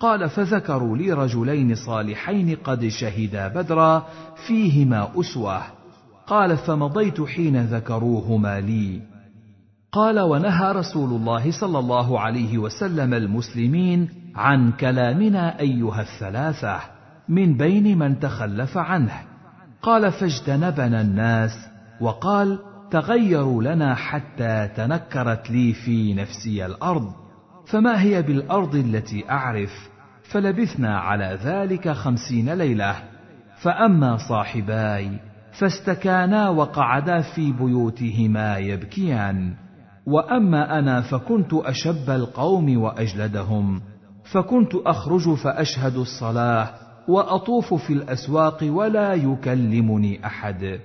قال 0.00 0.30
فذكروا 0.30 0.96
لي 0.96 1.12
رجلين 1.12 1.74
صالحين 1.74 2.56
قد 2.64 2.88
شهدا 2.88 3.48
بدرا 3.48 4.06
فيهما 4.46 5.08
أسوة. 5.20 5.62
قال 6.26 6.56
فمضيت 6.56 7.20
حين 7.20 7.56
ذكروهما 7.66 8.60
لي. 8.60 9.00
قال 9.92 10.20
ونهى 10.20 10.72
رسول 10.72 11.10
الله 11.10 11.60
صلى 11.60 11.78
الله 11.78 12.20
عليه 12.20 12.58
وسلم 12.58 13.14
المسلمين 13.14 14.08
عن 14.36 14.72
كلامنا 14.72 15.60
أيها 15.60 16.00
الثلاثة 16.00 16.80
من 17.28 17.56
بين 17.56 17.98
من 17.98 18.20
تخلف 18.20 18.78
عنه. 18.78 19.14
قال 19.82 20.12
فاجتنبنا 20.12 21.00
الناس 21.00 21.50
وقال 22.00 22.58
تغيروا 22.90 23.62
لنا 23.62 23.94
حتى 23.94 24.68
تنكرت 24.76 25.50
لي 25.50 25.72
في 25.72 26.14
نفسي 26.14 26.66
الأرض. 26.66 27.12
فما 27.70 28.02
هي 28.02 28.22
بالأرض 28.22 28.74
التي 28.74 29.30
أعرف؟ 29.30 29.90
فلبثنا 30.22 30.98
على 30.98 31.38
ذلك 31.44 31.88
خمسين 31.88 32.54
ليلة. 32.54 32.96
فأما 33.62 34.16
صاحباي 34.28 35.10
فاستكانا 35.52 36.48
وقعدا 36.48 37.20
في 37.20 37.52
بيوتهما 37.52 38.58
يبكيان. 38.58 39.54
وأما 40.06 40.78
أنا 40.78 41.00
فكنت 41.00 41.54
أشب 41.54 42.10
القوم 42.10 42.76
وأجلدهم. 42.76 43.80
فكنت 44.32 44.74
أخرج 44.74 45.34
فأشهد 45.34 45.96
الصلاة 45.96 46.68
وأطوف 47.08 47.74
في 47.74 47.92
الأسواق 47.92 48.58
ولا 48.62 49.14
يكلمني 49.14 50.26
أحد. 50.26 50.80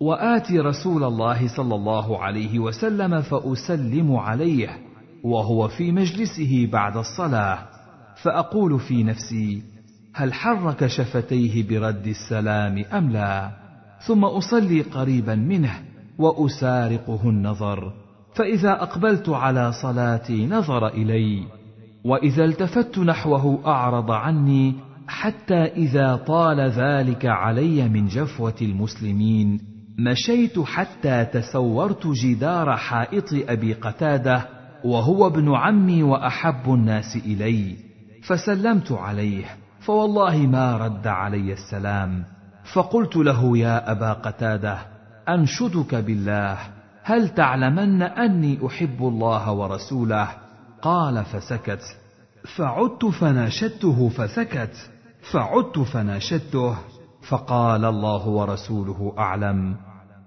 وآتي 0.00 0.58
رسول 0.58 1.04
الله 1.04 1.48
صلى 1.56 1.74
الله 1.74 2.22
عليه 2.22 2.58
وسلم 2.58 3.20
فأسلم 3.22 4.16
عليه. 4.16 4.87
وهو 5.24 5.68
في 5.68 5.92
مجلسه 5.92 6.68
بعد 6.72 6.96
الصلاة 6.96 7.58
فأقول 8.22 8.80
في 8.80 9.02
نفسي 9.02 9.62
هل 10.14 10.32
حرك 10.34 10.86
شفتيه 10.86 11.68
برد 11.68 12.06
السلام 12.06 12.84
أم 12.92 13.10
لا؟ 13.10 13.50
ثم 14.06 14.24
أصلي 14.24 14.82
قريبا 14.82 15.34
منه 15.34 15.72
وأسارقه 16.18 17.20
النظر 17.24 17.92
فإذا 18.34 18.82
أقبلت 18.82 19.28
على 19.28 19.72
صلاتي 19.72 20.46
نظر 20.46 20.88
إلي 20.88 21.42
وإذا 22.04 22.44
التفت 22.44 22.98
نحوه 22.98 23.66
أعرض 23.66 24.10
عني 24.10 24.74
حتى 25.08 25.64
إذا 25.64 26.16
طال 26.16 26.70
ذلك 26.70 27.26
علي 27.26 27.88
من 27.88 28.06
جفوة 28.06 28.54
المسلمين 28.62 29.60
مشيت 29.98 30.60
حتى 30.60 31.24
تسورت 31.24 32.06
جدار 32.06 32.76
حائط 32.76 33.24
أبي 33.32 33.72
قتادة 33.72 34.57
وهو 34.84 35.26
ابن 35.26 35.54
عمي 35.54 36.02
وأحب 36.02 36.74
الناس 36.74 37.16
إلي 37.16 37.76
فسلمت 38.22 38.92
عليه 38.92 39.44
فوالله 39.80 40.36
ما 40.36 40.76
رد 40.76 41.06
علي 41.06 41.52
السلام. 41.52 42.24
فقلت 42.72 43.16
له 43.16 43.58
يا 43.58 43.92
أبا 43.92 44.12
قتادة 44.12 44.78
أنشدك 45.28 45.94
بالله 45.94 46.58
هل 47.02 47.28
تعلمن 47.28 48.02
أني 48.02 48.66
أحب 48.66 48.98
الله 49.00 49.52
ورسوله؟ 49.52 50.28
قال 50.82 51.24
فسكت. 51.24 51.82
فعدت 52.56 53.04
فناشدته 53.04 54.08
فسكت. 54.08 54.90
فعدت 55.32 55.78
فناشدته. 55.78 56.76
فقال 57.28 57.84
الله 57.84 58.28
ورسوله 58.28 59.14
أعلم. 59.18 59.76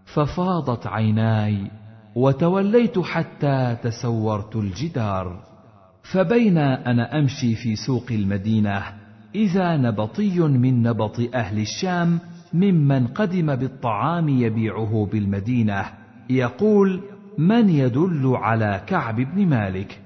ففاضت 0.06 0.88
عيناي 0.88 1.72
وتوليت 2.16 3.00
حتى 3.00 3.78
تسورت 3.84 4.56
الجدار. 4.56 5.44
فبين 6.04 6.58
أنا 6.58 7.20
أمشي 7.20 7.56
في 7.56 7.76
سوق 7.76 8.06
المدينة 8.12 8.84
إذا 9.36 9.78
نبطي 9.78 10.40
من 10.40 10.84
نبط 10.84 11.20
أهل 11.36 11.60
الشام 11.60 12.20
ممن 12.54 13.08
قدم 13.08 13.56
بالطعام 13.56 14.30
يبيعه 14.30 15.10
بالمدينة. 15.12 15.86
يقول 16.30 17.02
من 17.38 17.70
يدل 17.70 18.34
على 18.36 18.82
كعب 18.88 19.16
بن 19.16 19.48
مالك؟ 19.48 20.00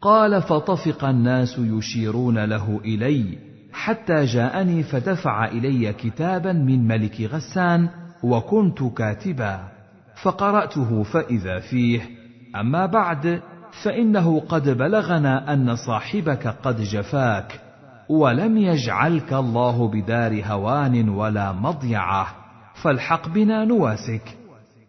قال 0.00 0.42
فطفق 0.42 1.04
الناس 1.04 1.58
يشيرون 1.58 2.44
له 2.44 2.80
إلي 2.84 3.38
حتى 3.72 4.24
جاءني 4.24 4.82
فدفع 4.82 5.44
إلي 5.44 5.92
كتابا 5.92 6.52
من 6.52 6.86
ملك 6.86 7.20
غسان 7.20 7.88
وكنت 8.22 8.82
كاتبا. 8.82 9.73
فقرأته 10.22 11.02
فإذا 11.02 11.60
فيه. 11.60 12.00
أما 12.56 12.86
بعد 12.86 13.42
فإنه 13.82 14.40
قد 14.40 14.68
بلغنا 14.68 15.52
أن 15.52 15.76
صاحبك 15.76 16.46
قد 16.46 16.80
جفاك 16.80 17.60
ولم 18.08 18.56
يجعلك 18.56 19.32
الله 19.32 19.88
بدار 19.88 20.42
هوان 20.44 21.08
ولا 21.08 21.52
مضيعة. 21.52 22.26
فالحق 22.82 23.28
بنا 23.28 23.64
نواسك. 23.64 24.36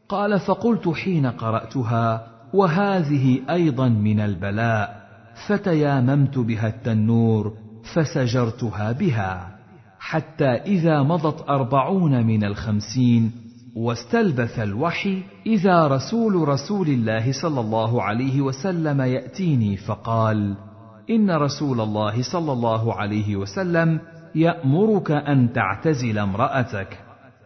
قال 0.10 0.40
فقلت 0.40 0.90
حين 0.90 1.26
قرأتها 1.26 2.28
وهذه 2.54 3.42
أيضا 3.50 3.90
من 3.90 4.20
البلاء 4.20 5.06
فتياممت 5.48 6.38
بها 6.38 6.68
التنور 6.68 7.54
فسجرتها 7.94 8.92
بها 8.92 9.56
حتى 10.00 10.46
إذا 10.46 11.04
مضت 11.04 11.50
أربعون 11.50 12.26
من 12.26 12.44
الخمسين 12.44 13.32
واستلبث 13.76 14.60
الوحي 14.60 15.24
إذا 15.46 15.88
رسول 15.88 16.48
رسول 16.48 16.88
الله 16.88 17.32
صلى 17.32 17.60
الله 17.60 18.04
عليه 18.04 18.42
وسلم 18.42 19.02
يأتيني 19.02 19.78
فقال 19.78 20.58
إن 21.10 21.32
رسول 21.32 21.82
الله 21.82 22.22
صلى 22.32 22.52
الله 22.52 22.94
عليه 22.94 23.36
وسلم 23.36 24.00
يأمرك 24.36 25.12
أن 25.12 25.54
تعتزل 25.54 26.18
امرأتك. 26.18 27.00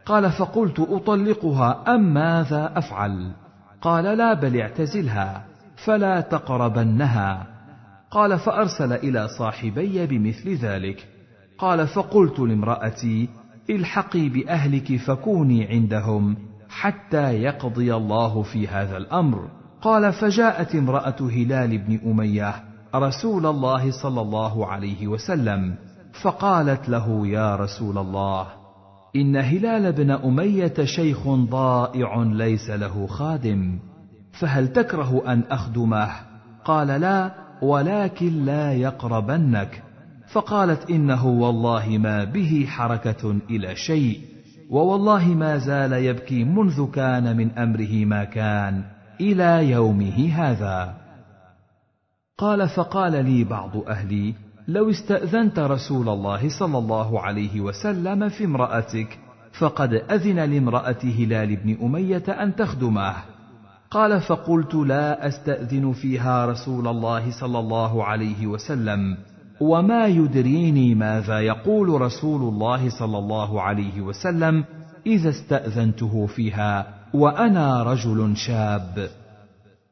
قال 0.05 0.31
فقلت 0.31 0.79
أطلقها 0.79 1.95
أم 1.95 2.13
ماذا 2.13 2.73
أفعل؟ 2.75 3.31
قال 3.81 4.17
لا 4.17 4.33
بل 4.33 4.61
اعتزلها 4.61 5.45
فلا 5.85 6.21
تقربنها. 6.21 7.47
قال 8.11 8.39
فأرسل 8.39 8.93
إلى 8.93 9.27
صاحبي 9.27 10.05
بمثل 10.05 10.49
ذلك. 10.49 11.07
قال 11.57 11.87
فقلت 11.87 12.39
لامرأتي 12.39 13.29
الحقي 13.69 14.29
بأهلك 14.29 14.95
فكوني 14.95 15.67
عندهم 15.67 16.37
حتى 16.69 17.33
يقضي 17.33 17.95
الله 17.95 18.41
في 18.43 18.67
هذا 18.67 18.97
الأمر. 18.97 19.49
قال 19.81 20.13
فجاءت 20.13 20.75
امرأة 20.75 21.15
هلال 21.21 21.77
بن 21.77 21.99
أمية 22.11 22.55
رسول 22.95 23.45
الله 23.45 23.91
صلى 23.91 24.21
الله 24.21 24.67
عليه 24.67 25.07
وسلم 25.07 25.75
فقالت 26.21 26.89
له 26.89 27.27
يا 27.27 27.55
رسول 27.55 27.97
الله 27.97 28.47
إن 29.15 29.35
هلال 29.35 29.91
بن 29.91 30.11
أمية 30.11 30.73
شيخ 30.83 31.27
ضائع 31.27 32.23
ليس 32.23 32.69
له 32.69 33.07
خادم 33.07 33.79
فهل 34.39 34.67
تكره 34.67 35.23
أن 35.27 35.43
أخدمه؟ 35.51 36.09
قال 36.65 36.87
لا 36.87 37.31
ولكن 37.61 38.45
لا 38.45 38.73
يقربنك. 38.73 39.83
فقالت 40.31 40.89
إنه 40.89 41.27
والله 41.27 41.97
ما 41.97 42.23
به 42.23 42.65
حركة 42.69 43.35
إلى 43.49 43.75
شيء 43.75 44.19
ووالله 44.69 45.27
ما 45.27 45.57
زال 45.57 45.93
يبكي 45.93 46.43
منذ 46.43 46.91
كان 46.91 47.37
من 47.37 47.51
أمره 47.51 48.05
ما 48.05 48.23
كان 48.23 48.83
إلى 49.21 49.69
يومه 49.69 50.29
هذا. 50.33 50.93
قال 52.37 52.69
فقال 52.69 53.25
لي 53.25 53.43
بعض 53.43 53.77
أهلي 53.77 54.33
لو 54.67 54.89
استأذنت 54.89 55.59
رسول 55.59 56.09
الله 56.09 56.59
صلى 56.59 56.77
الله 56.77 57.21
عليه 57.21 57.61
وسلم 57.61 58.29
في 58.29 58.45
امرأتك 58.45 59.19
فقد 59.59 59.93
أذن 59.93 60.35
لامراه 60.35 61.03
هلال 61.03 61.55
بن 61.55 61.77
أمية 61.85 62.23
أن 62.27 62.55
تخدمه. 62.55 63.15
قال 63.91 64.21
فقلت 64.21 64.75
لا 64.75 65.27
أستأذن 65.27 65.91
فيها 65.91 66.45
رسول 66.45 66.87
الله 66.87 67.31
صلى 67.31 67.59
الله 67.59 68.03
عليه 68.03 68.47
وسلم. 68.47 69.17
وما 69.61 70.05
يدريني 70.05 70.95
ماذا 70.95 71.39
يقول 71.39 72.01
رسول 72.01 72.41
الله 72.41 72.89
صلى 72.89 73.17
الله 73.17 73.61
عليه 73.61 74.01
وسلم 74.01 74.65
اذا 75.05 75.29
استاذنته 75.29 76.25
فيها 76.25 76.87
وأنا 77.13 77.83
رجل 77.83 78.37
شاب. 78.37 79.09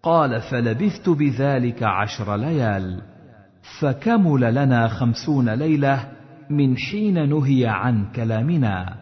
قال 0.04 0.42
فلبثت 0.42 1.10
بذلك 1.10 1.84
عشر 1.84 2.36
ليال. 2.36 3.02
فكمل 3.80 4.56
لنا 4.56 4.88
خمسون 4.88 5.50
ليله 5.50 6.08
من 6.50 6.78
حين 6.78 7.30
نهي 7.30 7.66
عن 7.66 8.06
كلامنا. 8.16 8.96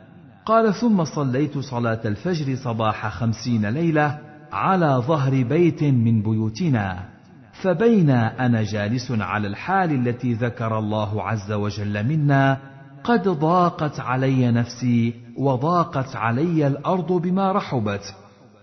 قال 0.46 0.74
ثم 0.74 1.04
صليت 1.04 1.58
صلاه 1.58 2.02
الفجر 2.06 2.56
صباح 2.56 3.10
خمسين 3.10 3.66
ليله 3.66 4.20
على 4.52 5.04
ظهر 5.08 5.44
بيت 5.44 5.84
من 5.84 6.22
بيوتنا. 6.22 7.15
فبينا 7.62 8.46
أنا 8.46 8.64
جالس 8.64 9.12
على 9.12 9.48
الحال 9.48 10.08
التي 10.08 10.34
ذكر 10.34 10.80
الله 10.80 11.24
عز 11.24 11.52
وجل 11.52 12.04
منا 12.04 12.58
قد 13.04 13.28
ضاقت 13.28 14.00
علي 14.00 14.52
نفسي 14.52 15.14
وضاقت 15.38 16.16
علي 16.16 16.68
الأرض 16.68 17.12
بما 17.12 17.52
رحبت. 17.52 18.16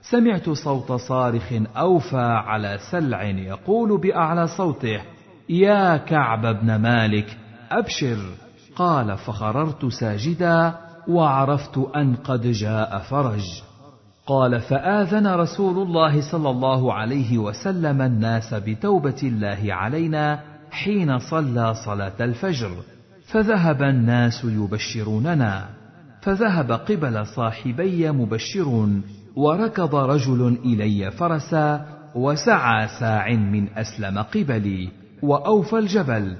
سمعت 0.03 0.51
صوت 0.51 0.93
صارخ 0.93 1.53
أوفى 1.76 2.43
على 2.47 2.78
سلع 2.90 3.22
يقول 3.22 4.01
بأعلى 4.01 4.47
صوته 4.47 5.01
يا 5.49 5.97
كعب 5.97 6.47
بن 6.47 6.76
مالك 6.76 7.38
أبشر. 7.70 8.18
قال 8.76 9.18
فخررت 9.18 9.86
ساجدا 9.86 10.74
وعرفت 11.09 11.78
أن 11.97 12.14
قد 12.14 12.47
جاء 12.47 12.99
فرج. 12.99 13.62
قال 14.27 14.61
فآذن 14.61 15.27
رسول 15.27 15.79
الله 15.79 16.31
صلى 16.33 16.51
الله 16.51 16.95
عليه 16.95 17.39
وسلم 17.39 18.03
الناس 18.03 18.55
بتوبة 18.55 19.20
الله 19.23 19.75
علينا 19.75 20.41
حين 20.70 21.18
صلى 21.18 21.75
صلاة 21.75 22.12
الفجر. 22.20 22.70
فذهب 23.27 23.83
الناس 23.83 24.45
يبشروننا. 24.45 25.68
فذهب 26.20 26.73
قبل 26.73 27.27
صاحبي 27.27 28.11
مبشرون. 28.11 29.03
وركض 29.37 29.95
رجل 29.95 30.59
إلي 30.64 31.11
فرسا 31.11 31.87
وسعى 32.14 32.89
ساع 32.89 33.33
من 33.35 33.68
أسلم 33.68 34.18
قبلي 34.18 34.89
وأوفى 35.23 35.79
الجبل. 35.79 36.37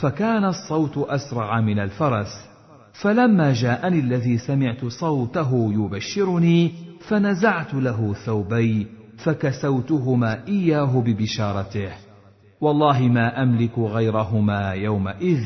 فكان 0.00 0.44
الصوت 0.44 0.98
أسرع 0.98 1.60
من 1.60 1.78
الفرس. 1.78 2.46
فلما 2.92 3.52
جاءني 3.52 4.00
الذي 4.00 4.38
سمعت 4.38 4.84
صوته 4.84 5.72
يبشرني 5.72 6.85
فنزعت 7.08 7.74
له 7.74 8.14
ثوبي 8.14 8.86
فكسوتهما 9.16 10.48
إياه 10.48 11.00
ببشارته. 11.00 11.90
والله 12.60 13.00
ما 13.02 13.42
أملك 13.42 13.78
غيرهما 13.78 14.70
يومئذ. 14.70 15.42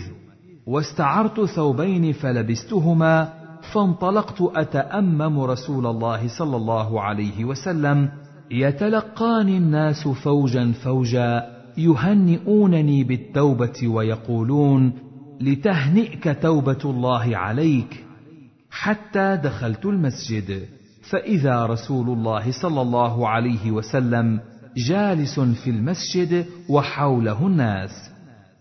واستعرت 0.67 1.41
ثوبين 1.41 2.13
فلبستهما 2.13 3.33
فانطلقت 3.73 4.43
أتأمم 4.57 5.41
رسول 5.41 5.87
الله 5.87 6.29
صلى 6.29 6.57
الله 6.57 7.01
عليه 7.01 7.45
وسلم. 7.45 8.09
يتلقاني 8.51 9.57
الناس 9.57 10.09
فوجا 10.09 10.73
فوجا 10.73 11.43
يهنئونني 11.79 13.05
بالتوبة 13.05 13.89
ويقولون 13.89 14.93
لتهنئك 15.41 16.39
توبة 16.43 16.79
الله 16.85 17.37
عليك. 17.37 18.05
حتى 18.71 19.37
دخلت 19.45 19.87
المسجد. 19.87 20.80
فإذا 21.11 21.67
رسول 21.67 22.09
الله 22.09 22.63
صلى 22.63 22.83
الله 22.83 23.29
عليه 23.29 23.71
وسلم 23.71 24.41
جالس 24.77 25.41
في 25.41 25.71
المسجد 25.71 26.47
وحوله 26.69 27.47
الناس 27.47 27.91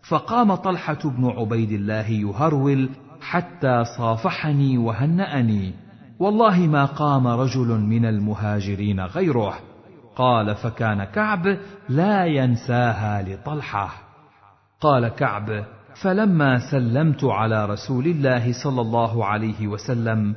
فقام 0.09 0.55
طلحة 0.55 0.99
بن 1.03 1.25
عبيد 1.25 1.71
الله 1.71 2.09
يهرول 2.09 2.89
حتى 3.21 3.83
صافحني 3.97 4.77
وهنأني. 4.77 5.73
والله 6.19 6.59
ما 6.59 6.85
قام 6.85 7.27
رجل 7.27 7.67
من 7.67 8.05
المهاجرين 8.05 8.99
غيره. 8.99 9.53
قال 10.15 10.55
فكان 10.55 11.03
كعب 11.03 11.57
لا 11.89 12.25
ينساها 12.25 13.21
لطلحة. 13.21 13.89
قال 14.81 15.07
كعب 15.07 15.65
فلما 16.01 16.71
سلمت 16.71 17.23
على 17.23 17.65
رسول 17.65 18.05
الله 18.05 18.63
صلى 18.63 18.81
الله 18.81 19.25
عليه 19.25 19.67
وسلم 19.67 20.35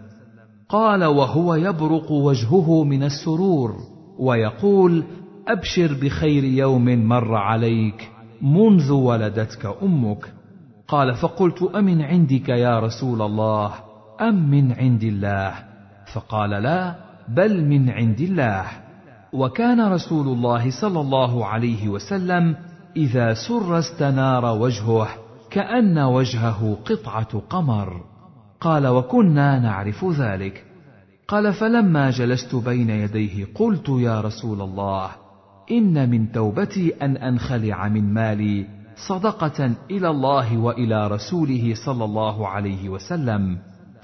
قال 0.73 1.05
وهو 1.05 1.55
يبرق 1.55 2.11
وجهه 2.11 2.85
من 2.85 3.03
السرور 3.03 3.77
ويقول 4.18 5.05
أبشر 5.49 5.95
بخير 6.03 6.45
يوم 6.45 6.85
مر 6.85 7.35
عليك 7.35 8.11
منذ 8.43 8.93
ولدتك 8.93 9.77
أمك. 9.83 10.33
قال 10.89 11.14
فقلت 11.14 11.62
أمن 11.62 12.03
عندك 12.03 12.49
يا 12.49 12.81
رسول 12.81 13.23
الله؟ 13.23 13.73
أم 14.20 14.51
من 14.51 14.73
عند 14.73 15.03
الله؟ 15.03 15.55
فقال 16.14 16.51
لا 16.51 16.95
بل 17.29 17.64
من 17.64 17.91
عند 17.91 18.20
الله. 18.20 18.64
وكان 19.33 19.93
رسول 19.93 20.29
الله 20.29 20.81
صلى 20.81 21.01
الله 21.01 21.47
عليه 21.47 21.89
وسلم 21.89 22.57
إذا 22.97 23.35
سر 23.35 23.79
استنار 23.79 24.45
وجهه 24.45 25.09
كأن 25.51 25.99
وجهه 25.99 26.77
قطعة 26.85 27.43
قمر. 27.51 28.11
قال 28.62 28.86
وكنا 28.86 29.58
نعرف 29.58 30.04
ذلك. 30.04 30.64
قال 31.28 31.52
فلما 31.52 32.10
جلست 32.10 32.54
بين 32.54 32.90
يديه 32.90 33.46
قلت 33.54 33.88
يا 33.88 34.20
رسول 34.20 34.60
الله 34.60 35.10
إن 35.70 36.10
من 36.10 36.32
توبتي 36.32 36.94
أن 37.02 37.16
أنخلع 37.16 37.88
من 37.88 38.14
مالي 38.14 38.66
صدقة 39.08 39.70
إلى 39.90 40.10
الله 40.10 40.58
وإلى 40.58 41.08
رسوله 41.08 41.74
صلى 41.86 42.04
الله 42.04 42.48
عليه 42.48 42.88
وسلم. 42.88 43.58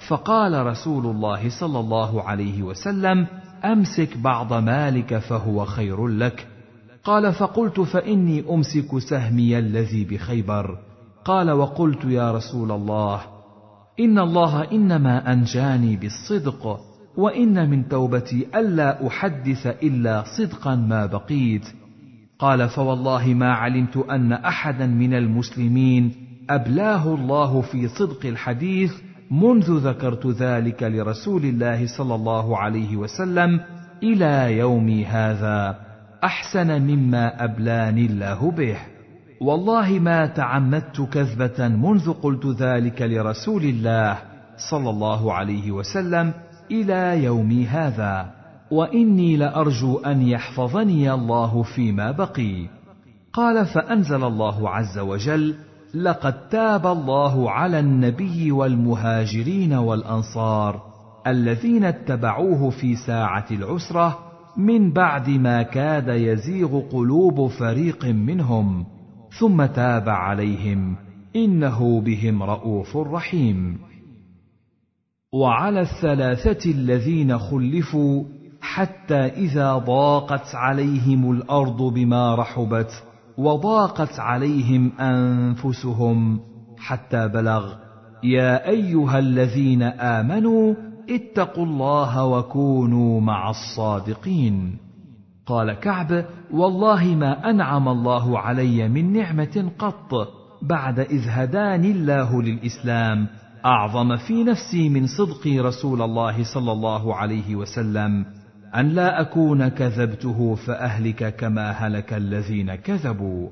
فقال 0.07 0.65
رسول 0.65 1.05
الله 1.05 1.49
صلى 1.59 1.79
الله 1.79 2.23
عليه 2.23 2.63
وسلم 2.63 3.27
أمسك 3.65 4.17
بعض 4.17 4.53
مالك 4.53 5.17
فهو 5.17 5.65
خير 5.65 6.07
لك. 6.07 6.47
قال 7.03 7.33
فقلت 7.33 7.79
فإني 7.79 8.43
أمسك 8.49 8.97
سهمي 8.97 9.59
الذي 9.59 10.05
بخيبر. 10.05 10.79
قال 11.25 11.51
وقلت 11.51 12.05
يا 12.05 12.31
رسول 12.31 12.71
الله 12.71 13.38
ان 13.99 14.19
الله 14.19 14.71
انما 14.71 15.33
انجاني 15.33 15.95
بالصدق 15.95 16.79
وان 17.17 17.69
من 17.69 17.87
توبتي 17.87 18.47
الا 18.55 19.07
احدث 19.07 19.67
الا 19.67 20.23
صدقا 20.37 20.75
ما 20.75 21.05
بقيت. 21.05 21.67
قال 22.39 22.69
فوالله 22.69 23.27
ما 23.27 23.53
علمت 23.53 23.97
ان 23.97 24.33
احدا 24.33 24.85
من 24.85 25.13
المسلمين 25.13 26.13
ابلاه 26.49 27.15
الله 27.15 27.61
في 27.61 27.87
صدق 27.87 28.25
الحديث 28.25 28.93
منذ 29.31 29.77
ذكرت 29.77 30.27
ذلك 30.27 30.83
لرسول 30.83 31.45
الله 31.45 31.87
صلى 31.97 32.15
الله 32.15 32.57
عليه 32.57 32.97
وسلم 32.97 33.59
إلى 34.03 34.57
يومي 34.57 35.05
هذا 35.05 35.79
احسن 36.23 36.81
مما 36.81 37.43
ابلاني 37.43 38.05
الله 38.05 38.51
به. 38.51 38.77
والله 39.41 39.99
ما 39.99 40.25
تعمدت 40.25 41.01
كذبة 41.01 41.67
منذ 41.67 42.13
قلت 42.13 42.45
ذلك 42.45 43.01
لرسول 43.01 43.63
الله 43.63 44.17
صلى 44.71 44.89
الله 44.89 45.33
عليه 45.33 45.71
وسلم 45.71 46.33
إلى 46.71 47.23
يومي 47.23 47.65
هذا. 47.65 48.31
وإني 48.71 49.37
لأرجو 49.37 49.97
أن 49.97 50.21
يحفظني 50.21 51.13
الله 51.13 51.63
فيما 51.63 52.11
بقي. 52.11 52.67
قال 53.33 53.65
فأنزل 53.65 54.23
الله 54.23 54.69
عز 54.69 54.99
وجل 54.99 55.55
لقد 55.93 56.49
تاب 56.49 56.87
الله 56.87 57.51
على 57.51 57.79
النبي 57.79 58.51
والمهاجرين 58.51 59.73
والأنصار 59.73 60.81
الذين 61.27 61.83
اتبعوه 61.85 62.69
في 62.69 62.95
ساعة 62.95 63.45
العسرة 63.51 64.19
من 64.57 64.93
بعد 64.93 65.29
ما 65.29 65.63
كاد 65.63 66.07
يزيغ 66.07 66.79
قلوب 66.79 67.47
فريق 67.47 68.05
منهم 68.05 68.85
ثم 69.39 69.65
تاب 69.65 70.09
عليهم. 70.09 70.95
إنه 71.35 72.01
بهم 72.01 72.43
رءوف 72.43 72.97
رحيم. 72.97 73.77
وعلى 75.33 75.81
الثلاثة 75.81 76.71
الذين 76.71 77.37
خلفوا 77.37 78.23
حتى 78.61 79.15
إذا 79.15 79.77
ضاقت 79.77 80.55
عليهم 80.55 81.31
الأرض 81.31 81.81
بما 81.81 82.35
رحبت 82.35 83.03
وضاقت 83.37 84.19
عليهم 84.19 84.91
أنفسهم 84.99 86.39
حتى 86.77 87.27
بلغ. 87.27 87.73
يا 88.23 88.69
أيها 88.69 89.19
الذين 89.19 89.83
آمنوا 89.83 90.75
اتقوا 91.09 91.65
الله 91.65 92.25
وكونوا 92.25 93.21
مع 93.21 93.49
الصادقين. 93.49 94.88
قال 95.49 95.73
كعب 95.73 96.25
والله 96.51 97.05
ما 97.05 97.49
أنعم 97.49 97.89
الله 97.89 98.39
علي 98.39 98.87
من 98.87 99.13
نعمة 99.13 99.71
قط 99.79 100.27
بعد 100.61 100.99
إذ 100.99 101.29
هداني 101.29 101.91
الله 101.91 102.41
للإسلام 102.41 103.27
أعظم 103.65 104.17
في 104.17 104.43
نفسي 104.43 104.89
من 104.89 105.07
صدقي 105.07 105.59
رسول 105.59 106.01
الله 106.01 106.43
صلى 106.53 106.71
الله 106.71 107.15
عليه 107.15 107.55
وسلم 107.55 108.25
أن 108.75 108.89
لا 108.89 109.21
أكون 109.21 109.67
كذبته 109.67 110.55
فأهلك 110.55 111.35
كما 111.35 111.71
هلك 111.71 112.13
الذين 112.13 112.75
كذبوا. 112.75 113.49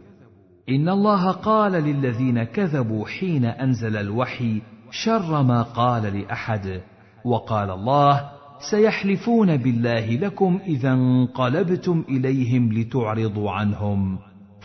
إن 0.70 0.90
الله 0.90 1.32
قال 1.32 1.72
للذين 1.72 2.44
كذبوا 2.44 3.08
حين 3.08 3.46
أنزل 3.46 3.98
الوحي 3.98 4.62
شر 4.92 5.44
ما 5.44 5.62
قال 5.62 6.20
لأحد 6.20 6.82
وقال 7.26 7.72
الله 7.72 8.37
سيحلفون 8.60 9.58
بالله 9.58 10.16
لكم 10.16 10.60
إذا 10.68 10.94
انقلبتم 10.94 12.04
إليهم 12.10 12.74
لتعرضوا 12.74 13.52
عنهم. 13.52 14.18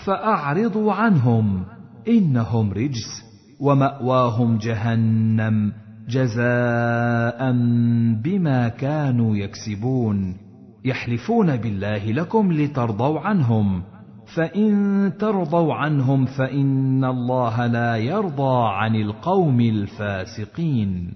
فأعرضوا 0.07 0.93
عنهم. 0.93 1.64
إنهم 2.09 2.72
رجس 2.72 3.24
ومأواهم 3.61 4.59
جهنم 4.59 5.72
جزاء 6.09 7.53
بما 8.22 8.68
كانوا 8.68 9.36
يكسبون. 9.36 10.36
يحلفون 10.84 11.57
بالله 11.57 12.12
لكم 12.12 12.53
لترضوا 12.53 13.20
عنهم. 13.20 13.82
فإن 14.36 15.12
ترضوا 15.18 15.74
عنهم 15.74 16.24
فإن 16.24 17.05
الله 17.05 17.66
لا 17.66 17.97
يرضى 17.97 18.68
عن 18.68 18.97
القوم 18.97 19.61
الفاسقين. 19.61 21.14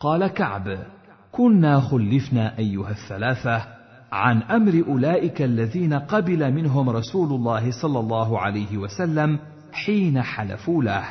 قال 0.00 0.26
كعب 0.26 0.97
كنا 1.38 1.80
خلفنا 1.80 2.58
أيها 2.58 2.90
الثلاثة 2.90 3.62
عن 4.12 4.42
أمر 4.42 4.84
أولئك 4.88 5.42
الذين 5.42 5.94
قبل 5.94 6.52
منهم 6.52 6.90
رسول 6.90 7.32
الله 7.32 7.70
صلى 7.82 8.00
الله 8.00 8.38
عليه 8.38 8.78
وسلم 8.78 9.38
حين 9.72 10.22
حلفوا 10.22 10.82
له 10.82 11.04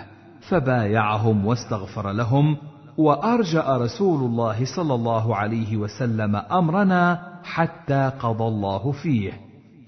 فبايعهم 0.49 1.45
واستغفر 1.45 2.11
لهم 2.11 2.57
وأرجأ 2.97 3.77
رسول 3.77 4.23
الله 4.23 4.65
صلى 4.75 4.95
الله 4.95 5.35
عليه 5.35 5.77
وسلم 5.77 6.35
أمرنا 6.35 7.19
حتى 7.43 8.11
قضى 8.19 8.43
الله 8.43 8.91
فيه. 8.91 9.31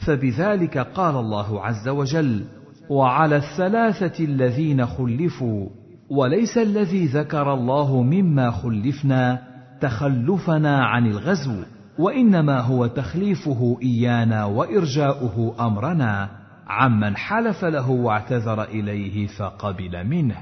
فبذلك 0.05 0.77
قال 0.77 1.15
الله 1.15 1.65
عز 1.65 1.87
وجل 1.87 2.45
وعلى 2.89 3.35
الثلاثة 3.35 4.23
الذين 4.25 4.85
خلفوا 4.85 5.69
وليس 6.09 6.57
الذي 6.57 7.05
ذكر 7.05 7.53
الله 7.53 8.01
مما 8.01 8.51
خلفنا 8.51 9.48
تخلفنا 9.81 10.85
عن 10.85 11.05
الغزو 11.05 11.63
وإنما 11.99 12.59
هو 12.59 12.87
تخليفه 12.87 13.77
إيانا 13.81 14.45
وإرجاؤه 14.45 15.55
أمرنا 15.67 16.29
عمن 16.67 17.17
حلف 17.17 17.65
له 17.65 17.89
واعتذر 17.89 18.63
إليه 18.63 19.27
فقبل 19.27 20.07
منه. 20.07 20.37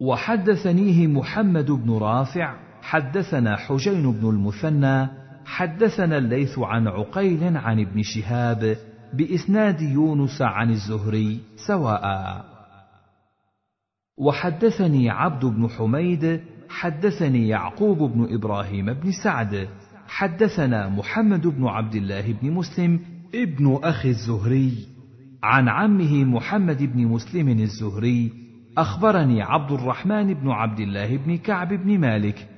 وحدثنيه 0.00 1.06
محمد 1.06 1.70
بن 1.70 1.98
رافع 1.98 2.54
حدثنا 2.82 3.56
حجين 3.56 4.12
بن 4.12 4.28
المثنى 4.28 5.08
حدثنا 5.44 6.18
الليث 6.18 6.58
عن 6.58 6.88
عقيل 6.88 7.56
عن 7.56 7.80
ابن 7.80 8.02
شهاب 8.02 8.76
بإسناد 9.14 9.80
يونس 9.80 10.42
عن 10.42 10.70
الزهري 10.70 11.40
سواء. 11.66 12.44
وحدثني 14.18 15.10
عبد 15.10 15.44
بن 15.44 15.68
حميد 15.68 16.40
حدثني 16.70 17.48
يعقوب 17.48 18.12
بن 18.12 18.34
إبراهيم 18.34 18.92
بن 18.92 19.12
سعد. 19.24 19.68
حدثنا 20.08 20.88
محمد 20.88 21.46
بن 21.46 21.66
عبد 21.66 21.94
الله 21.94 22.32
بن 22.32 22.50
مسلم 22.50 23.00
ابن 23.34 23.78
أخي 23.82 24.08
الزهري. 24.08 24.72
عن 25.42 25.68
عمه 25.68 26.24
محمد 26.24 26.82
بن 26.82 27.06
مسلم 27.06 27.48
الزهري. 27.48 28.32
أخبرني 28.78 29.42
عبد 29.42 29.72
الرحمن 29.72 30.34
بن 30.34 30.50
عبد 30.50 30.80
الله 30.80 31.16
بن 31.16 31.36
كعب 31.36 31.68
بن 31.68 31.98
مالك 31.98 32.48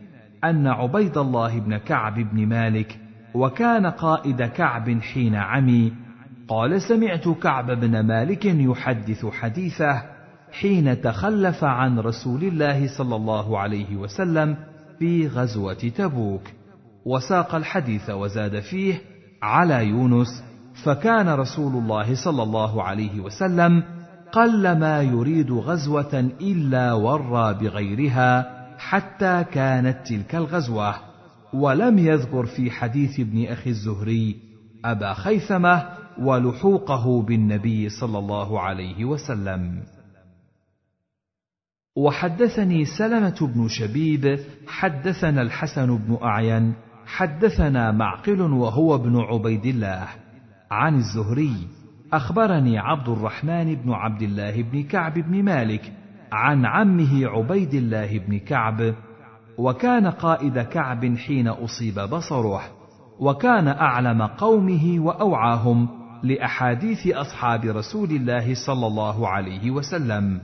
أن 0.44 0.66
عبيد 0.66 1.18
الله 1.18 1.60
بن 1.60 1.76
كعب 1.76 2.14
بن 2.14 2.46
مالك 2.46 2.98
وكان 3.34 3.86
قائد 3.86 4.42
كعب 4.42 5.00
حين 5.00 5.34
عمي. 5.34 5.92
قال 6.48 6.82
سمعت 6.82 7.28
كعب 7.28 7.70
بن 7.70 8.00
مالك 8.00 8.44
يحدث 8.44 9.26
حديثه 9.26 10.11
حين 10.52 11.00
تخلف 11.00 11.64
عن 11.64 11.98
رسول 11.98 12.44
الله 12.44 12.98
صلى 12.98 13.16
الله 13.16 13.58
عليه 13.58 13.96
وسلم 13.96 14.56
في 14.98 15.28
غزوة 15.28 15.74
تبوك. 15.74 16.42
وساق 17.06 17.54
الحديث 17.54 18.10
وزاد 18.10 18.60
فيه 18.60 19.00
على 19.42 19.86
يونس 19.86 20.44
فكان 20.84 21.28
رسول 21.28 21.72
الله 21.72 22.24
صلى 22.24 22.42
الله 22.42 22.82
عليه 22.82 23.20
وسلم 23.20 23.82
قل 24.32 24.78
ما 24.78 25.02
يريد 25.02 25.50
غزوة 25.52 26.30
إلا 26.40 26.92
ورى 26.92 27.54
بغيرها 27.54 28.62
حتى 28.78 29.44
كانت 29.52 30.06
تلك 30.06 30.34
الغزوة. 30.34 30.94
ولم 31.52 31.98
يذكر 31.98 32.46
في 32.46 32.70
حديث 32.70 33.20
ابن 33.20 33.46
أخي 33.46 33.70
الزهري 33.70 34.36
أبا 34.84 35.14
خيثمة 35.14 35.88
ولحوقه 36.18 37.22
بالنبي 37.22 37.88
صلى 37.88 38.18
الله 38.18 38.60
عليه 38.60 39.04
وسلم. 39.04 39.82
وحدثني 41.96 42.84
سلمة 42.84 43.52
بن 43.54 43.68
شبيب 43.68 44.38
حدثنا 44.66 45.42
الحسن 45.42 45.96
بن 45.96 46.18
أعين 46.22 46.74
حدثنا 47.06 47.92
معقل 47.92 48.40
وهو 48.40 48.94
ابن 48.94 49.16
عبيد 49.16 49.66
الله. 49.66 50.08
عن 50.70 50.94
الزهري 50.94 51.56
أخبرني 52.12 52.78
عبد 52.78 53.08
الرحمن 53.08 53.74
بن 53.74 53.92
عبد 53.92 54.22
الله 54.22 54.62
بن 54.62 54.82
كعب 54.82 55.14
بن 55.14 55.42
مالك 55.42 55.92
عن 56.32 56.66
عمه 56.66 57.26
عبيد 57.26 57.74
الله 57.74 58.18
بن 58.18 58.38
كعب 58.38 58.94
وكان 59.58 60.06
قائد 60.06 60.58
كعب 60.58 61.16
حين 61.16 61.48
أصيب 61.48 62.00
بصره 62.00 62.62
وكان 63.20 63.68
أعلم 63.68 64.22
قومه 64.22 65.00
وأوعاهم 65.00 65.88
لأحاديث 66.22 67.06
أصحاب 67.06 67.64
رسول 67.64 68.10
الله 68.10 68.54
صلى 68.66 68.86
الله 68.86 69.28
عليه 69.28 69.70
وسلم. 69.70 70.40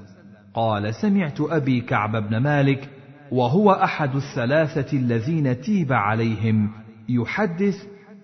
قال 0.58 0.94
سمعت 0.94 1.40
أبي 1.40 1.80
كعب 1.80 2.28
بن 2.28 2.36
مالك 2.36 2.88
وهو 3.32 3.72
أحد 3.72 4.16
الثلاثة 4.16 4.98
الذين 4.98 5.60
تيب 5.60 5.92
عليهم 5.92 6.70
يحدث 7.08 7.74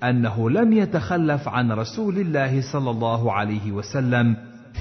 أنه 0.02 0.50
لم 0.50 0.72
يتخلف 0.72 1.48
عن 1.48 1.72
رسول 1.72 2.18
الله 2.18 2.72
صلى 2.72 2.90
الله 2.90 3.32
عليه 3.32 3.72
وسلم 3.72 4.36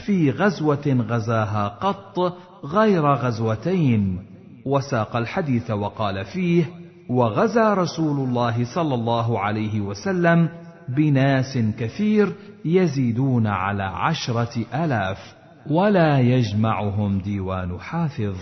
في 0.06 0.32
غزوة 0.32 1.06
غزاها 1.10 1.68
قط 1.68 2.38
غير 2.66 3.14
غزوتين. 3.14 4.20
وساق 4.66 5.16
الحديث 5.16 5.72
وقال 5.72 6.26
فيه 6.26 6.66
وغزا 7.10 7.74
رسول 7.74 8.30
الله 8.30 8.76
صلى 8.76 8.96
الله 8.96 9.40
عليه 9.40 9.82
وسلم 9.82 10.50
بناس 10.90 11.58
كثير 11.80 12.34
يزيدون 12.66 13.48
على 13.48 13.84
عشرة 13.84 14.66
ألاف. 14.74 15.43
ولا 15.70 16.20
يجمعهم 16.20 17.20
ديوان 17.20 17.80
حافظ. 17.80 18.38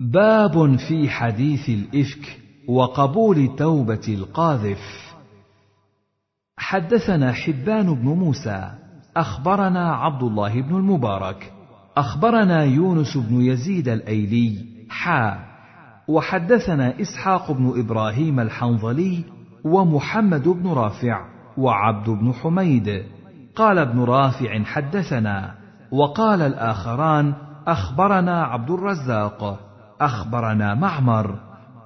باب 0.00 0.76
في 0.76 1.08
حديث 1.08 1.68
الإفك 1.68 2.40
وقبول 2.68 3.56
توبة 3.56 4.08
القاذف. 4.08 5.12
حدثنا 6.56 7.32
حبان 7.32 7.94
بن 7.94 8.08
موسى 8.08 8.70
أخبرنا 9.16 9.94
عبد 9.94 10.22
الله 10.22 10.60
بن 10.60 10.76
المبارك 10.76 11.52
أخبرنا 11.96 12.64
يونس 12.64 13.16
بن 13.16 13.40
يزيد 13.40 13.88
الأيلي 13.88 14.64
حا 14.90 15.52
وحدثنا 16.08 17.00
إسحاق 17.00 17.52
بن 17.52 17.80
إبراهيم 17.80 18.40
الحنظلي 18.40 19.24
ومحمد 19.64 20.48
بن 20.48 20.68
رافع 20.68 21.26
وعبد 21.58 22.10
بن 22.10 22.32
حميد. 22.32 23.04
قال 23.56 23.78
ابن 23.78 24.00
رافع 24.00 24.62
حدثنا 24.64 25.54
وقال 25.92 26.42
الآخران 26.42 27.34
أخبرنا 27.66 28.42
عبد 28.42 28.70
الرزاق 28.70 29.60
أخبرنا 30.00 30.74
معمر 30.74 31.38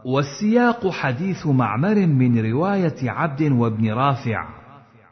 والسياق 0.05 0.91
حديث 0.91 1.47
معمر 1.47 2.07
من 2.07 2.53
رواية 2.53 3.11
عبد 3.11 3.43
وابن 3.43 3.93
رافع 3.93 4.49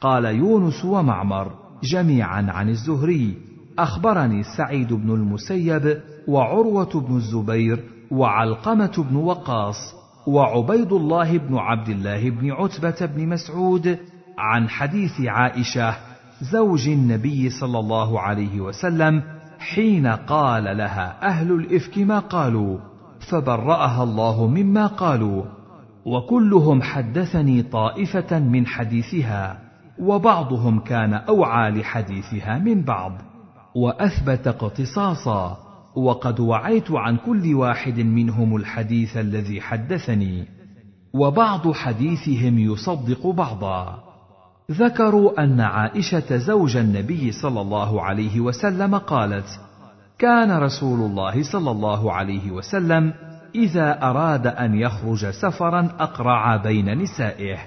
قال 0.01 0.25
يونس 0.25 0.85
ومعمر 0.85 1.53
جميعا 1.83 2.47
عن 2.51 2.69
الزهري 2.69 3.37
أخبرني 3.79 4.43
سعيد 4.57 4.93
بن 4.93 5.11
المسيب 5.11 6.01
وعروة 6.29 7.01
بن 7.01 7.17
الزبير 7.17 7.85
وعلقمة 8.11 9.05
بن 9.11 9.17
وقاص 9.17 9.95
وعبيد 10.27 10.93
الله 10.93 11.39
بن 11.39 11.57
عبد 11.57 11.89
الله 11.89 12.31
بن 12.31 12.51
عتبة 12.51 13.07
بن 13.07 13.29
مسعود 13.29 13.99
عن 14.39 14.69
حديث 14.69 15.21
عائشة 15.21 16.14
زوج 16.41 16.89
النبي 16.89 17.51
صلى 17.51 17.79
الله 17.79 18.21
عليه 18.21 18.61
وسلم 18.61 19.23
حين 19.59 20.07
قال 20.07 20.65
لها 20.65 21.29
أهل 21.29 21.53
الإفك 21.53 21.99
ما 21.99 22.19
قالوا 22.19 22.79
فبرأها 23.21 24.03
الله 24.03 24.47
مما 24.47 24.87
قالوا 24.87 25.45
وكلهم 26.07 26.83
حدثني 26.83 27.63
طائفة 27.63 28.39
من 28.39 28.67
حديثها 28.67 29.59
وبعضهم 29.99 30.81
كان 30.81 31.15
أوعى 31.15 31.71
لحديثها 31.71 32.59
من 32.59 32.83
بعض 32.83 33.13
وأثبت 33.75 34.47
اقتصاصا 34.47 35.59
وقد 35.97 36.41
وعيت 36.41 36.91
عن 36.91 37.17
كل 37.17 37.55
واحد 37.55 38.01
منهم 38.01 38.57
الحديث 38.57 39.17
الذي 39.17 39.61
حدثني 39.61 40.47
وبعض 41.15 41.73
حديثهم 41.73 42.59
يصدق 42.59 43.27
بعضا. 43.27 44.14
ذكروا 44.71 45.45
أن 45.45 45.61
عائشة 45.61 46.37
زوج 46.37 46.77
النبي 46.77 47.33
صلى 47.33 47.61
الله 47.61 48.03
عليه 48.03 48.41
وسلم 48.41 48.99
قالت 48.99 49.61
كان 50.19 50.53
رسول 50.53 51.01
الله 51.01 51.43
صلى 51.43 51.71
الله 51.71 52.13
عليه 52.13 52.51
وسلم 52.51 53.13
إذا 53.55 54.03
أراد 54.03 54.47
أن 54.47 54.75
يخرج 54.75 55.31
سفرا 55.31 55.89
أقرع 55.99 56.57
بين 56.57 56.99
نسائه 56.99 57.59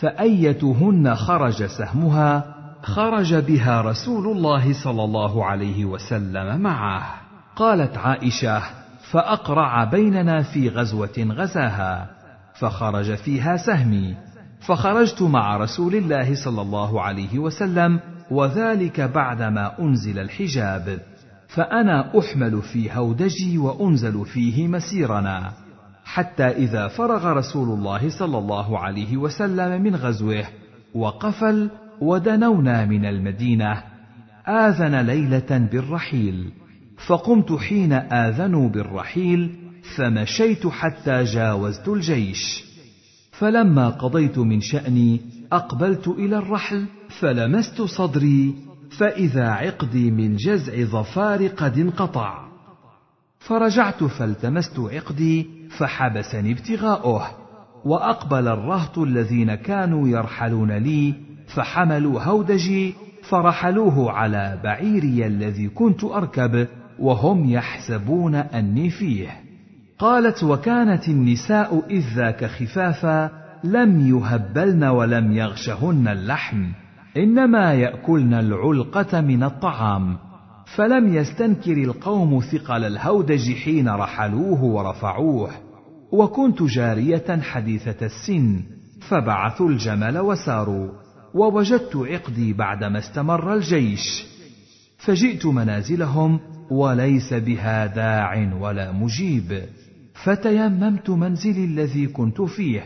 فأيتهن 0.00 1.14
خرج 1.14 1.66
سهمها 1.66 2.54
خرج 2.82 3.34
بها 3.34 3.80
رسول 3.80 4.36
الله 4.36 4.72
صلى 4.84 5.04
الله 5.04 5.44
عليه 5.44 5.84
وسلم 5.84 6.60
معه. 6.60 7.14
قالت 7.56 7.98
عائشة 7.98 8.62
فأقرع 9.10 9.84
بيننا 9.84 10.42
في 10.42 10.68
غزوة 10.68 11.18
غزاها 11.18 12.10
فخرج 12.54 13.14
فيها 13.14 13.56
سهمي 13.56 14.31
فخرجت 14.66 15.22
مع 15.22 15.56
رسول 15.56 15.94
الله 15.94 16.44
صلى 16.44 16.62
الله 16.62 17.02
عليه 17.02 17.38
وسلم 17.38 18.00
وذلك 18.30 19.00
بعدما 19.00 19.80
أنزل 19.80 20.18
الحجاب. 20.18 20.98
فأنا 21.48 22.18
أحمل 22.18 22.62
في 22.62 22.92
هودجي 22.92 23.58
وأنزل 23.58 24.24
فيه 24.24 24.68
مسيرنا. 24.68 25.52
حتى 26.04 26.44
إذا 26.44 26.88
فرغ 26.88 27.32
رسول 27.32 27.78
الله 27.78 28.08
صلى 28.18 28.38
الله 28.38 28.78
عليه 28.78 29.16
وسلم 29.16 29.82
من 29.82 29.96
غزوه 29.96 30.44
وقفل 30.94 31.70
ودنونا 32.00 32.84
من 32.84 33.04
المدينة. 33.04 33.82
آذن 34.48 35.00
ليلة 35.00 35.68
بالرحيل. 35.72 36.52
فقمت 37.06 37.52
حين 37.52 37.92
آذنوا 37.92 38.68
بالرحيل 38.68 39.56
فمشيت 39.96 40.66
حتى 40.66 41.24
جاوزت 41.24 41.88
الجيش. 41.88 42.71
فلما 43.42 43.88
قضيت 43.88 44.38
من 44.38 44.60
شأني 44.60 45.20
أقبلت 45.52 46.08
إلى 46.08 46.38
الرحل 46.38 46.86
فلمست 47.20 47.82
صدري 47.82 48.54
فإذا 48.98 49.48
عقدي 49.48 50.10
من 50.10 50.36
جزع 50.36 50.84
ظفار 50.84 51.46
قد 51.46 51.78
انقطع. 51.78 52.48
فرجعت 53.38 54.04
فالتمست 54.04 54.78
عقدي 54.78 55.46
فحبسني 55.78 56.52
ابتغاؤه 56.52 57.30
وأقبل 57.84 58.48
الرهط 58.48 58.98
الذين 58.98 59.54
كانوا 59.54 60.08
يرحلون 60.08 60.72
لي 60.72 61.14
فحملوا 61.54 62.22
هودجي 62.22 62.94
فرحلوه 63.22 64.12
على 64.12 64.60
بعيري 64.64 65.26
الذي 65.26 65.68
كنت 65.68 66.04
أركب 66.04 66.68
وهم 66.98 67.50
يحسبون 67.50 68.34
أني 68.34 68.90
فيه. 68.90 69.51
قالت 69.98 70.44
وكانت 70.44 71.08
النساء 71.08 71.82
إذ 71.90 72.04
ذاك 72.16 72.44
خفافا 72.44 73.30
لم 73.64 74.08
يهبلن 74.08 74.84
ولم 74.84 75.32
يغشهن 75.32 76.08
اللحم 76.08 76.72
إنما 77.16 77.74
يأكلن 77.74 78.34
العلقة 78.34 79.20
من 79.20 79.42
الطعام 79.42 80.16
فلم 80.76 81.14
يستنكر 81.14 81.72
القوم 81.72 82.40
ثقل 82.40 82.84
الهودج 82.84 83.52
حين 83.54 83.88
رحلوه 83.88 84.64
ورفعوه 84.64 85.50
وكنت 86.12 86.62
جارية 86.62 87.40
حديثة 87.40 88.06
السن 88.06 88.62
فبعثوا 89.08 89.68
الجمل 89.68 90.18
وساروا 90.18 90.88
ووجدت 91.34 91.96
عقدي 91.96 92.52
بعدما 92.52 92.98
استمر 92.98 93.54
الجيش 93.54 94.26
فجئت 94.98 95.46
منازلهم 95.46 96.40
وليس 96.72 97.34
بها 97.34 97.86
داع 97.86 98.52
ولا 98.60 98.92
مجيب. 98.92 99.62
فتيممت 100.24 101.10
منزلي 101.10 101.64
الذي 101.64 102.06
كنت 102.06 102.42
فيه 102.42 102.84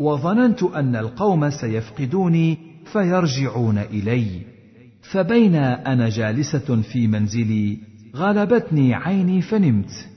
وظننت 0.00 0.62
أن 0.62 0.96
القوم 0.96 1.50
سيفقدوني 1.50 2.58
فيرجعون 2.92 3.78
إلي. 3.78 4.40
فبين 5.10 5.54
أنا 5.54 6.08
جالسة 6.08 6.82
في 6.82 7.06
منزلي 7.06 7.78
غلبتني 8.16 8.94
عيني 8.94 9.42
فنمت. 9.42 10.08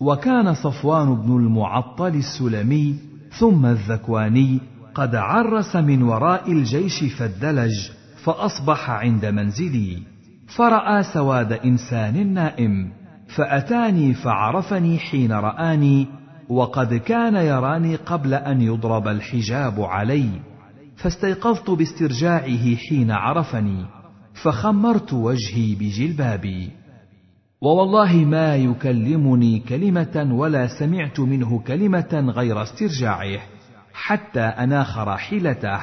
وكان 0.00 0.54
صفوان 0.54 1.14
بن 1.14 1.36
المعطل 1.36 2.14
السلمي 2.14 2.94
ثم 3.38 3.66
الذكواني 3.66 4.58
قد 4.94 5.14
عرس 5.14 5.76
من 5.76 6.02
وراء 6.02 6.52
الجيش 6.52 7.04
فالدلج 7.04 7.90
فأصبح 8.24 8.90
عند 8.90 9.26
منزلي. 9.26 10.11
فرأى 10.56 11.02
سواد 11.02 11.52
إنسان 11.52 12.34
نائم 12.34 12.92
فأتاني 13.36 14.14
فعرفني 14.14 14.98
حين 14.98 15.32
رآني 15.32 16.06
وقد 16.48 16.94
كان 16.94 17.34
يراني 17.34 17.96
قبل 17.96 18.34
أن 18.34 18.60
يضرب 18.60 19.08
الحجاب 19.08 19.80
علي 19.80 20.28
فاستيقظت 20.96 21.70
باسترجاعه 21.70 22.76
حين 22.76 23.10
عرفني 23.10 23.86
فخمرت 24.44 25.12
وجهي 25.12 25.74
بجلبابي. 25.74 26.70
ووالله 27.62 28.24
ما 28.24 28.56
يكلمني 28.56 29.58
كلمة 29.58 30.28
ولا 30.32 30.66
سمعت 30.66 31.20
منه 31.20 31.58
كلمة 31.58 32.32
غير 32.36 32.62
استرجاعه 32.62 33.40
حتى 33.92 34.40
اناخ 34.40 34.98
راحلته 34.98 35.80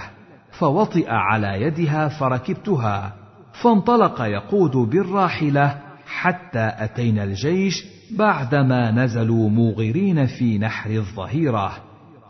فوطئ 0.59 1.09
على 1.09 1.61
يدها 1.61 2.07
فركبتها. 2.07 3.18
فانطلق 3.61 4.21
يقود 4.21 4.71
بالراحلة 4.71 5.77
حتى 6.05 6.71
أتينا 6.77 7.23
الجيش 7.23 7.85
بعدما 8.17 8.91
نزلوا 8.91 9.49
موغرين 9.49 10.25
في 10.25 10.57
نحر 10.57 10.89
الظهيرة 10.91 11.71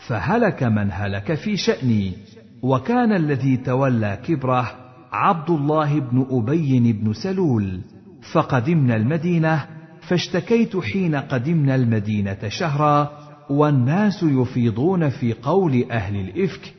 فهلك 0.07 0.63
من 0.63 0.91
هلك 0.91 1.33
في 1.33 1.57
شأني. 1.57 2.13
وكان 2.61 3.15
الذي 3.15 3.57
تولى 3.57 4.19
كبره 4.25 4.71
عبد 5.11 5.49
الله 5.49 5.99
بن 5.99 6.25
أبي 6.29 6.93
بن 6.93 7.13
سلول. 7.13 7.81
فقدمنا 8.33 8.95
المدينة 8.95 9.65
فاشتكيت 10.01 10.77
حين 10.77 11.15
قدمنا 11.15 11.75
المدينة 11.75 12.47
شهرا 12.47 13.11
والناس 13.49 14.23
يفيضون 14.23 15.09
في 15.09 15.33
قول 15.33 15.85
أهل 15.91 16.15
الإفك 16.15 16.73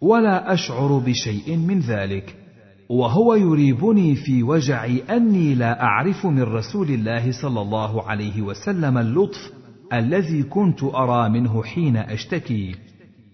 ولا 0.00 0.52
أشعر 0.52 0.98
بشيء 0.98 1.56
من 1.56 1.80
ذلك. 1.80 2.39
وهو 2.90 3.34
يريبني 3.34 4.14
في 4.14 4.42
وجعي 4.42 5.02
أني 5.10 5.54
لا 5.54 5.82
أعرف 5.82 6.26
من 6.26 6.42
رسول 6.42 6.90
الله 6.90 7.32
صلى 7.42 7.60
الله 7.60 8.08
عليه 8.08 8.42
وسلم 8.42 8.98
اللطف 8.98 9.52
الذي 9.92 10.42
كنت 10.42 10.84
أرى 10.84 11.28
منه 11.28 11.62
حين 11.62 11.96
أشتكي. 11.96 12.74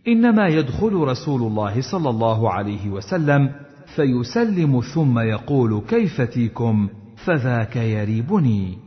إنما 0.09 0.49
يدخل 0.49 0.93
رسول 0.93 1.43
الله 1.43 1.81
صلى 1.93 2.11
الله 2.11 2.53
عليه 2.53 2.91
وسلم 2.91 3.51
فيسلم 3.97 4.81
ثم 4.95 5.19
يقول 5.19 5.83
كيف 5.89 6.21
تيكم 6.21 6.89
فذاك 7.25 7.77
يريبني. 7.77 8.79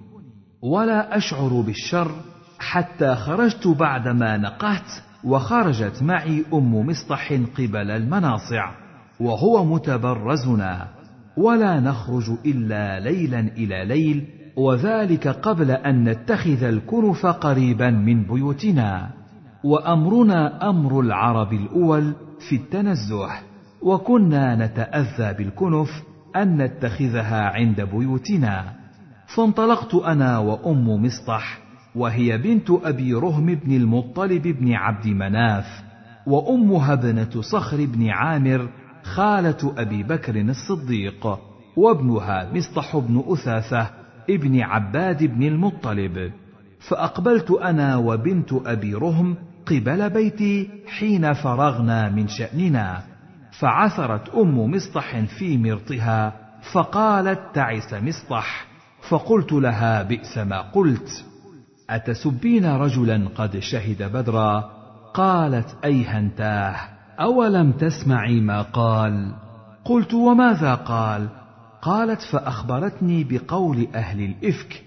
ولا 0.61 1.17
أشعر 1.17 1.61
بالشر 1.61 2.11
حتى 2.59 3.15
خرجت 3.15 3.67
بعدما 3.67 4.37
نقهت 4.37 4.91
وخرجت 5.23 6.03
معي 6.03 6.45
أم 6.53 6.75
مصطح 6.75 7.33
قبل 7.33 7.91
المناصع. 7.91 8.88
وهو 9.19 9.65
متبرزنا 9.65 10.87
ولا 11.37 11.79
نخرج 11.79 12.31
إلا 12.45 12.99
ليلا 12.99 13.39
إلى 13.39 13.85
ليل 13.85 14.25
وذلك 14.57 15.27
قبل 15.27 15.71
أن 15.71 16.03
نتخذ 16.03 16.63
الكنف 16.63 17.25
قريبا 17.25 17.89
من 17.89 18.23
بيوتنا. 18.23 19.09
وأمرنا 19.63 20.69
أمر 20.69 20.99
العرب 20.99 21.53
الأول 21.53 22.13
في 22.49 22.55
التنزه 22.55 23.29
وكنا 23.81 24.65
نتأذى 24.65 25.33
بالكنف 25.33 25.89
أن 26.35 26.57
نتخذها 26.57 27.41
عند 27.41 27.81
بيوتنا. 27.81 28.79
فانطلقت 29.35 29.95
أنا 29.95 30.37
وأم 30.37 31.05
مصطح 31.05 31.59
وهي 31.95 32.37
بنت 32.37 32.69
أبي 32.69 33.13
رهم 33.13 33.45
بن 33.45 33.75
المطلب 33.75 34.41
بن 34.41 34.73
عبد 34.73 35.07
مناف 35.07 35.65
وأمها 36.27 36.93
ابنة 36.93 37.41
صخر 37.41 37.85
بن 37.85 38.09
عامر 38.09 38.69
خالة 39.09 39.73
أبي 39.77 40.03
بكر 40.03 40.35
الصديق 40.41 41.39
وابنها 41.75 42.51
مصطح 42.53 42.97
بن 42.97 43.23
أثاثة 43.27 43.89
ابن 44.29 44.61
عباد 44.61 45.23
بن 45.23 45.43
المطلب. 45.43 46.31
فأقبلت 46.79 47.51
أنا 47.51 47.95
وبنت 47.97 48.53
أبي 48.53 48.93
رهم 48.93 49.35
قبل 49.65 50.09
بيتي 50.09 50.69
حين 50.87 51.33
فرغنا 51.33 52.09
من 52.09 52.27
شأننا. 52.27 53.03
فعثرت 53.59 54.29
أم 54.29 54.71
مصطح 54.71 55.19
في 55.19 55.57
مرطها 55.57 56.33
فقالت 56.73 57.39
تعس 57.53 57.93
مصطح. 57.93 58.65
فقلت 59.09 59.51
لها 59.51 60.03
بئس 60.03 60.37
ما 60.37 60.61
قلت. 60.61 61.25
أتسبين 61.89 62.65
رجلا 62.65 63.29
قد 63.35 63.59
شهد 63.59 64.03
بدرا؟ 64.03 64.71
قالت 65.13 65.77
أيهنتاه. 65.85 66.98
أولم 67.19 67.71
تسمعي 67.71 68.41
ما 68.41 68.61
قال؟ 68.61 69.31
قلت 69.85 70.13
وماذا 70.13 70.75
قال؟ 70.75 71.27
قالت 71.81 72.21
فأخبرتني 72.21 73.23
بقول 73.23 73.87
أهل 73.95 74.21
الإفك 74.21 74.83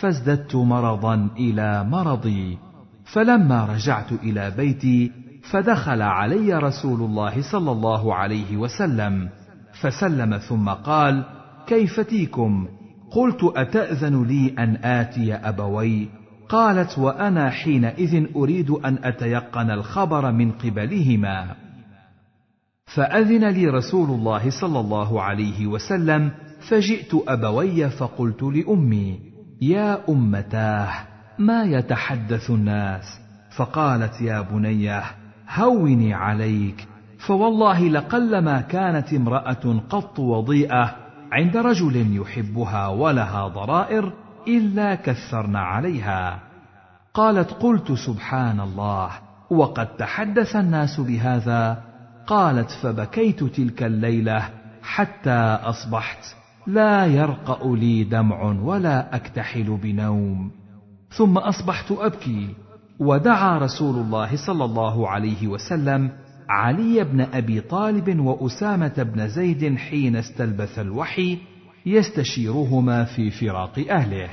فازددت 0.00 0.56
مرضا 0.56 1.28
إلى 1.36 1.84
مرضي. 1.84 2.58
فلما 3.04 3.64
رجعت 3.64 4.12
إلى 4.12 4.50
بيتي 4.50 5.12
فدخل 5.50 6.02
علي 6.02 6.54
رسول 6.54 7.00
الله 7.00 7.42
صلى 7.52 7.72
الله 7.72 8.14
عليه 8.14 8.56
وسلم 8.56 9.28
فسلم 9.80 10.38
ثم 10.38 10.68
قال 10.68 11.24
كيف 11.66 12.00
تيكم 12.00 12.68
قلت 13.10 13.40
أتأذن 13.56 14.24
لي 14.24 14.54
أن 14.58 14.76
آتي 14.84 15.34
أبوي؟ 15.34 16.08
قالت 16.48 16.98
وأنا 16.98 17.50
حينئذ 17.50 18.26
أريد 18.36 18.70
أن 18.70 18.98
أتيقن 19.04 19.70
الخبر 19.70 20.32
من 20.32 20.50
قبلهما. 20.50 21.63
فأذن 22.86 23.44
لي 23.44 23.66
رسول 23.66 24.10
الله 24.10 24.50
صلى 24.50 24.80
الله 24.80 25.22
عليه 25.22 25.66
وسلم 25.66 26.30
فجئت 26.68 27.14
أبوي 27.28 27.90
فقلت 27.90 28.42
لأمي 28.42 29.20
يا 29.62 30.00
أمتاه 30.08 30.92
ما 31.38 31.62
يتحدث 31.64 32.50
الناس؟ 32.50 33.20
فقالت 33.56 34.20
يا 34.20 34.40
بنية 34.40 35.02
هوني 35.54 36.14
عليك 36.14 36.88
فوالله 37.18 37.88
لقلما 37.88 38.60
كانت 38.60 39.12
امرأة 39.12 39.82
قط 39.90 40.18
وضيئة 40.18 40.96
عند 41.32 41.56
رجل 41.56 42.16
يحبها 42.16 42.86
ولها 42.88 43.48
ضرائر 43.48 44.12
إلا 44.48 44.94
كثرن 44.94 45.56
عليها. 45.56 46.40
قالت 47.14 47.50
قلت 47.50 47.92
سبحان 47.92 48.60
الله 48.60 49.10
وقد 49.50 49.96
تحدث 49.96 50.56
الناس 50.56 51.00
بهذا 51.00 51.83
قالت 52.26 52.70
فبكيت 52.70 53.44
تلك 53.44 53.82
الليلة 53.82 54.50
حتى 54.82 55.58
أصبحت 55.62 56.36
لا 56.66 57.06
يرقأ 57.06 57.76
لي 57.76 58.04
دمع 58.04 58.42
ولا 58.42 59.16
أكتحل 59.16 59.78
بنوم. 59.82 60.50
ثم 61.10 61.38
أصبحت 61.38 61.92
أبكي. 61.92 62.48
ودعا 62.98 63.58
رسول 63.58 63.96
الله 63.96 64.46
صلى 64.46 64.64
الله 64.64 65.08
عليه 65.08 65.48
وسلم 65.48 66.10
علي 66.48 67.04
بن 67.04 67.20
أبي 67.20 67.60
طالب 67.60 68.18
وأسامة 68.20 69.02
بن 69.02 69.28
زيد 69.28 69.76
حين 69.76 70.16
استلبث 70.16 70.78
الوحي 70.78 71.38
يستشيرهما 71.86 73.04
في 73.04 73.30
فراق 73.30 73.78
أهله. 73.90 74.28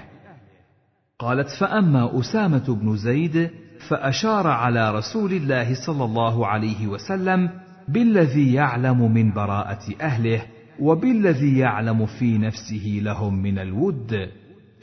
قالت 1.19 1.49
فأما 1.49 2.19
أسامة 2.19 2.75
بن 2.81 2.95
زيد 2.95 3.49
فأشار 3.89 4.47
على 4.47 4.91
رسول 4.91 5.33
الله 5.33 5.85
صلى 5.85 6.03
الله 6.03 6.47
عليه 6.47 6.87
وسلم 6.87 7.49
بالذي 7.93 8.53
يعلم 8.53 9.11
من 9.13 9.33
براءة 9.33 9.95
أهله 10.01 10.41
وبالذي 10.79 11.57
يعلم 11.57 12.05
في 12.05 12.37
نفسه 12.37 12.99
لهم 13.03 13.41
من 13.41 13.59
الود. 13.59 14.29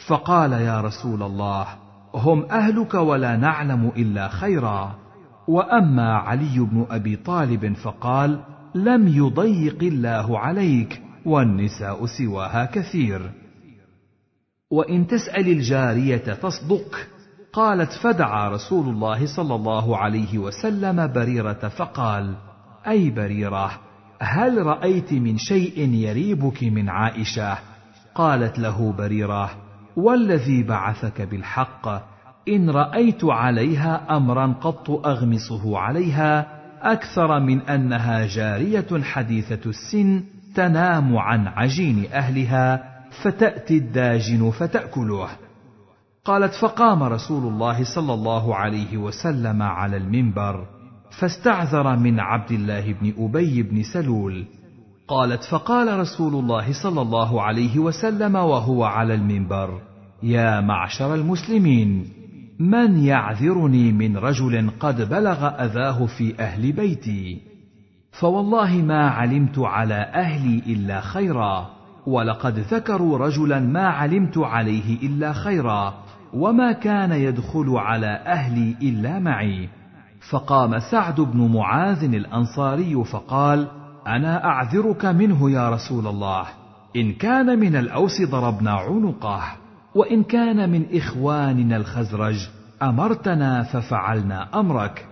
فقال 0.06 0.52
يا 0.52 0.80
رسول 0.80 1.22
الله 1.22 1.66
هم 2.14 2.44
أهلك 2.44 2.94
ولا 2.94 3.36
نعلم 3.36 3.92
إلا 3.96 4.28
خيرا. 4.28 4.98
وأما 5.48 6.14
علي 6.14 6.58
بن 6.58 6.86
أبي 6.90 7.16
طالب 7.16 7.72
فقال 7.72 8.40
لم 8.74 9.08
يضيق 9.08 9.82
الله 9.82 10.38
عليك 10.38 11.02
والنساء 11.24 12.06
سواها 12.06 12.64
كثير. 12.64 13.30
وإن 14.70 15.06
تسأل 15.06 15.48
الجارية 15.48 16.16
تصدق. 16.16 16.96
قالت 17.52 17.92
فدعا 17.92 18.48
رسول 18.48 18.88
الله 18.88 19.36
صلى 19.36 19.54
الله 19.54 19.96
عليه 19.96 20.38
وسلم 20.38 21.12
بريرة 21.12 21.68
فقال 21.68 22.34
أي 22.88 23.10
بريرة 23.10 23.70
هل 24.20 24.66
رأيت 24.66 25.12
من 25.12 25.38
شيء 25.38 25.88
يريبك 25.94 26.64
من 26.64 26.88
عائشة؟ 26.88 27.58
قالت 28.14 28.58
له 28.58 28.92
بريرة 28.92 29.50
والذي 29.96 30.62
بعثك 30.62 31.22
بالحق 31.22 31.88
إن 32.48 32.70
رأيت 32.70 33.24
عليها 33.24 34.16
امرا 34.16 34.46
قط 34.60 34.90
أغمصه 34.90 35.78
عليها 35.78 36.46
أكثر 36.82 37.40
من 37.40 37.60
أنها 37.60 38.26
جارية 38.26 39.02
حديثة 39.02 39.70
السن 39.70 40.24
تنام 40.54 41.16
عن 41.16 41.46
عجين 41.46 42.06
أهلها 42.12 42.84
فتأتي 43.22 43.76
الداجن 43.76 44.50
فتأكله. 44.50 45.28
قالت 46.24 46.54
فقام 46.54 47.02
رسول 47.02 47.52
الله 47.52 47.84
صلى 47.94 48.14
الله 48.14 48.56
عليه 48.56 48.96
وسلم 48.96 49.62
على 49.62 49.96
المنبر. 49.96 50.77
فاستعذر 51.20 51.96
من 51.96 52.20
عبد 52.20 52.52
الله 52.52 52.92
بن 52.92 53.12
أبي 53.18 53.62
بن 53.62 53.82
سلول. 53.82 54.44
قالت 55.08 55.44
فقال 55.44 55.98
رسول 55.98 56.34
الله 56.34 56.82
صلى 56.82 57.02
الله 57.02 57.42
عليه 57.42 57.78
وسلم 57.78 58.34
وهو 58.34 58.84
على 58.84 59.14
المنبر 59.14 59.80
يا 60.22 60.60
معشر 60.60 61.14
المسلمين 61.14 62.06
من 62.58 62.96
يعذرني 62.96 63.92
من 63.92 64.16
رجل 64.16 64.70
قد 64.80 65.08
بلغ 65.08 65.46
أذاه 65.64 66.06
في 66.06 66.40
أهل 66.40 66.72
بيتي؟ 66.72 67.40
فوالله 68.20 68.76
ما 68.76 69.08
علمت 69.10 69.58
على 69.58 69.94
أهلي 69.94 70.62
إلا 70.66 71.00
خيرا 71.00 71.70
ولقد 72.06 72.58
ذكروا 72.58 73.18
رجلا 73.18 73.60
ما 73.60 73.86
علمت 73.86 74.38
عليه 74.38 74.96
إلا 75.02 75.32
خيرا 75.32 75.94
وما 76.34 76.72
كان 76.72 77.12
يدخل 77.12 77.70
على 77.70 78.22
أهلي 78.26 78.76
إلا 78.82 79.18
معي. 79.18 79.68
فقام 80.30 80.78
سعد 80.78 81.20
بن 81.20 81.52
معاذ 81.52 82.04
الأنصاري 82.04 83.04
فقال 83.04 83.68
أنا 84.06 84.44
أعذرك 84.44 85.04
منه 85.04 85.50
يا 85.50 85.70
رسول 85.70 86.06
الله 86.06 86.46
إن 86.96 87.12
كان 87.12 87.58
من 87.58 87.76
الأوس 87.76 88.22
ضربنا 88.22 88.70
عنقه 88.70 89.42
وإن 89.94 90.22
كان 90.22 90.70
من 90.70 90.96
إخواننا 90.96 91.76
الخزرج 91.76 92.48
أمرتنا 92.82 93.62
ففعلنا 93.62 94.60
أمرك. 94.60 95.06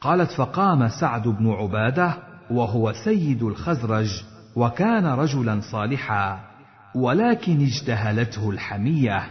قالت 0.00 0.30
فقام 0.30 0.88
سعد 0.88 1.28
بن 1.28 1.50
عبادة 1.50 2.14
وهو 2.50 2.92
سيد 2.92 3.42
الخزرج 3.42 4.24
وكان 4.56 5.06
رجلا 5.06 5.60
صالحا 5.72 6.40
ولكن 6.94 7.60
اجتهلته 7.60 8.50
الحمية. 8.50 9.22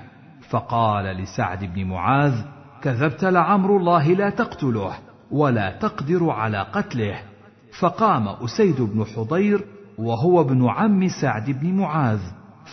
فقال 0.49 1.05
لسعد 1.05 1.63
بن 1.63 1.85
معاذ 1.85 2.33
كذبت 2.81 3.25
لعمر 3.25 3.77
الله 3.77 4.13
لا 4.13 4.29
تقتله. 4.29 5.04
ولا 5.31 5.71
تقدر 5.71 6.29
على 6.29 6.65
قتله. 6.73 7.19
فقام 7.79 8.27
أسيد 8.27 8.81
بن 8.81 9.05
حضير 9.05 9.65
وهو 9.97 10.41
ابن 10.41 10.67
عم 10.67 11.07
سعد 11.21 11.51
بن 11.51 11.73
معاذ 11.73 12.19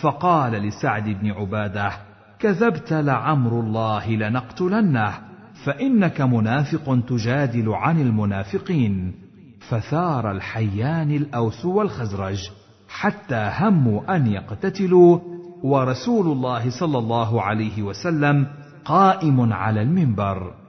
فقال 0.03 0.53
لسعد 0.53 1.05
بن 1.05 1.31
عبادة 1.31 1.93
كذبت 2.39 2.93
لعمر 2.93 3.61
الله 3.61 4.11
لنقتلنه 4.11 5.15
فإنك 5.65 6.21
منافق 6.21 7.01
تجادل 7.09 7.69
عن 7.69 8.01
المنافقين. 8.01 9.15
فثار 9.69 10.31
الحيان 10.31 11.11
الأوس 11.11 11.65
والخزرج 11.65 12.51
حتى 12.89 13.51
هموا 13.59 14.17
أن 14.17 14.27
يقتتلوا 14.27 15.19
ورسول 15.63 16.27
الله 16.27 16.71
صلى 16.81 16.99
الله 16.99 17.43
عليه 17.43 17.83
وسلم 17.83 18.47
قائم 18.85 19.53
على 19.53 19.83
المنبر. 19.83 20.62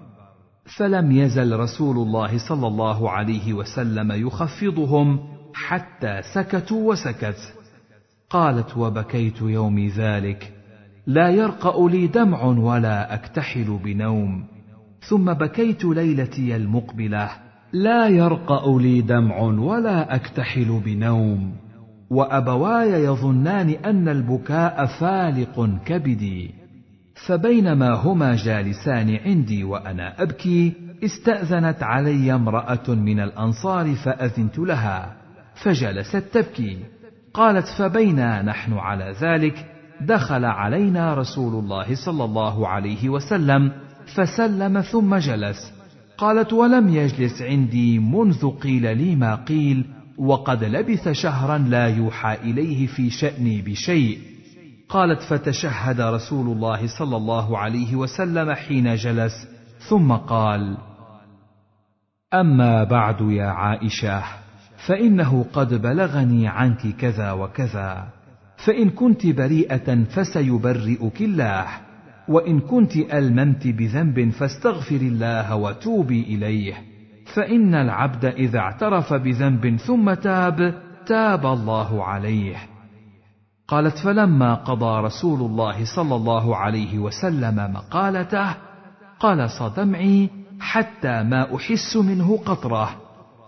فلم 0.65 1.11
يزل 1.11 1.59
رسول 1.59 1.97
الله 1.97 2.37
صلى 2.49 2.67
الله 2.67 3.09
عليه 3.09 3.53
وسلم 3.53 4.11
يخفضهم 4.11 5.19
حتى 5.53 6.21
سكتوا 6.33 6.91
وسكت. 6.91 7.53
قالت 8.29 8.77
وبكيت 8.77 9.41
يومي 9.41 9.87
ذلك. 9.87 10.53
لا 11.07 11.29
يرقأ 11.29 11.89
لي 11.89 12.07
دمع 12.07 12.43
ولا 12.43 13.13
أكتحل 13.13 13.79
بنوم. 13.83 14.45
ثم 15.09 15.33
بكيت 15.33 15.85
ليلتي 15.85 16.55
المقبلة. 16.55 17.29
لا 17.73 18.07
يرقأ 18.07 18.79
لي 18.79 19.01
دمع 19.01 19.39
ولا 19.41 20.15
أكتحل 20.15 20.81
بنوم. 20.85 21.55
وأبواي 22.09 23.03
يظنان 23.03 23.69
أن 23.69 24.09
البكاء 24.09 24.85
فالق 24.85 25.69
كبدي. 25.85 26.62
فبينما 27.15 27.93
هما 27.93 28.35
جالسان 28.35 29.15
عندي 29.15 29.63
وأنا 29.63 30.21
أبكي 30.21 30.73
استأذنت 31.03 31.83
علي 31.83 32.35
امرأة 32.35 32.89
من 32.89 33.19
الأنصار 33.19 33.95
فأذنت 33.95 34.59
لها 34.59 35.15
فجلست 35.55 36.17
تبكي. 36.17 36.77
قالت 37.33 37.67
فبينا 37.67 38.41
نحن 38.41 38.73
على 38.73 39.15
ذلك؟ 39.21 39.65
دخل 40.01 40.45
علينا 40.45 41.13
رسول 41.13 41.63
الله 41.63 41.95
صلى 41.95 42.23
الله 42.23 42.67
عليه 42.67 43.09
وسلم 43.09 43.71
فسلم 44.15 44.81
ثم 44.81 45.15
جلس. 45.15 45.73
قالت 46.17 46.53
ولم 46.53 46.89
يجلس 46.89 47.41
عندي 47.41 47.99
منذ 47.99 48.49
قيل 48.49 48.97
لي 48.97 49.15
ما 49.15 49.35
قيل 49.35 49.85
وقد 50.17 50.63
لبث 50.63 51.09
شهرا 51.09 51.57
لا 51.57 51.87
يوحى 51.87 52.33
إليه 52.33 52.87
في 52.87 53.09
شأني 53.09 53.61
بشيء. 53.61 54.32
قالت 54.89 55.21
فتشهد 55.21 56.01
رسول 56.01 56.47
الله 56.47 56.87
صلى 56.99 57.17
الله 57.17 57.57
عليه 57.57 57.95
وسلم 57.95 58.53
حين 58.53 58.95
جلس. 58.95 59.53
ثم 59.89 60.11
قال 60.11 60.77
أما 62.33 62.83
بعد 62.83 63.21
يا 63.21 63.45
عائشة 63.45 64.23
فإنه 64.87 65.45
قد 65.53 65.73
بلغني 65.73 66.47
عنك 66.47 66.87
كذا 66.87 67.31
وكذا 67.31 68.07
فإن 68.65 68.89
كنت 68.89 69.27
بريئة 69.27 70.03
فسيبرئك 70.03 71.21
الله 71.21 71.67
وإن 72.27 72.59
كنت 72.59 72.97
ألممت 72.97 73.67
بذنب 73.67 74.29
فاستغفر 74.29 74.95
الله 74.95 75.55
وتوبي 75.55 76.21
إليه 76.21 76.73
فإن 77.35 77.75
العبد 77.75 78.25
إذا 78.25 78.59
اعترف 78.59 79.13
بذنب 79.13 79.75
ثم 79.75 80.13
تاب 80.13 80.81
تاب 81.05 81.45
الله 81.45 82.03
عليه. 82.03 82.72
قالت 83.67 83.97
فلما 83.97 84.53
قضى 84.53 85.05
رسول 85.05 85.39
الله 85.39 85.95
صلى 85.95 86.15
الله 86.15 86.55
عليه 86.55 86.99
وسلم 86.99 87.73
مقالته 87.73 88.55
قال 89.19 89.49
صدمعي 89.49 90.29
حتى 90.59 91.23
ما 91.23 91.55
أحس 91.55 91.95
منه 91.95 92.37
قطره. 92.45 92.89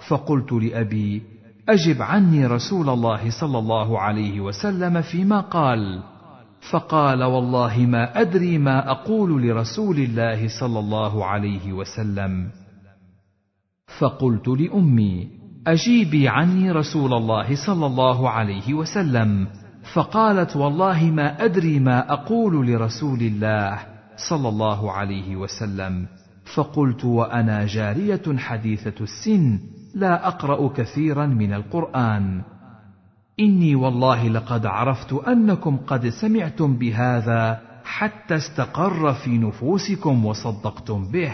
فقلت 0.08 0.52
لأبي 0.52 1.22
أجب 1.70 2.02
عني 2.02 2.46
رسول 2.46 2.90
الله 2.90 3.30
صلى 3.30 3.58
الله 3.60 4.00
عليه 4.00 4.42
وسلم 4.42 5.02
فيما 5.02 5.40
قال. 5.40 6.04
فقال 6.72 7.24
والله 7.24 7.78
ما 7.80 8.22
أدري 8.22 8.58
ما 8.58 8.92
أقول 8.92 9.48
لرسول 9.48 9.98
الله 9.98 10.48
صلى 10.60 10.80
الله 10.80 11.26
عليه 11.26 11.74
وسلم. 11.74 12.50
فقلت 14.00 14.48
لأمي 14.48 15.28
أجيبي 15.68 16.28
عني 16.28 16.72
رسول 16.72 17.14
الله 17.14 17.66
صلى 17.66 17.86
الله 17.86 18.30
عليه 18.30 18.74
وسلم. 18.74 19.48
فقالت 19.94 20.56
والله 20.56 21.04
ما 21.04 21.46
أدري 21.46 21.80
ما 21.80 22.14
أقول 22.14 22.68
لرسول 22.68 23.20
الله 23.20 23.80
صلى 24.30 24.50
الله 24.50 24.92
عليه 24.92 25.36
وسلم. 25.36 26.06
فقلت 26.56 27.06
وأنا 27.06 27.66
جارية 27.66 28.38
حديثة 28.38 29.04
السن 29.04 29.60
لا 29.96 30.28
أقرأ 30.28 30.68
كثيرا 30.68 31.26
من 31.26 31.54
القرآن. 31.54 32.42
إني 33.40 33.76
والله 33.76 34.28
لقد 34.28 34.66
عرفت 34.66 35.14
أنكم 35.14 35.78
قد 35.78 36.10
سمعتم 36.10 36.78
بهذا 36.78 37.62
حتى 37.84 38.36
استقر 38.36 39.14
في 39.14 39.38
نفوسكم 39.38 40.26
وصدقتم 40.26 41.08
به. 41.12 41.32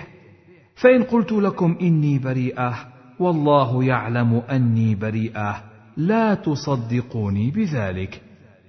فإن 0.75 1.03
قلت 1.03 1.31
لكم 1.31 1.77
إني 1.81 2.19
بريئة 2.19 2.75
والله 3.19 3.83
يعلم 3.83 4.41
أني 4.51 4.95
بريئة 4.95 5.63
لا 5.97 6.33
تصدقوني 6.33 7.51
بذلك. 7.51 8.21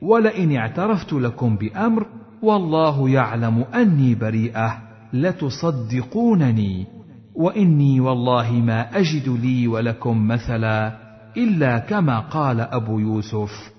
ولئن 0.03 0.57
اعترفت 0.57 1.13
لكم 1.13 1.57
بأمر 1.57 2.07
والله 2.43 3.11
يعلم 3.11 3.65
أني 3.75 4.15
بريئة 4.15 4.79
لتصدقونني 5.13 6.87
وإني 7.35 8.01
والله 8.01 8.53
ما 8.53 8.99
أجد 8.99 9.29
لي 9.29 9.69
ولكم 9.69 10.29
مثلا 10.29 10.93
إلا 11.37 11.79
كما 11.79 12.19
قال 12.19 12.61
أبو 12.61 12.99
يوسف 12.99 13.73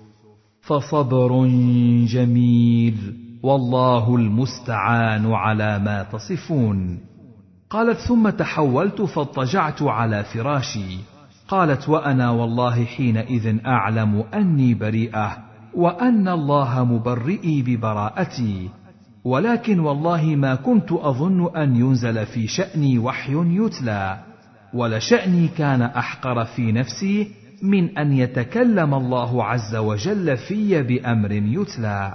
فصبر 0.60 1.46
جميل 2.06 2.96
والله 3.42 4.16
المستعان 4.16 5.32
على 5.32 5.78
ما 5.78 6.02
تصفون 6.02 6.98
قالت 7.70 7.98
ثم 7.98 8.30
تحولت 8.30 9.02
فاضطجعت 9.02 9.82
على 9.82 10.24
فراشي 10.24 10.98
قالت 11.48 11.88
وأنا 11.88 12.30
والله 12.30 12.84
حينئذ 12.84 13.66
أعلم 13.66 14.24
أني 14.34 14.74
بريئة 14.74 15.53
وأن 15.76 16.28
الله 16.28 16.84
مبرئي 16.84 17.62
ببراءتي. 17.62 18.68
ولكن 19.24 19.80
والله 19.80 20.24
ما 20.24 20.54
كنت 20.54 20.92
أظن 20.92 21.56
أن 21.56 21.76
ينزل 21.76 22.26
في 22.26 22.46
شأني 22.46 22.98
وحي 22.98 23.32
يتلى. 23.34 24.18
ولشاني 24.74 25.48
كان 25.48 25.82
أحقر 25.82 26.44
في 26.44 26.72
نفسي 26.72 27.28
من 27.62 27.98
أن 27.98 28.12
يتكلم 28.12 28.94
الله 28.94 29.44
عز 29.44 29.76
وجل 29.76 30.36
في 30.36 30.82
بأمر 30.82 31.32
يتلى. 31.32 32.12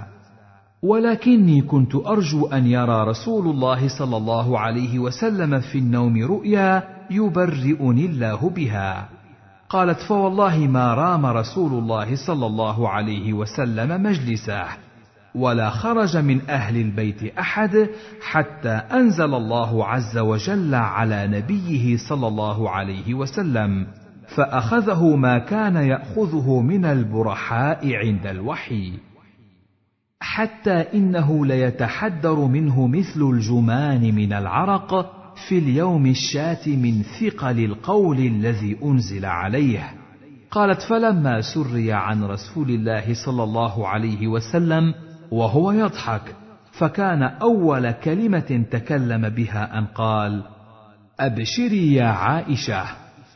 ولكني 0.82 1.62
كنت 1.62 1.94
أرجو 1.94 2.46
أن 2.46 2.66
يرى 2.66 3.04
رسول 3.04 3.46
الله 3.48 3.88
صلى 3.98 4.16
الله 4.16 4.58
عليه 4.58 4.98
وسلم 4.98 5.60
في 5.60 5.78
النوم 5.78 6.24
رؤيا 6.24 6.82
يبرئني 7.10 8.06
الله 8.06 8.50
بها. 8.50 9.08
قالت 9.70 10.00
فوالله 10.00 10.58
ما 10.58 10.94
رام 10.94 11.26
رسول 11.26 11.72
الله 11.72 12.16
صلى 12.26 12.46
الله 12.46 12.88
عليه 12.88 13.32
وسلم 13.32 14.02
مجلسه 14.02 14.64
ولا 15.34 15.70
خرج 15.70 16.16
من 16.16 16.50
أهل 16.50 16.76
البيت 16.76 17.38
أحد 17.38 17.88
حتى 18.22 18.68
أنزل 18.68 19.34
الله 19.34 19.86
عز 19.86 20.18
وجل 20.18 20.74
على 20.74 21.26
نبيه 21.26 21.96
صلى 22.08 22.28
الله 22.28 22.70
عليه 22.70 23.14
وسلم 23.14 23.86
فأخذه 24.36 25.16
ما 25.16 25.38
كان 25.38 25.76
يأخذه 25.76 26.60
من 26.60 26.84
البرحاء 26.84 27.94
عند 27.94 28.26
الوحي. 28.26 28.92
حتى 30.20 30.84
إنه 30.94 31.46
ليتحدر 31.46 32.34
منه 32.34 32.86
مثل 32.86 33.22
الجمان 33.22 34.14
من 34.14 34.32
العرق 34.32 35.19
في 35.48 35.58
اليوم 35.58 36.06
الشات 36.06 36.68
من 36.68 37.02
ثقل 37.02 37.64
القول 37.64 38.18
الذي 38.18 38.76
أنزل 38.84 39.24
عليه. 39.24 39.94
قالت 40.50 40.82
فلما 40.82 41.40
سري 41.40 41.92
عن 41.92 42.24
رسول 42.24 42.70
الله 42.70 43.14
صلى 43.24 43.42
الله 43.42 43.88
عليه 43.88 44.26
وسلم 44.26 44.94
وهو 45.30 45.72
يضحك 45.72 46.36
فكان 46.72 47.22
أول 47.22 47.90
كلمة 47.90 48.64
تكلم 48.70 49.28
بها 49.28 49.78
أن 49.78 49.86
قال 49.86 50.42
أبشري 51.20 51.94
يا 51.94 52.06
عائشة 52.06 52.84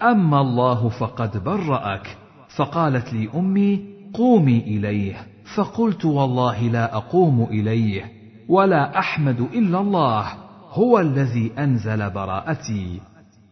أما 0.03 0.41
الله 0.41 0.89
فقد 0.89 1.45
برأك 1.45 2.17
فقالت 2.57 3.13
لي 3.13 3.29
أمي 3.35 3.81
قومي 4.15 4.59
إليه 4.59 5.27
فقلت 5.57 6.05
والله 6.05 6.63
لا 6.63 6.97
أقوم 6.97 7.43
إليه 7.43 8.13
ولا 8.49 8.99
أحمد 8.99 9.41
إلا 9.41 9.81
الله 9.81 10.27
هو 10.75 11.01
الذي 11.01 11.53
أنزل 11.59 12.11
براءتي. 12.11 13.01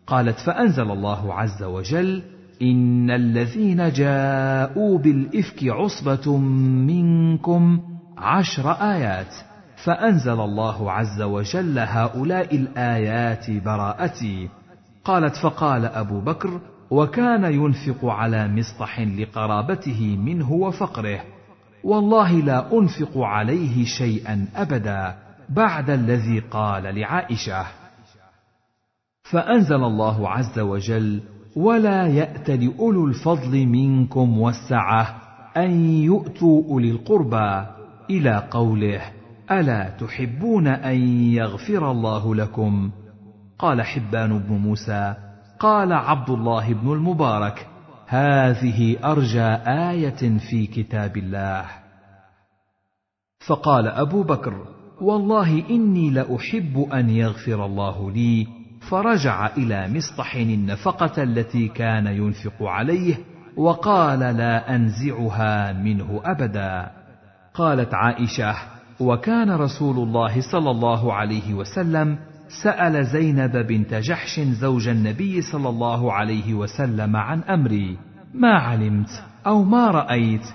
قالت 0.07 0.39
فأنزل 0.39 0.90
الله 0.90 1.35
عز 1.35 1.62
وجل 1.62 2.23
إن 2.62 3.11
الذين 3.11 3.93
جاءوا 3.93 4.99
بالإفك 4.99 5.65
عصبة 5.65 6.36
منكم 6.86 7.81
عشر 8.19 8.70
آيات. 8.70 9.35
فأنزل 9.85 10.40
الله 10.40 10.93
عز 10.93 11.23
وجل 11.23 11.78
هؤلاء 11.78 12.57
الآيات 12.57 13.51
براءتي. 13.51 14.49
قالت 15.05 15.36
فقال 15.36 15.85
أبو 15.85 16.20
بكر 16.20 16.61
وكان 16.90 17.44
ينفق 17.44 18.05
على 18.05 18.49
مصطح 18.49 19.01
لقرابته 19.01 20.16
منه 20.24 20.53
وفقره. 20.53 21.20
والله 21.85 22.32
لا 22.32 22.78
أنفق 22.78 23.19
عليه 23.19 23.85
شيئا 23.85 24.47
ابدا. 24.57 25.15
بعد 25.54 25.90
الذي 25.90 26.40
قال 26.40 26.82
لعائشة 26.82 27.66
فأنزل 29.30 29.84
الله 29.84 30.28
عز 30.28 30.58
وجل 30.58 31.22
ولا 31.56 32.06
يأت 32.06 32.50
لأولو 32.50 33.06
الفضل 33.06 33.66
منكم 33.66 34.38
والسعة 34.38 35.16
أن 35.56 35.84
يؤتوا 35.84 36.64
أولي 36.64 36.90
القربى 36.90 37.66
إلى 38.10 38.48
قوله 38.50 39.02
ألا 39.50 39.90
تحبون 39.90 40.66
أن 40.66 40.98
يغفر 41.32 41.90
الله 41.90 42.34
لكم؟ 42.34 42.90
قال 43.58 43.82
حبان 43.82 44.38
بن 44.38 44.54
موسى 44.54 45.14
قال 45.58 45.92
عبد 45.92 46.30
الله 46.30 46.74
بن 46.74 46.92
المبارك 46.92 47.66
هذه 48.06 48.96
أرجى 49.04 49.48
آية 49.90 50.38
في 50.50 50.66
كتاب 50.66 51.16
الله. 51.16 51.64
فقال 53.46 53.88
أبو 53.88 54.22
بكر 54.22 54.66
والله 55.02 55.70
إني 55.70 56.10
لأحب 56.10 56.88
أن 56.92 57.10
يغفر 57.10 57.66
الله 57.66 58.10
لي. 58.10 58.46
فرجع 58.90 59.46
إلى 59.56 59.88
مصطح 59.94 60.34
النفقة 60.34 61.22
التي 61.22 61.68
كان 61.68 62.06
ينفق 62.06 62.62
عليه 62.62 63.14
وقال 63.56 64.18
لا 64.18 64.74
أنزعها 64.74 65.72
منه 65.72 66.20
أبدا. 66.24 66.90
قالت 67.54 67.94
عائشة 67.94 68.54
وكان 69.00 69.50
رسول 69.50 69.98
الله 70.08 70.40
صلى 70.52 70.70
الله 70.70 71.12
عليه 71.12 71.54
وسلم 71.54 72.18
سأل 72.62 73.06
زينب 73.06 73.56
بنت 73.56 73.94
جحش 73.94 74.40
زوج 74.40 74.88
النبي 74.88 75.42
صلى 75.42 75.68
الله 75.68 76.12
عليه 76.12 76.54
وسلم 76.54 77.16
عن 77.16 77.42
أمري 77.42 77.98
ما 78.34 78.58
علمت 78.58 79.24
أو 79.46 79.64
ما 79.64 79.90
رأيت؟ 79.90 80.46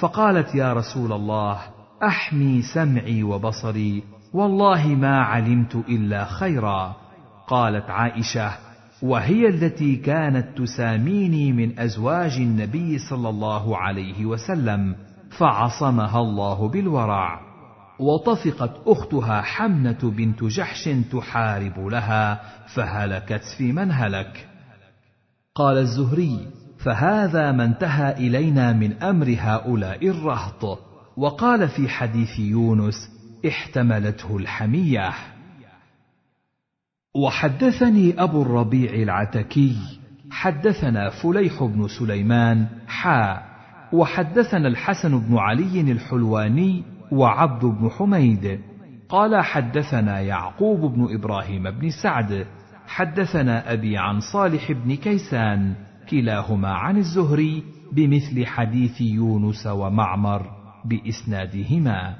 فقالت 0.00 0.54
يا 0.54 0.72
رسول 0.72 1.12
الله 1.12 1.58
أحمي 2.02 2.62
سمعي 2.62 3.22
وبصري 3.22 4.02
والله 4.32 4.86
ما 4.86 5.22
علمت 5.22 5.74
إلا 5.74 6.24
خيرا 6.24 6.96
قالت 7.48 7.90
عائشة 7.90 8.52
وهي 9.02 9.48
التي 9.48 9.96
كانت 9.96 10.58
تساميني 10.58 11.52
من 11.52 11.78
أزواج 11.78 12.32
النبي 12.32 12.98
صلى 12.98 13.28
الله 13.28 13.76
عليه 13.76 14.26
وسلم 14.26 14.94
فعصمها 15.38 16.20
الله 16.20 16.68
بالورع. 16.68 17.40
وطفقت 17.98 18.72
أختها 18.86 19.42
حمنة 19.42 19.98
بنت 20.02 20.44
جحش 20.44 20.88
تحارب 21.12 21.78
لها 21.78 22.40
فهلكت 22.74 23.42
في 23.58 23.72
من 23.72 23.92
هلك. 23.92 24.48
قال 25.54 25.78
الزهري 25.78 26.48
فهذا 26.78 27.52
ما 27.52 27.64
انتهى 27.64 28.12
إلينا 28.12 28.72
من 28.72 29.02
أمر 29.02 29.36
هؤلاء 29.38 30.08
الرهط. 30.08 30.91
وقال 31.16 31.68
في 31.68 31.88
حديث 31.88 32.38
يونس 32.38 32.94
احتملته 33.48 34.36
الحمية. 34.36 35.10
وحدثني 37.14 38.22
أبو 38.22 38.42
الربيع 38.42 38.94
العتكي 38.94 39.76
حدثنا 40.30 41.10
فليح 41.10 41.64
بن 41.64 41.88
سليمان 41.88 42.66
حا 42.86 43.42
وحدثنا 43.92 44.68
الحسن 44.68 45.18
بن 45.18 45.36
علي 45.36 45.80
الحلواني 45.80 46.82
وعبد 47.12 47.64
بن 47.64 47.90
حميد. 47.90 48.60
قال 49.08 49.44
حدثنا 49.44 50.20
يعقوب 50.20 50.94
بن 50.94 51.14
إبراهيم 51.14 51.70
بن 51.70 51.90
سعد 52.02 52.46
حدثنا 52.86 53.72
أبي 53.72 53.98
عن 53.98 54.20
صالح 54.20 54.72
بن 54.72 54.96
كيسان 54.96 55.74
كلاهما 56.10 56.68
عن 56.68 56.96
الزهري 56.96 57.62
بمثل 57.92 58.46
حديث 58.46 59.00
يونس 59.00 59.66
ومعمر. 59.66 60.61
بإسنادهما. 60.84 62.14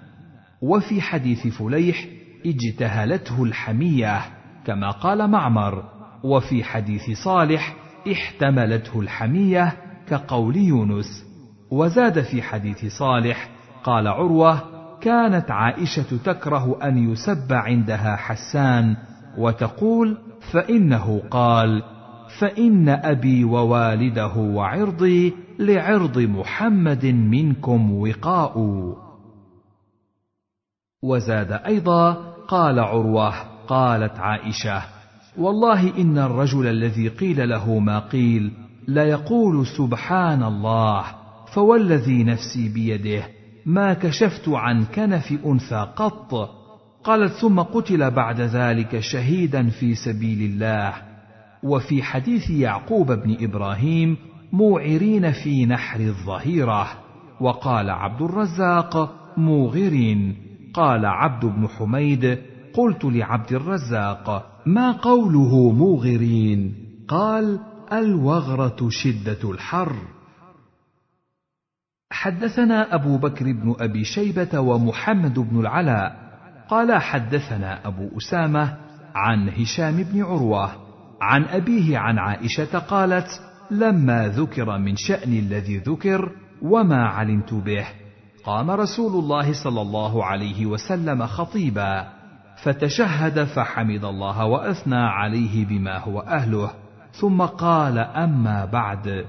وفي 0.63 1.01
حديث 1.01 1.47
فليح 1.47 2.07
اجتهلته 2.47 3.43
الحمية 3.43 4.21
كما 4.65 4.91
قال 4.91 5.31
معمر. 5.31 5.85
وفي 6.25 6.65
حديث 6.65 7.11
صالح 7.25 7.77
احتملته 8.13 9.01
الحمية 9.01 9.73
كقول 10.09 10.57
يونس. 10.57 11.25
وزاد 11.71 12.23
في 12.23 12.43
حديث 12.43 12.87
صالح 12.87 13.49
قال 13.85 14.09
عروة 14.09 14.63
كانت 15.01 15.51
عائشة 15.51 16.17
تكره 16.25 16.79
أن 16.83 17.13
يسب 17.13 17.53
عندها 17.53 18.17
حسان 18.17 18.97
وتقول 19.39 20.19
فإنه 20.53 21.23
قال 21.31 21.83
فإن 22.41 22.89
أبي 22.89 23.45
ووالده 23.45 24.37
وعرضي 24.37 25.35
لعرض 25.63 26.19
محمد 26.19 27.07
منكم 27.07 27.93
وقاء. 27.93 28.59
وزاد 31.03 31.53
أيضا 31.53 32.13
قال 32.49 32.79
عروة 32.79 33.35
قالت 33.69 34.19
عائشة 34.19 34.83
والله 35.39 35.99
إن 35.99 36.19
الرجل 36.19 36.67
الذي 36.67 37.09
قيل 37.09 37.49
له 37.49 37.79
ما 37.79 37.99
قيل 37.99 38.53
ليقول 38.89 39.67
سبحان 39.67 40.43
الله 40.43 41.05
فوالذي 41.55 42.25
نفسي 42.25 42.69
بيده 42.69 43.25
ما 43.67 43.95
كشفت 43.95 44.49
عن 44.49 44.85
كنف 44.85 45.33
أنثى 45.47 45.93
قط. 45.97 46.51
قالت 47.05 47.33
ثم 47.33 47.61
قتل 47.61 48.11
بعد 48.11 48.41
ذلك 48.41 48.99
شهيدا 48.99 49.69
في 49.69 49.95
سبيل 49.95 50.51
الله. 50.51 50.95
وفي 51.63 52.03
حديث 52.03 52.51
يعقوب 52.51 53.13
بن 53.13 53.37
إبراهيم 53.41 54.17
موعرين 54.53 55.33
في 55.33 55.67
نحر 55.67 56.01
الظهيرة. 56.01 56.89
وقال 57.41 57.91
عبد 57.91 58.23
الرزاق 58.23 59.15
موغرين 59.37 60.37
قال 60.75 61.07
عبد 61.07 61.45
بن 61.45 61.69
حميد 61.69 62.39
قلت 62.75 63.05
لعبد 63.05 63.53
الرزاق 63.53 64.53
ما 64.67 64.93
قوله 64.93 65.73
موغرين 65.73 66.75
قال 67.09 67.61
الوغرة 67.93 68.89
شدة 68.89 69.51
الحر. 69.51 69.97
حدثنا 72.13 72.95
أبو 72.95 73.19
بكر 73.19 73.45
بن 73.45 73.75
أبي 73.81 74.05
شيبة 74.05 74.61
ومحمد 74.61 75.39
بن 75.39 75.61
العلاء. 75.61 76.23
قال 76.69 77.03
حدثنا 77.03 77.87
أبو 77.87 78.09
أسامة 78.17 78.77
عن 79.15 79.49
هشام 79.49 80.03
بن 80.03 80.23
عروة 80.23 80.71
عن 81.21 81.45
أبيه 81.45 81.99
عن 81.99 82.19
عائشة 82.19 82.79
قالت 82.79 83.29
لما 83.73 84.29
ذكر 84.29 84.79
من 84.79 84.97
شأن 84.97 85.33
الذي 85.33 85.79
ذكر 85.79 86.31
وما 86.63 87.07
علمت 87.07 87.55
به. 87.55 87.87
قام 88.45 88.71
رسول 88.71 89.25
الله 89.25 89.53
صلى 89.65 89.81
الله 89.81 90.25
عليه 90.25 90.67
وسلم 90.67 91.27
خطيبا 91.27 92.09
فتشهد 92.63 93.45
فحمد 93.45 94.05
الله 94.05 94.45
وأثنى 94.45 94.97
عليه 94.97 95.65
بما 95.67 95.99
هو 95.99 96.21
أهله. 96.21 96.71
ثم 97.13 97.43
قال 97.43 97.99
أما 97.99 98.65
بعد 98.65 99.25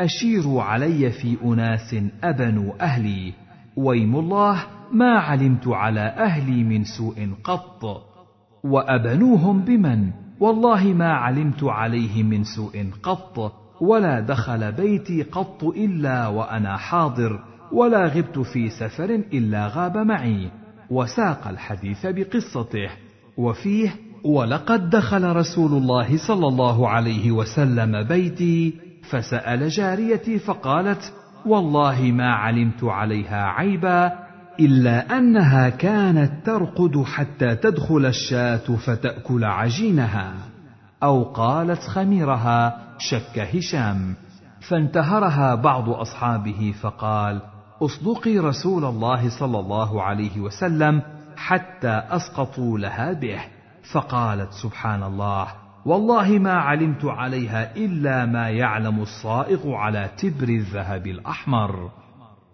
اشيروا 0.00 0.62
علي 0.62 1.10
في 1.10 1.36
أناس 1.44 1.96
ابنوا 2.24 2.72
أهلي. 2.80 3.32
ويم 3.76 4.16
الله 4.16 4.64
ما 4.92 5.18
علمت 5.18 5.68
على 5.68 6.00
أهلي 6.00 6.64
من 6.64 6.84
سوء 6.84 7.30
قط. 7.44 8.02
وأبنوهم 8.64 9.64
بمن؟ 9.64 10.10
والله 10.40 10.84
ما 10.84 11.12
علمت 11.12 11.64
عليه 11.64 12.22
من 12.22 12.44
سوء 12.44 12.90
قط. 13.02 13.65
ولا 13.80 14.20
دخل 14.20 14.72
بيتي 14.72 15.22
قط 15.22 15.64
إلا 15.64 16.26
وأنا 16.26 16.76
حاضر 16.76 17.40
ولا 17.72 18.06
غبت 18.06 18.38
في 18.38 18.68
سفر 18.68 19.10
إلا 19.32 19.66
غاب 19.66 19.96
معي. 19.96 20.50
وساق 20.90 21.48
الحديث 21.48 22.06
بقصته. 22.06 22.88
وفيه 23.38 23.94
ولقد 24.24 24.90
دخل 24.90 25.36
رسول 25.36 25.72
الله 25.72 26.16
صلى 26.28 26.48
الله 26.48 26.88
عليه 26.88 27.30
وسلم 27.30 28.02
بيتي 28.02 28.74
فسأل 29.10 29.68
جاريتي 29.68 30.38
فقالت 30.38 31.12
والله 31.46 32.02
ما 32.02 32.32
علمت 32.32 32.84
عليها 32.84 33.44
عيبا 33.44 34.12
إلا 34.60 35.18
أنها 35.18 35.68
كانت 35.68 36.46
ترقد 36.46 37.02
حتى 37.02 37.56
تدخل 37.56 38.06
الشاة 38.06 38.76
فتأكل 38.86 39.44
عجينها. 39.44 40.34
أو 41.02 41.22
قالت 41.22 41.80
خميرها 41.80 42.85
شك 42.98 43.38
هشام 43.38 44.16
فانتهرها 44.68 45.54
بعض 45.54 45.88
أصحابه 45.90 46.74
فقال 46.80 47.40
أصدقي 47.82 48.38
رسول 48.38 48.84
الله 48.84 49.38
صلى 49.38 49.58
الله 49.60 50.02
عليه 50.02 50.40
وسلم 50.40 51.02
حتى 51.36 52.02
أسقطوا 52.10 52.78
لها 52.78 53.12
به 53.12 53.40
فقالت 53.92 54.52
سبحان 54.52 55.02
الله 55.02 55.46
والله 55.86 56.38
ما 56.38 56.52
علمت 56.52 57.04
عليها 57.04 57.76
إلا 57.76 58.26
ما 58.26 58.50
يعلم 58.50 59.02
الصائغ 59.02 59.72
على 59.72 60.10
تبر 60.18 60.48
الذهب 60.48 61.06
الأحمر. 61.06 61.90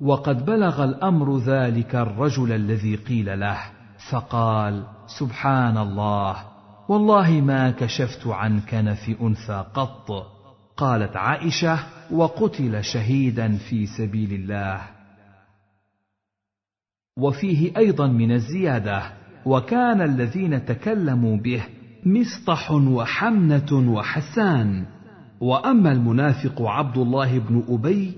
وقد 0.00 0.44
بلغ 0.44 0.84
الأمر 0.84 1.38
ذلك 1.38 1.94
الرجل 1.94 2.52
الذي 2.52 2.96
قيل 2.96 3.40
له 3.40 3.58
فقال 4.10 4.84
سبحان 5.18 5.78
الله 5.78 6.36
والله 6.88 7.30
ما 7.30 7.70
كشفت 7.70 8.26
عن 8.26 8.60
كنف 8.60 9.16
أنثى 9.22 9.64
قط. 9.74 10.31
قالت 10.82 11.16
عائشة 11.16 11.78
وقتل 12.10 12.84
شهيدا 12.84 13.52
في 13.52 13.86
سبيل 13.86 14.32
الله. 14.32 14.80
وفيه 17.18 17.76
أيضا 17.76 18.06
من 18.06 18.32
الزيادة 18.32 19.02
وكان 19.46 20.00
الذين 20.00 20.64
تكلموا 20.64 21.36
به 21.36 21.62
مصطح 22.06 22.70
وحمنة 22.70 23.92
وحسان. 23.92 24.86
وأما 25.40 25.92
المنافق 25.92 26.62
عبد 26.62 26.98
الله 26.98 27.38
بن 27.38 27.64
أبي 27.68 28.12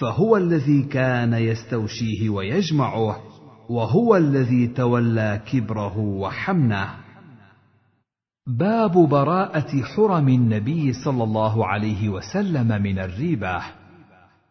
فهو 0.00 0.36
الذي 0.36 0.82
كان 0.82 1.32
يستوشيه 1.32 2.28
ويجمعه 2.30 3.16
وهو 3.68 4.16
الذي 4.16 4.66
تولى 4.66 5.40
كبره 5.52 5.98
وحمنه. 5.98 6.88
باب 8.48 8.92
براءة 8.92 9.82
حرم 9.82 10.28
النبي 10.28 10.92
صلى 10.92 11.24
الله 11.24 11.66
عليه 11.66 12.08
وسلم 12.08 12.82
من 12.82 12.98
الريبه 12.98 13.62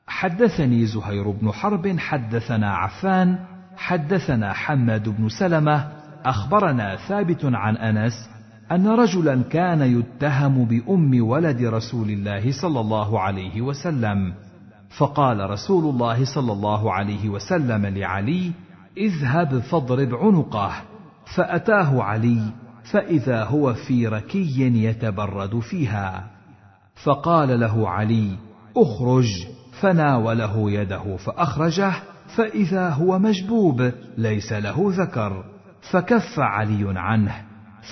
حدثني 0.07 0.85
زهير 0.85 1.31
بن 1.31 1.51
حرب 1.51 1.99
حدثنا 1.99 2.75
عفان 2.75 3.39
حدثنا 3.77 4.53
حماد 4.53 5.09
بن 5.09 5.29
سلمة. 5.29 5.87
أخبرنا 6.25 6.95
ثابت 6.95 7.45
عن 7.45 7.77
أنس 7.77 8.29
أن 8.71 8.87
رجلا 8.87 9.43
كان 9.43 9.81
يتهم 9.81 10.65
بأم 10.65 11.27
ولد 11.27 11.63
رسول 11.63 12.09
الله 12.09 12.51
صلى 12.61 12.79
الله 12.79 13.19
عليه 13.19 13.61
وسلم. 13.61 14.33
فقال 14.97 15.49
رسول 15.49 15.93
الله 15.95 16.25
صلى 16.25 16.51
الله 16.51 16.93
عليه 16.93 17.29
وسلم 17.29 17.85
لعلي 17.85 18.51
اذهب 18.97 19.59
فاضرب 19.59 20.15
عنقه. 20.15 20.71
فأتاه 21.35 22.03
علي 22.03 22.41
فإذا 22.91 23.43
هو 23.43 23.73
في 23.73 24.07
ركي 24.07 24.83
يتبرد 24.83 25.59
فيها. 25.59 26.27
فقال 27.03 27.59
له 27.59 27.89
علي 27.89 28.37
اخرج. 28.77 29.47
فناوله 29.81 30.71
يده 30.71 31.15
فأخرجه 31.17 31.93
فإذا 32.35 32.89
هو 32.89 33.19
مجبوب 33.19 33.91
ليس 34.17 34.53
له 34.53 34.75
ذكر. 34.79 35.43
فكف 35.91 36.39
علي 36.39 36.99
عنه. 36.99 37.35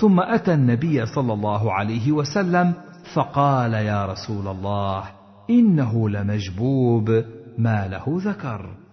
ثم 0.00 0.20
أتى 0.20 0.54
النبي 0.54 1.06
صلى 1.06 1.32
الله 1.32 1.72
عليه 1.72 2.12
وسلم 2.12 2.72
فقال 3.14 3.72
يا 3.72 4.06
رسول 4.06 4.48
الله 4.48 5.04
إنه 5.50 6.08
لمجبوب 6.08 7.24
ما 7.58 7.88
له 7.88 8.04
ذكر. 8.08 8.85